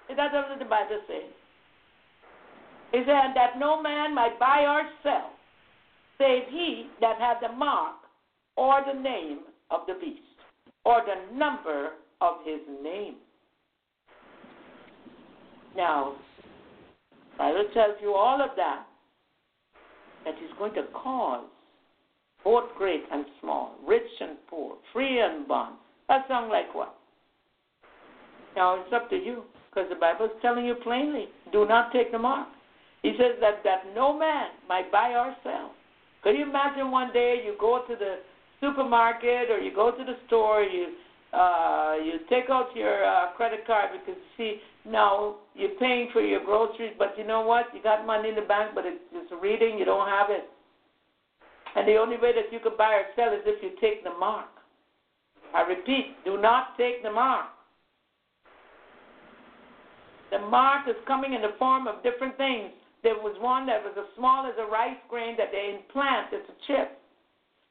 [0.10, 1.30] Is that what the Bible says?
[2.94, 5.32] He said that no man might buy or sell,
[6.20, 7.96] save he that had the mark
[8.56, 9.40] or the name
[9.72, 10.22] of the beast,
[10.86, 13.16] or the number of his name.
[15.76, 16.14] Now,
[17.36, 18.86] Bible tells you all of that,
[20.24, 21.44] that is going to cause
[22.44, 25.78] both great and small, rich and poor, free and bond.
[26.10, 26.96] That sounds like what?
[28.56, 32.12] Now it's up to you, because the Bible is telling you plainly, do not take
[32.12, 32.48] the mark.
[33.04, 35.74] He says that, that no man might buy or sell.
[36.24, 38.20] Could you imagine one day you go to the
[38.62, 40.88] supermarket or you go to the store, you
[41.34, 46.22] uh, you take out your uh, credit card because you see now you're paying for
[46.22, 47.66] your groceries, but you know what?
[47.74, 50.48] You got money in the bank, but it's, just reading, you don't have it.
[51.76, 54.12] And the only way that you can buy or sell is if you take the
[54.12, 54.46] mark.
[55.56, 57.48] I repeat, do not take the mark.
[60.30, 62.70] The mark is coming in the form of different things.
[63.04, 66.28] There was one that was as small as a rice grain that they implant.
[66.32, 66.98] It's a chip.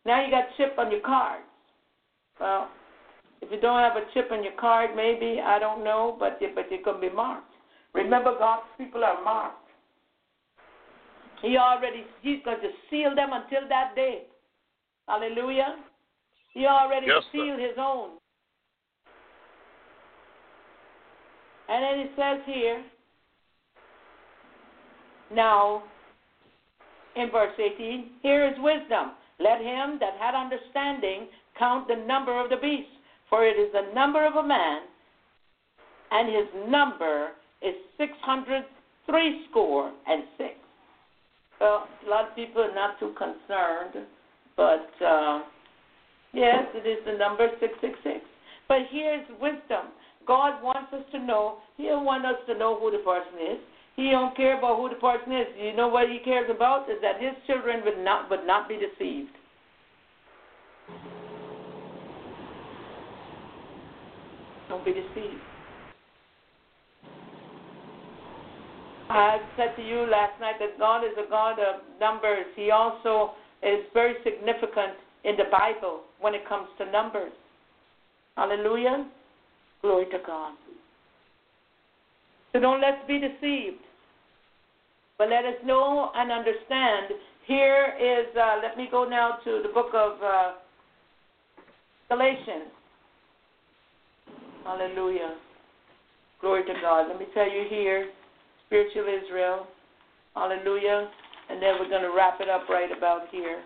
[0.04, 1.44] Now you got chip on your cards.
[2.38, 2.68] Well,
[3.40, 6.70] if you don't have a chip on your card, maybe I don't know, but but
[6.70, 7.52] you can be marked.
[7.94, 9.58] Remember, God's people are marked.
[11.40, 14.24] He already he's going to seal them until that day.
[15.08, 15.76] Hallelujah.
[16.52, 18.10] He already yes, sealed his own.
[21.68, 22.84] And then it says here,
[25.34, 25.82] now,
[27.16, 29.12] in verse 18, here is wisdom.
[29.38, 31.26] Let him that had understanding
[31.58, 32.88] count the number of the beast,
[33.28, 34.82] for it is the number of a man,
[36.10, 37.30] and his number
[37.62, 38.64] is six hundred
[39.06, 40.54] three score and six.
[41.60, 44.06] Well, a lot of people are not too concerned,
[44.56, 45.42] but uh,
[46.32, 48.24] yes, it is the number 666.
[48.68, 49.94] But here's wisdom.
[50.26, 51.58] God wants us to know.
[51.76, 53.60] He don't us to know who the person is.
[53.96, 55.46] He don't care about who the person is.
[55.58, 58.76] You know what he cares about is that his children would not would not be
[58.76, 59.30] deceived.
[64.68, 65.42] Don't be deceived.
[69.10, 72.46] I said to you last night that God is a God of numbers.
[72.56, 73.32] He also
[73.62, 77.32] is very significant in the Bible when it comes to numbers.
[78.38, 79.06] Hallelujah.
[79.82, 80.54] Glory to God.
[82.52, 83.80] So don't let's be deceived.
[85.18, 87.14] But let us know and understand.
[87.46, 90.52] Here is, uh, let me go now to the book of uh,
[92.08, 92.70] Galatians.
[94.64, 95.36] Hallelujah.
[96.40, 97.08] Glory to God.
[97.08, 98.10] Let me tell you here
[98.66, 99.66] spiritual Israel.
[100.34, 101.10] Hallelujah.
[101.50, 103.62] And then we're going to wrap it up right about here.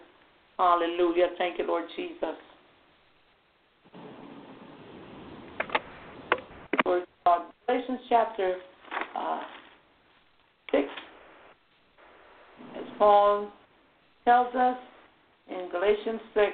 [0.59, 1.29] Hallelujah.
[1.39, 2.37] Thank you, Lord Jesus.
[7.27, 7.43] God.
[7.67, 8.57] Galatians chapter
[10.73, 10.83] 6,
[12.77, 13.51] as Paul
[14.25, 14.77] tells us
[15.49, 16.47] in Galatians 6,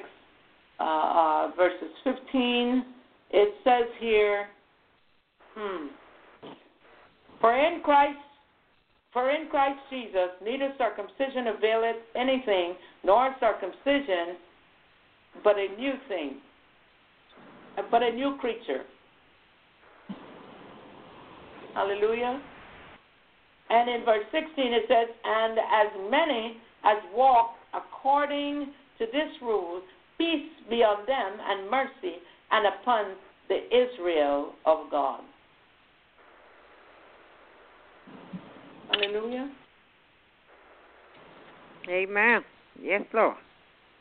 [0.79, 2.85] uh, uh, verses 15,
[3.31, 4.47] it says here,
[5.55, 5.87] hmm,
[7.41, 8.19] for in Christ
[9.13, 12.75] for in Christ Jesus neither circumcision availeth anything,
[13.05, 14.37] nor circumcision,
[15.45, 16.37] but a new thing,
[17.91, 18.85] but a new creature.
[21.75, 22.41] Hallelujah.
[23.73, 29.81] And in verse 16 it says, And as many as walk according to this rule,
[30.19, 32.17] peace be on them and mercy
[32.51, 33.15] and upon
[33.49, 35.21] the Israel of God.
[38.91, 39.51] Hallelujah.
[41.89, 42.45] Amen.
[42.81, 43.37] Yes, Lord.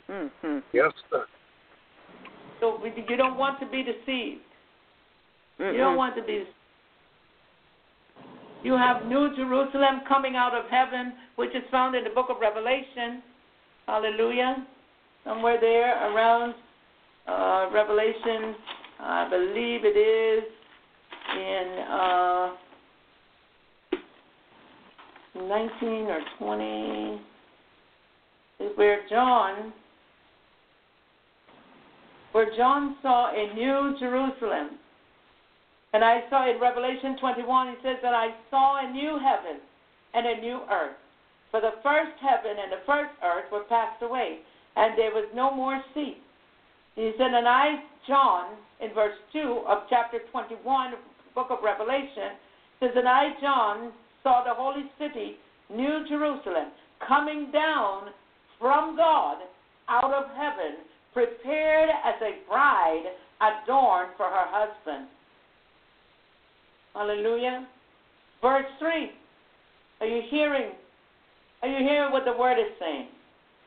[0.09, 0.59] Mm-hmm.
[0.73, 1.25] Yes, sir.
[2.59, 4.41] So you don't want to be deceived.
[5.59, 5.71] Mm-mm.
[5.71, 6.43] You don't want to be.
[8.63, 12.37] You have New Jerusalem coming out of heaven, which is found in the book of
[12.39, 13.23] Revelation.
[13.87, 14.67] Hallelujah.
[15.23, 16.55] Somewhere there around
[17.27, 18.55] uh, Revelation,
[18.99, 20.43] I believe it is
[21.35, 21.85] in.
[21.89, 22.51] Uh,
[25.35, 27.21] 19 or 20
[28.59, 29.73] is where John
[32.31, 34.79] where John saw a new Jerusalem.
[35.93, 39.59] And I saw in Revelation 21, he says that I saw a new heaven
[40.13, 40.95] and a new earth.
[41.51, 44.39] For the first heaven and the first earth were passed away,
[44.75, 46.15] and there was no more sea.
[46.95, 51.63] He said, and I, John, in verse 2 of chapter 21 of the book of
[51.63, 52.39] Revelation,
[52.79, 53.91] says, and I, John,
[54.23, 55.35] saw the holy city,
[55.69, 56.71] New Jerusalem,
[57.05, 58.11] coming down
[58.59, 59.37] from God
[59.89, 63.11] out of heaven, prepared as a bride
[63.41, 65.07] adorned for her husband.
[66.93, 67.67] Hallelujah.
[68.41, 69.11] Verse 3.
[70.01, 70.71] Are you hearing?
[71.61, 73.07] Are you hearing what the word is saying?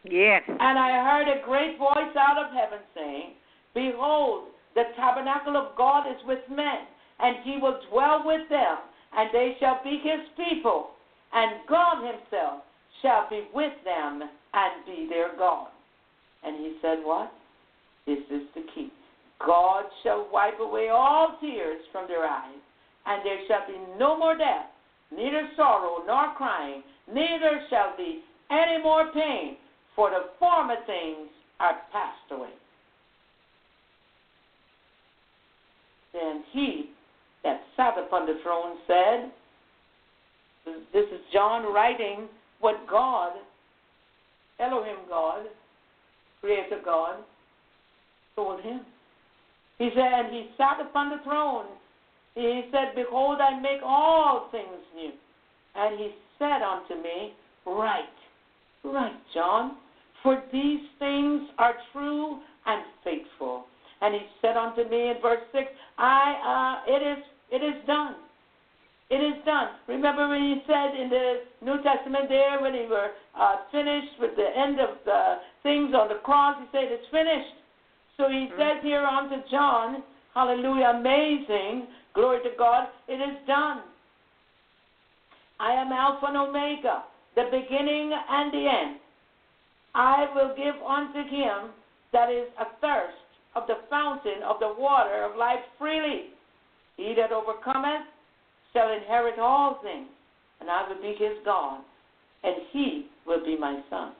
[0.04, 0.42] Yes.
[0.48, 3.34] And I heard a great voice out of heaven saying,
[3.74, 6.86] Behold, the tabernacle of God is with men,
[7.20, 8.78] and he will dwell with them
[9.16, 10.90] and they shall be his people,
[11.32, 12.62] and God himself
[13.02, 15.68] shall be with them and be their God.
[16.42, 17.32] And he said, What?
[18.06, 18.90] This is the key.
[19.44, 22.60] God shall wipe away all tears from their eyes,
[23.06, 24.66] and there shall be no more death,
[25.14, 28.20] neither sorrow nor crying, neither shall be
[28.50, 29.56] any more pain,
[29.96, 31.28] for the former things
[31.60, 32.50] are passed away.
[36.12, 36.90] Then he
[37.42, 39.30] that sat upon the throne said,
[40.92, 42.28] This is John writing
[42.60, 43.32] what God,
[44.58, 45.44] Elohim God,
[46.40, 47.16] Creator God,
[48.36, 48.80] told him.
[49.78, 51.66] He said, he sat upon the throne.
[52.34, 55.12] He said, Behold, I make all things new.
[55.76, 57.34] And he said unto me,
[57.66, 58.04] Write,
[58.84, 59.76] write, John,
[60.22, 63.64] for these things are true and faithful.
[64.00, 68.16] And he said unto me in verse six, I uh, it is it is done.
[69.10, 69.68] It is done.
[69.86, 74.34] Remember when he said in the New Testament there when he were uh, finished with
[74.36, 77.54] the end of the things on the cross, he said it's finished.
[78.16, 78.58] So he mm-hmm.
[78.58, 80.02] says here unto John,
[80.34, 83.82] hallelujah, amazing, glory to God, it is done.
[85.60, 87.04] I am Alpha and Omega,
[87.36, 89.00] the beginning and the end.
[89.94, 91.70] I will give unto him
[92.12, 93.14] that is athirst
[93.54, 96.30] of the fountain of the water of life freely.
[96.96, 98.06] He that overcometh
[98.72, 100.08] shall inherit all things,
[100.60, 101.80] and I will be his God,
[102.42, 104.12] and he will be my son.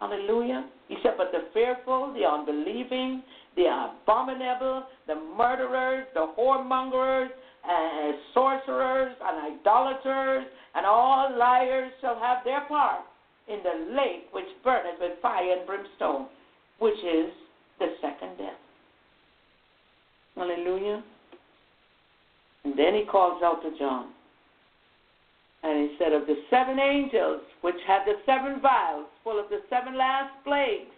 [0.00, 0.68] Hallelujah.
[0.88, 3.22] He said, But the fearful, the unbelieving,
[3.56, 7.28] the abominable, the murderers, the whoremongers,
[7.64, 13.02] and sorcerers, and idolaters, and all liars shall have their part
[13.48, 16.26] in the lake which burneth with fire and brimstone,
[16.78, 17.30] which is
[17.78, 18.58] the second death.
[20.36, 21.02] Hallelujah.
[22.64, 24.10] And then he calls out to John.
[25.62, 29.60] And he said, Of the seven angels which had the seven vials full of the
[29.70, 30.90] seven last plagues,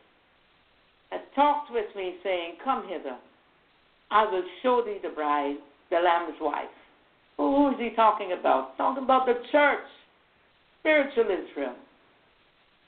[1.10, 3.16] had talked with me, saying, Come hither.
[4.10, 5.56] I will show thee the bride,
[5.90, 6.74] the Lamb's wife.
[7.36, 8.76] who is he talking about?
[8.76, 9.86] Talking about the church,
[10.81, 11.74] spiritual Israel.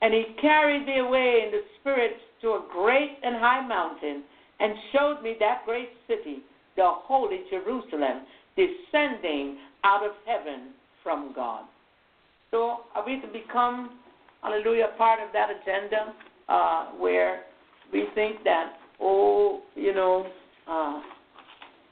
[0.02, 2.12] And he carried me away in the spirit
[2.42, 4.22] to a great and high mountain
[4.60, 6.38] and showed me that great city,
[6.76, 8.22] the holy Jerusalem,
[8.56, 10.72] descending out of heaven
[11.02, 11.64] from God.
[12.50, 13.98] So are we to become,
[14.42, 16.14] hallelujah, part of that agenda
[16.48, 17.42] uh, where
[17.92, 20.26] we think that, oh, you know,
[20.68, 21.00] uh,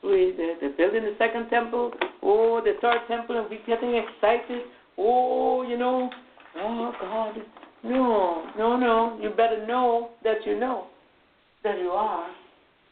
[0.02, 1.92] we, they're, building the second temple,
[2.22, 4.62] oh, the third temple, and we're getting excited.
[4.98, 6.10] Oh, you know,
[6.56, 7.34] oh, God.
[7.82, 9.18] No, no, no.
[9.20, 10.86] You better know that you know
[11.62, 12.30] that you are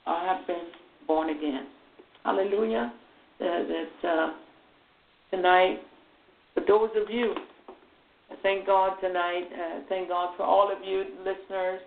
[0.06, 0.66] or have been
[1.06, 1.66] born again.
[2.24, 2.92] Hallelujah.
[3.38, 3.68] That,
[4.02, 4.32] that uh,
[5.30, 5.80] tonight,
[6.54, 7.34] for those of you,
[8.30, 9.48] I thank God tonight.
[9.52, 11.80] Uh, thank God for all of you listeners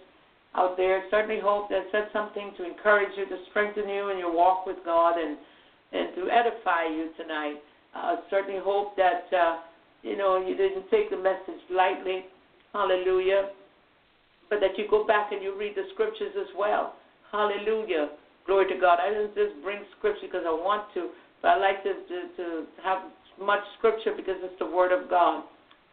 [0.55, 1.03] out there.
[1.11, 4.77] Certainly hope that said something to encourage you, to strengthen you in your walk with
[4.85, 5.37] God, and
[5.93, 7.61] and to edify you tonight.
[7.95, 9.59] Uh, certainly hope that uh,
[10.01, 12.25] you know you didn't take the message lightly.
[12.73, 13.49] Hallelujah.
[14.49, 16.93] But that you go back and you read the scriptures as well.
[17.31, 18.09] Hallelujah.
[18.45, 18.99] Glory to God.
[19.01, 21.09] I didn't just bring scripture because I want to,
[21.41, 22.45] but I like to, to, to
[22.83, 22.99] have
[23.41, 25.43] much scripture because it's the Word of God.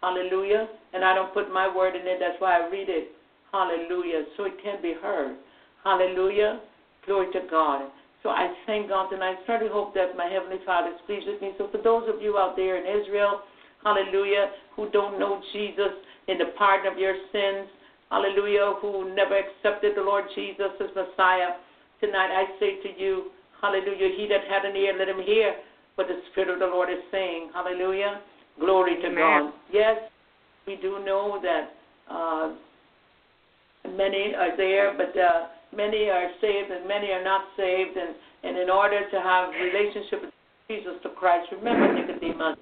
[0.03, 0.69] Hallelujah.
[0.93, 2.19] And I don't put my word in it.
[2.19, 3.13] That's why I read it.
[3.53, 4.25] Hallelujah.
[4.37, 5.37] So it can be heard.
[5.85, 6.61] Hallelujah.
[7.07, 7.91] Glory to God.
[8.23, 11.43] So I thank God and I certainly hope that my Heavenly Father is pleased with
[11.43, 11.53] me.
[11.59, 13.43] So for those of you out there in Israel,
[13.83, 15.91] hallelujah, who don't know Jesus
[16.29, 17.69] in the pardon of your sins,
[18.11, 21.59] hallelujah, who never accepted the Lord Jesus as Messiah,
[22.01, 25.57] tonight I say to you, hallelujah, he that had an ear, let him hear
[25.97, 27.51] what the Spirit of the Lord is saying.
[27.53, 28.21] Hallelujah.
[28.61, 29.17] Glory to Amen.
[29.17, 29.53] God.
[29.73, 29.97] Yes,
[30.67, 31.75] we do know that
[32.09, 32.55] uh,
[33.97, 37.97] many are there, but uh, many are saved and many are not saved.
[37.97, 38.15] And,
[38.45, 40.35] and in order to have relationship with
[40.69, 42.59] Jesus the Christ, remember Nicodemus.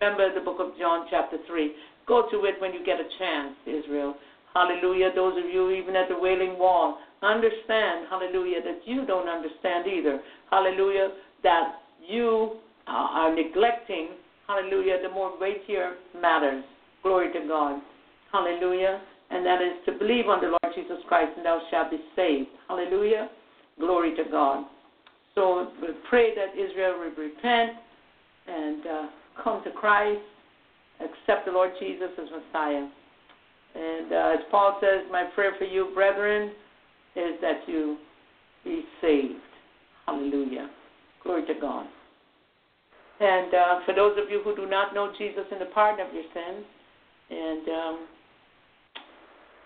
[0.00, 1.72] Remember the book of John, chapter 3.
[2.06, 4.14] Go to it when you get a chance, Israel.
[4.52, 5.10] Hallelujah.
[5.14, 10.20] Those of you even at the Wailing Wall, understand, hallelujah, that you don't understand either.
[10.50, 11.08] Hallelujah,
[11.42, 14.08] that you are neglecting
[14.46, 14.98] Hallelujah.
[15.02, 16.64] The more weightier matters.
[17.02, 17.80] Glory to God.
[18.32, 19.00] Hallelujah.
[19.34, 22.48] And that is to believe on the Lord Jesus Christ and thou shalt be saved.
[22.68, 23.28] Hallelujah.
[23.80, 24.64] Glory to God.
[25.34, 27.72] So we pray that Israel will repent
[28.46, 29.06] and uh,
[29.42, 30.20] come to Christ,
[31.00, 32.86] accept the Lord Jesus as Messiah.
[33.74, 36.52] And uh, as Paul says, my prayer for you, brethren,
[37.16, 37.96] is that you
[38.62, 39.34] be saved.
[40.06, 40.70] Hallelujah.
[41.24, 41.86] Glory to God.
[43.18, 46.14] And uh, for those of you who do not know Jesus and the pardon of
[46.14, 46.64] your sins,
[47.30, 48.06] and um,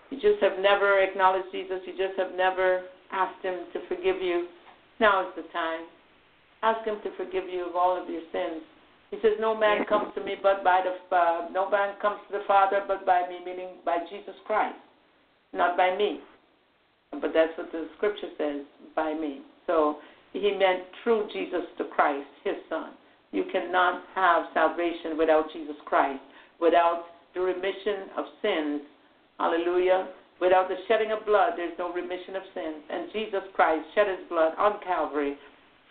[0.09, 4.47] you just have never acknowledged Jesus, you just have never asked Him to forgive you,
[4.99, 5.85] now is the time.
[6.61, 8.61] Ask Him to forgive you of all of your sins.
[9.11, 12.37] He says, "No man comes to me but by the uh, no man comes to
[12.37, 14.77] the Father but by me," meaning by Jesus Christ,
[15.53, 16.21] not by me.
[17.11, 18.61] But that's what the Scripture says,
[18.95, 19.41] by me.
[19.65, 19.97] So
[20.33, 22.91] he meant through Jesus the Christ, His Son.
[23.31, 26.21] You cannot have salvation without Jesus Christ,
[26.59, 28.81] without the remission of sins.
[29.39, 30.09] Hallelujah.
[30.39, 32.83] Without the shedding of blood, there's no remission of sins.
[32.89, 35.35] And Jesus Christ shed his blood on Calvary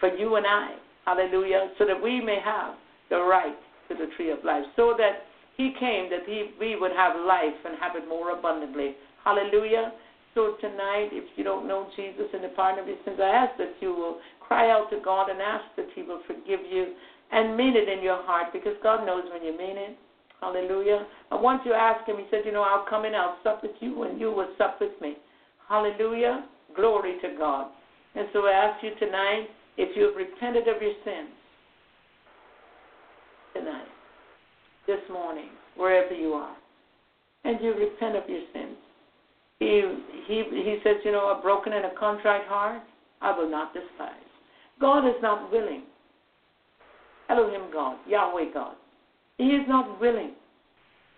[0.01, 0.77] for you and I.
[1.05, 1.70] Hallelujah.
[1.79, 2.75] So that we may have
[3.11, 3.57] the right
[3.89, 4.65] to the tree of life.
[4.77, 5.25] So that
[5.57, 8.95] he came that he, we would have life and have it more abundantly.
[9.25, 9.93] Hallelujah.
[10.35, 13.59] So tonight, if you don't know Jesus and the pardon of your sins, I ask
[13.59, 16.95] that you will cry out to God and ask that he will forgive you
[17.33, 19.99] and mean it in your heart because God knows when you mean it.
[20.40, 21.06] Hallelujah.
[21.31, 23.73] And once you ask him, he said, You know, I'll come and I'll sup with
[23.81, 25.16] you and you will sup with me.
[25.69, 26.44] Hallelujah.
[26.77, 27.70] Glory to God.
[28.15, 31.31] And so I ask you tonight, if you have repented of your sins
[33.55, 33.86] tonight,
[34.86, 36.56] this morning, wherever you are,
[37.44, 38.77] and you repent of your sins,
[39.59, 39.82] he,
[40.27, 42.82] he, he says, You know, a broken and a contrite heart,
[43.20, 44.12] I will not despise.
[44.81, 45.82] God is not willing.
[47.28, 48.74] Elohim God, Yahweh God.
[49.39, 50.32] He is not willing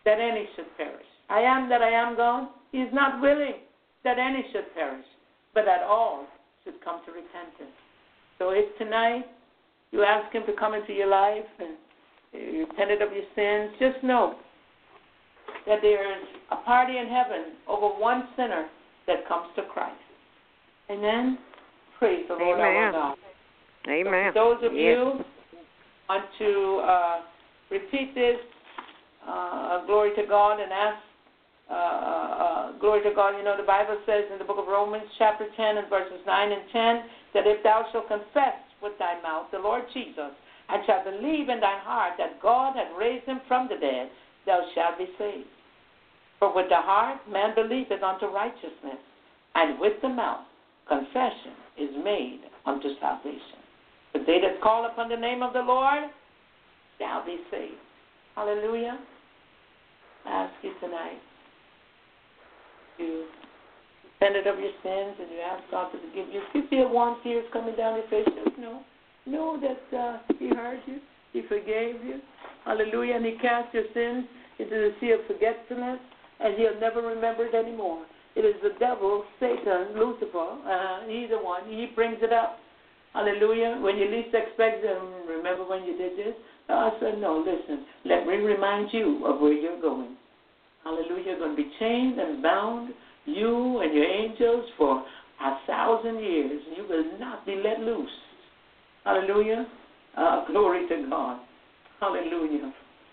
[0.05, 1.06] that any should perish.
[1.28, 2.48] I am that I am God.
[2.72, 3.55] He is not willing
[4.05, 5.05] that any should perish,
[5.55, 6.26] but that all
[6.64, 7.74] should come to repentance.
[8.38, 9.24] So if tonight
[9.90, 11.76] you ask Him to come into your life and
[12.32, 14.36] you repented of your sins, just know
[15.66, 18.68] that there is a party in heaven over one sinner
[19.06, 19.97] that comes to Christ.
[20.90, 21.38] Amen.
[21.98, 22.92] Praise the Lord our Amen.
[22.92, 23.16] God.
[23.88, 24.32] Amen.
[24.34, 24.97] So those of Yes.
[24.97, 25.24] you
[26.09, 27.20] want to uh,
[27.70, 28.36] repeat this,
[29.26, 30.98] uh, glory to God, and ask,
[31.70, 33.38] uh, uh, glory to God.
[33.38, 36.52] You know, the Bible says in the book of Romans, chapter 10, and verses 9
[36.52, 37.02] and 10,
[37.34, 40.34] that if thou shalt confess with thy mouth the Lord Jesus,
[40.68, 44.10] and shalt believe in thine heart that God hath raised him from the dead,
[44.47, 45.47] thou shalt be saved.
[46.38, 48.98] For with the heart man believeth unto righteousness,
[49.55, 50.47] and with the mouth
[50.88, 53.60] confession is made unto salvation.
[54.12, 56.05] But they that call upon the name of the Lord
[57.01, 57.81] shall be saved.
[58.36, 58.98] Hallelujah.
[60.27, 61.18] I ask you tonight
[62.98, 63.24] you
[64.05, 66.43] repented of your sins and you ask God to forgive you.
[66.44, 68.82] If you feel warm tears coming down your face, just know.
[69.27, 70.98] Know that uh, He heard you,
[71.32, 72.20] He forgave you.
[72.64, 73.16] Hallelujah.
[73.16, 74.27] And He cast your sins
[74.59, 75.98] into the sea of forgetfulness,
[76.40, 78.05] and He'll never remember it anymore.
[78.36, 80.55] It is the devil, Satan, Lucifer.
[80.62, 81.62] Uh, he's the one.
[81.66, 82.59] He brings it up.
[83.12, 83.81] Hallelujah.
[83.82, 86.35] When you least expect them, remember when you did this?
[86.72, 87.84] I said, no, listen.
[88.05, 90.16] Let me remind you of where you're going.
[90.84, 91.24] Hallelujah.
[91.26, 92.92] You're going to be chained and bound,
[93.26, 95.05] you and your angels, for
[95.42, 96.62] a thousand years.
[96.76, 98.10] You will not be let loose.
[99.05, 99.66] Hallelujah.
[100.16, 101.40] Uh, glory to God.
[102.01, 102.72] Hallelujah.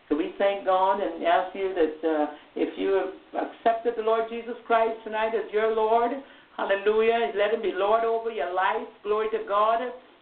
[0.09, 2.25] So we thank God and ask you that uh,
[2.55, 3.01] if you
[3.33, 6.11] have accepted the Lord Jesus Christ tonight as your Lord,
[6.55, 8.87] hallelujah, let him be Lord over your life.
[9.03, 9.79] Glory to God.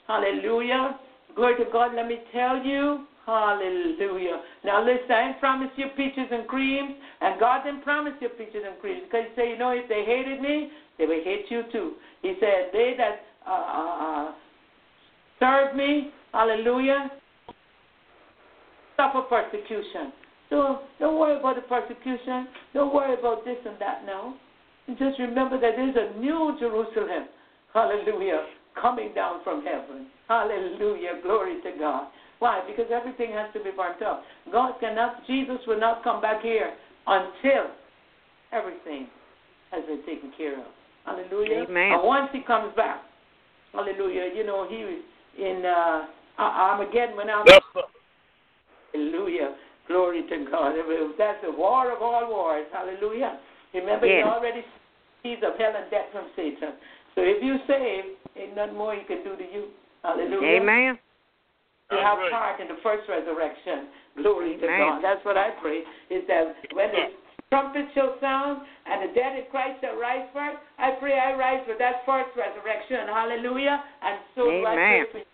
[0.08, 1.00] Hallelujah.
[1.36, 1.96] Glory to God.
[1.96, 4.42] Let me tell you, hallelujah.
[4.64, 8.64] Now listen, I ain't promised you peaches and creams, and God didn't promise you peaches
[8.66, 11.64] and creams because he said, you know, if they hated me, they will hate you
[11.72, 11.94] too.
[12.22, 14.32] He said, they that uh, uh, uh,
[15.40, 17.12] serve me, hallelujah,
[18.96, 20.14] suffer persecution.
[20.50, 22.48] So don't worry about the persecution.
[22.74, 24.36] Don't worry about this and that now.
[24.90, 27.28] Just remember that there's a new Jerusalem,
[27.74, 28.46] hallelujah,
[28.80, 30.08] coming down from heaven.
[30.28, 31.20] Hallelujah.
[31.24, 32.08] Glory to God.
[32.40, 32.62] Why?
[32.68, 34.24] Because everything has to be burnt up.
[34.52, 36.74] God cannot, Jesus will not come back here
[37.08, 37.72] until
[38.52, 39.08] everything
[39.72, 40.66] has been taken care of.
[41.06, 41.66] Hallelujah.
[41.70, 41.92] Amen.
[41.94, 43.02] And once he comes back,
[43.74, 45.02] hallelujah, you know, he was
[45.38, 47.82] in uh, Armageddon when I'm Yes, sir.
[48.94, 49.56] Hallelujah.
[49.88, 50.74] Glory to God.
[51.18, 52.66] That's the war of all wars.
[52.74, 53.40] Hallelujah.
[53.74, 54.24] Remember, Yes.
[54.24, 54.66] he already
[55.22, 56.74] sees of hell and death from Satan.
[57.14, 59.68] So if you save, ain't nothing more he can do to you.
[60.04, 60.62] Hallelujah.
[60.62, 61.00] Amen.
[61.92, 62.32] You That's have right.
[62.34, 63.94] part in the first resurrection.
[64.18, 65.02] Glory to God.
[65.06, 65.86] That's what I pray.
[66.10, 67.14] Is that when the
[67.54, 71.62] trumpet shall sound and the dead in Christ shall rise first, I pray I rise
[71.68, 73.06] for that first resurrection.
[73.06, 73.78] Hallelujah.
[74.02, 75.06] And so do I pray Amen.
[75.12, 75.30] for you.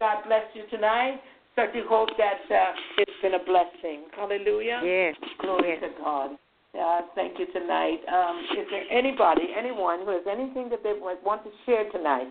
[0.00, 1.20] God bless you tonight.
[1.54, 4.10] Certainly hope that uh, it's been a blessing.
[4.14, 4.80] Hallelujah.
[4.82, 5.14] Yes.
[5.40, 5.82] Glory Yes.
[5.82, 6.30] to God.
[6.78, 7.98] Uh, thank you tonight.
[8.06, 12.28] Um, is there anybody, anyone who has anything that they want to share tonight?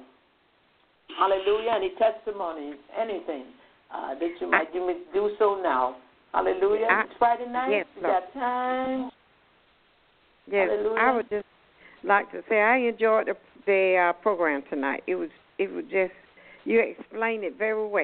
[1.18, 1.72] Hallelujah.
[1.76, 3.46] Any testimonies, anything
[3.94, 5.98] uh, that you might may do so now.
[6.34, 6.88] Hallelujah.
[6.90, 7.70] I- it's Friday night.
[7.72, 8.02] yes, sir.
[8.02, 9.12] got time.
[10.52, 10.70] Yes.
[10.70, 11.00] Hallelujah.
[11.00, 11.46] I would just
[12.04, 13.36] like to say I enjoyed the
[13.66, 15.04] the uh, program tonight.
[15.08, 16.14] It was it was just
[16.66, 18.04] you explained it very well,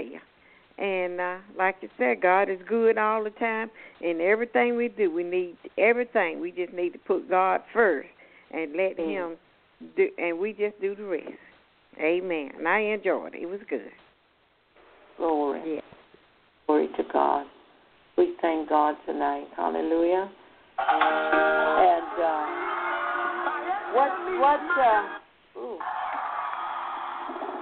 [0.77, 3.69] And uh, like you said, God is good all the time.
[4.01, 6.39] And everything we do, we need everything.
[6.39, 8.07] We just need to put God first
[8.51, 9.09] and let Mm.
[9.09, 9.37] Him
[9.97, 11.27] do, and we just do the rest.
[11.99, 12.51] Amen.
[12.57, 13.43] And I enjoyed it.
[13.43, 13.91] It was good.
[15.17, 15.75] Glory.
[15.75, 15.81] Yeah.
[16.67, 17.45] Glory to God.
[18.17, 19.47] We thank God tonight.
[19.55, 20.29] Hallelujah.
[20.79, 22.45] And uh,
[23.93, 25.77] what what uh, ooh,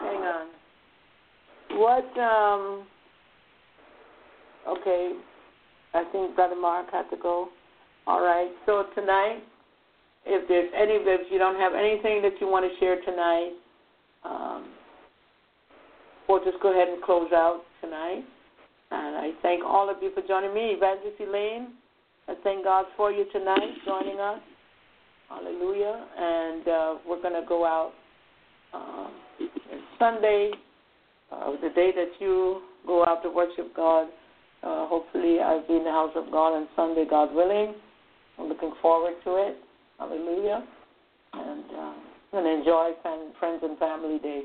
[0.02, 0.48] hang on.
[1.72, 2.88] What um
[4.68, 5.14] okay.
[5.94, 7.50] I think Brother Mark had to go.
[8.08, 8.50] All right.
[8.66, 9.44] So tonight,
[10.26, 13.52] if there's any if you don't have anything that you want to share tonight,
[14.26, 14.70] um,
[16.28, 18.24] we'll just go ahead and close out tonight.
[18.92, 20.76] And I thank all of you for joining me.
[20.76, 21.70] Evangelist Elaine,
[22.28, 24.40] I thank God for you tonight, joining us.
[25.30, 26.06] Hallelujah.
[26.18, 27.94] And uh, we're going to go out
[28.74, 29.08] uh,
[29.98, 30.52] Sunday,
[31.32, 34.08] uh, the day that you go out to worship God.
[34.64, 37.74] Uh, hopefully, I'll be in the house of God on Sunday, God willing.
[38.38, 39.58] I'm looking forward to it.
[39.98, 40.66] Hallelujah.
[41.34, 41.94] And uh,
[42.32, 42.92] To enjoy
[43.40, 44.44] friends and family day.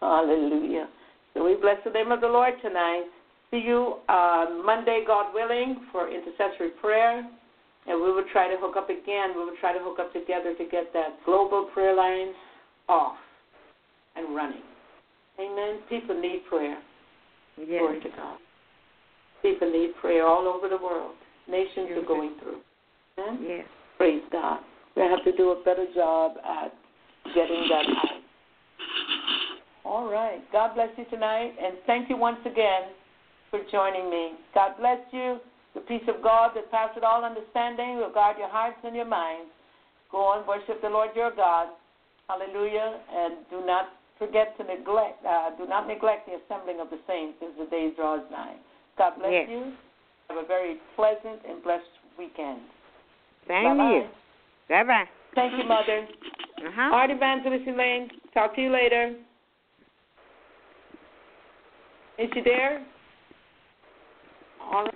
[0.00, 0.88] Hallelujah.
[1.34, 3.04] So we bless the name of the Lord tonight.
[3.50, 7.18] See you uh, Monday, God willing, for intercessory prayer.
[7.86, 9.36] And we will try to hook up again.
[9.36, 12.32] We will try to hook up together to get that global prayer line
[12.88, 13.16] off
[14.16, 14.62] and running.
[15.38, 15.78] Amen.
[15.88, 16.78] People need prayer.
[17.56, 17.68] Yes.
[17.68, 18.38] Glory to God.
[19.42, 21.14] People need prayer all over the world.
[21.48, 22.58] Nations are going through.
[23.18, 23.46] Amen.
[23.48, 23.64] Yes.
[23.96, 24.58] Praise God.
[24.96, 26.74] We have to do a better job at
[27.34, 28.20] getting that out.
[29.84, 30.40] All right.
[30.52, 32.90] God bless you tonight, and thank you once again
[33.50, 34.32] for joining me.
[34.54, 35.38] God bless you.
[35.74, 39.50] The peace of God that passes all understanding will guard your hearts and your minds.
[40.10, 41.68] Go and worship the Lord your God.
[42.28, 42.98] Hallelujah.
[43.14, 43.88] And do not
[44.18, 47.92] forget to neglect, uh, do not neglect the assembling of the saints as the day
[47.94, 48.56] draws nigh.
[48.96, 49.48] God bless Yes.
[49.48, 49.72] you.
[50.28, 51.84] Have a very pleasant and blessed
[52.18, 52.60] weekend.
[53.46, 54.08] Thank you.
[54.68, 55.08] Bye bye.
[55.36, 56.08] Thank you, Mother.
[56.58, 56.96] Uh All huh.
[56.96, 58.08] right, Evangelist Elaine.
[58.32, 59.14] Talk to you later.
[62.18, 62.84] Is she there?
[64.72, 64.94] All right.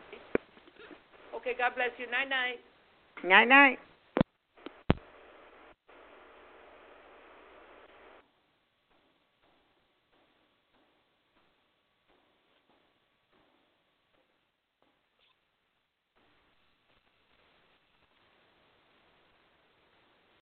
[1.37, 2.11] Okay, God bless you.
[2.11, 2.59] Night night.
[3.23, 3.79] Night night.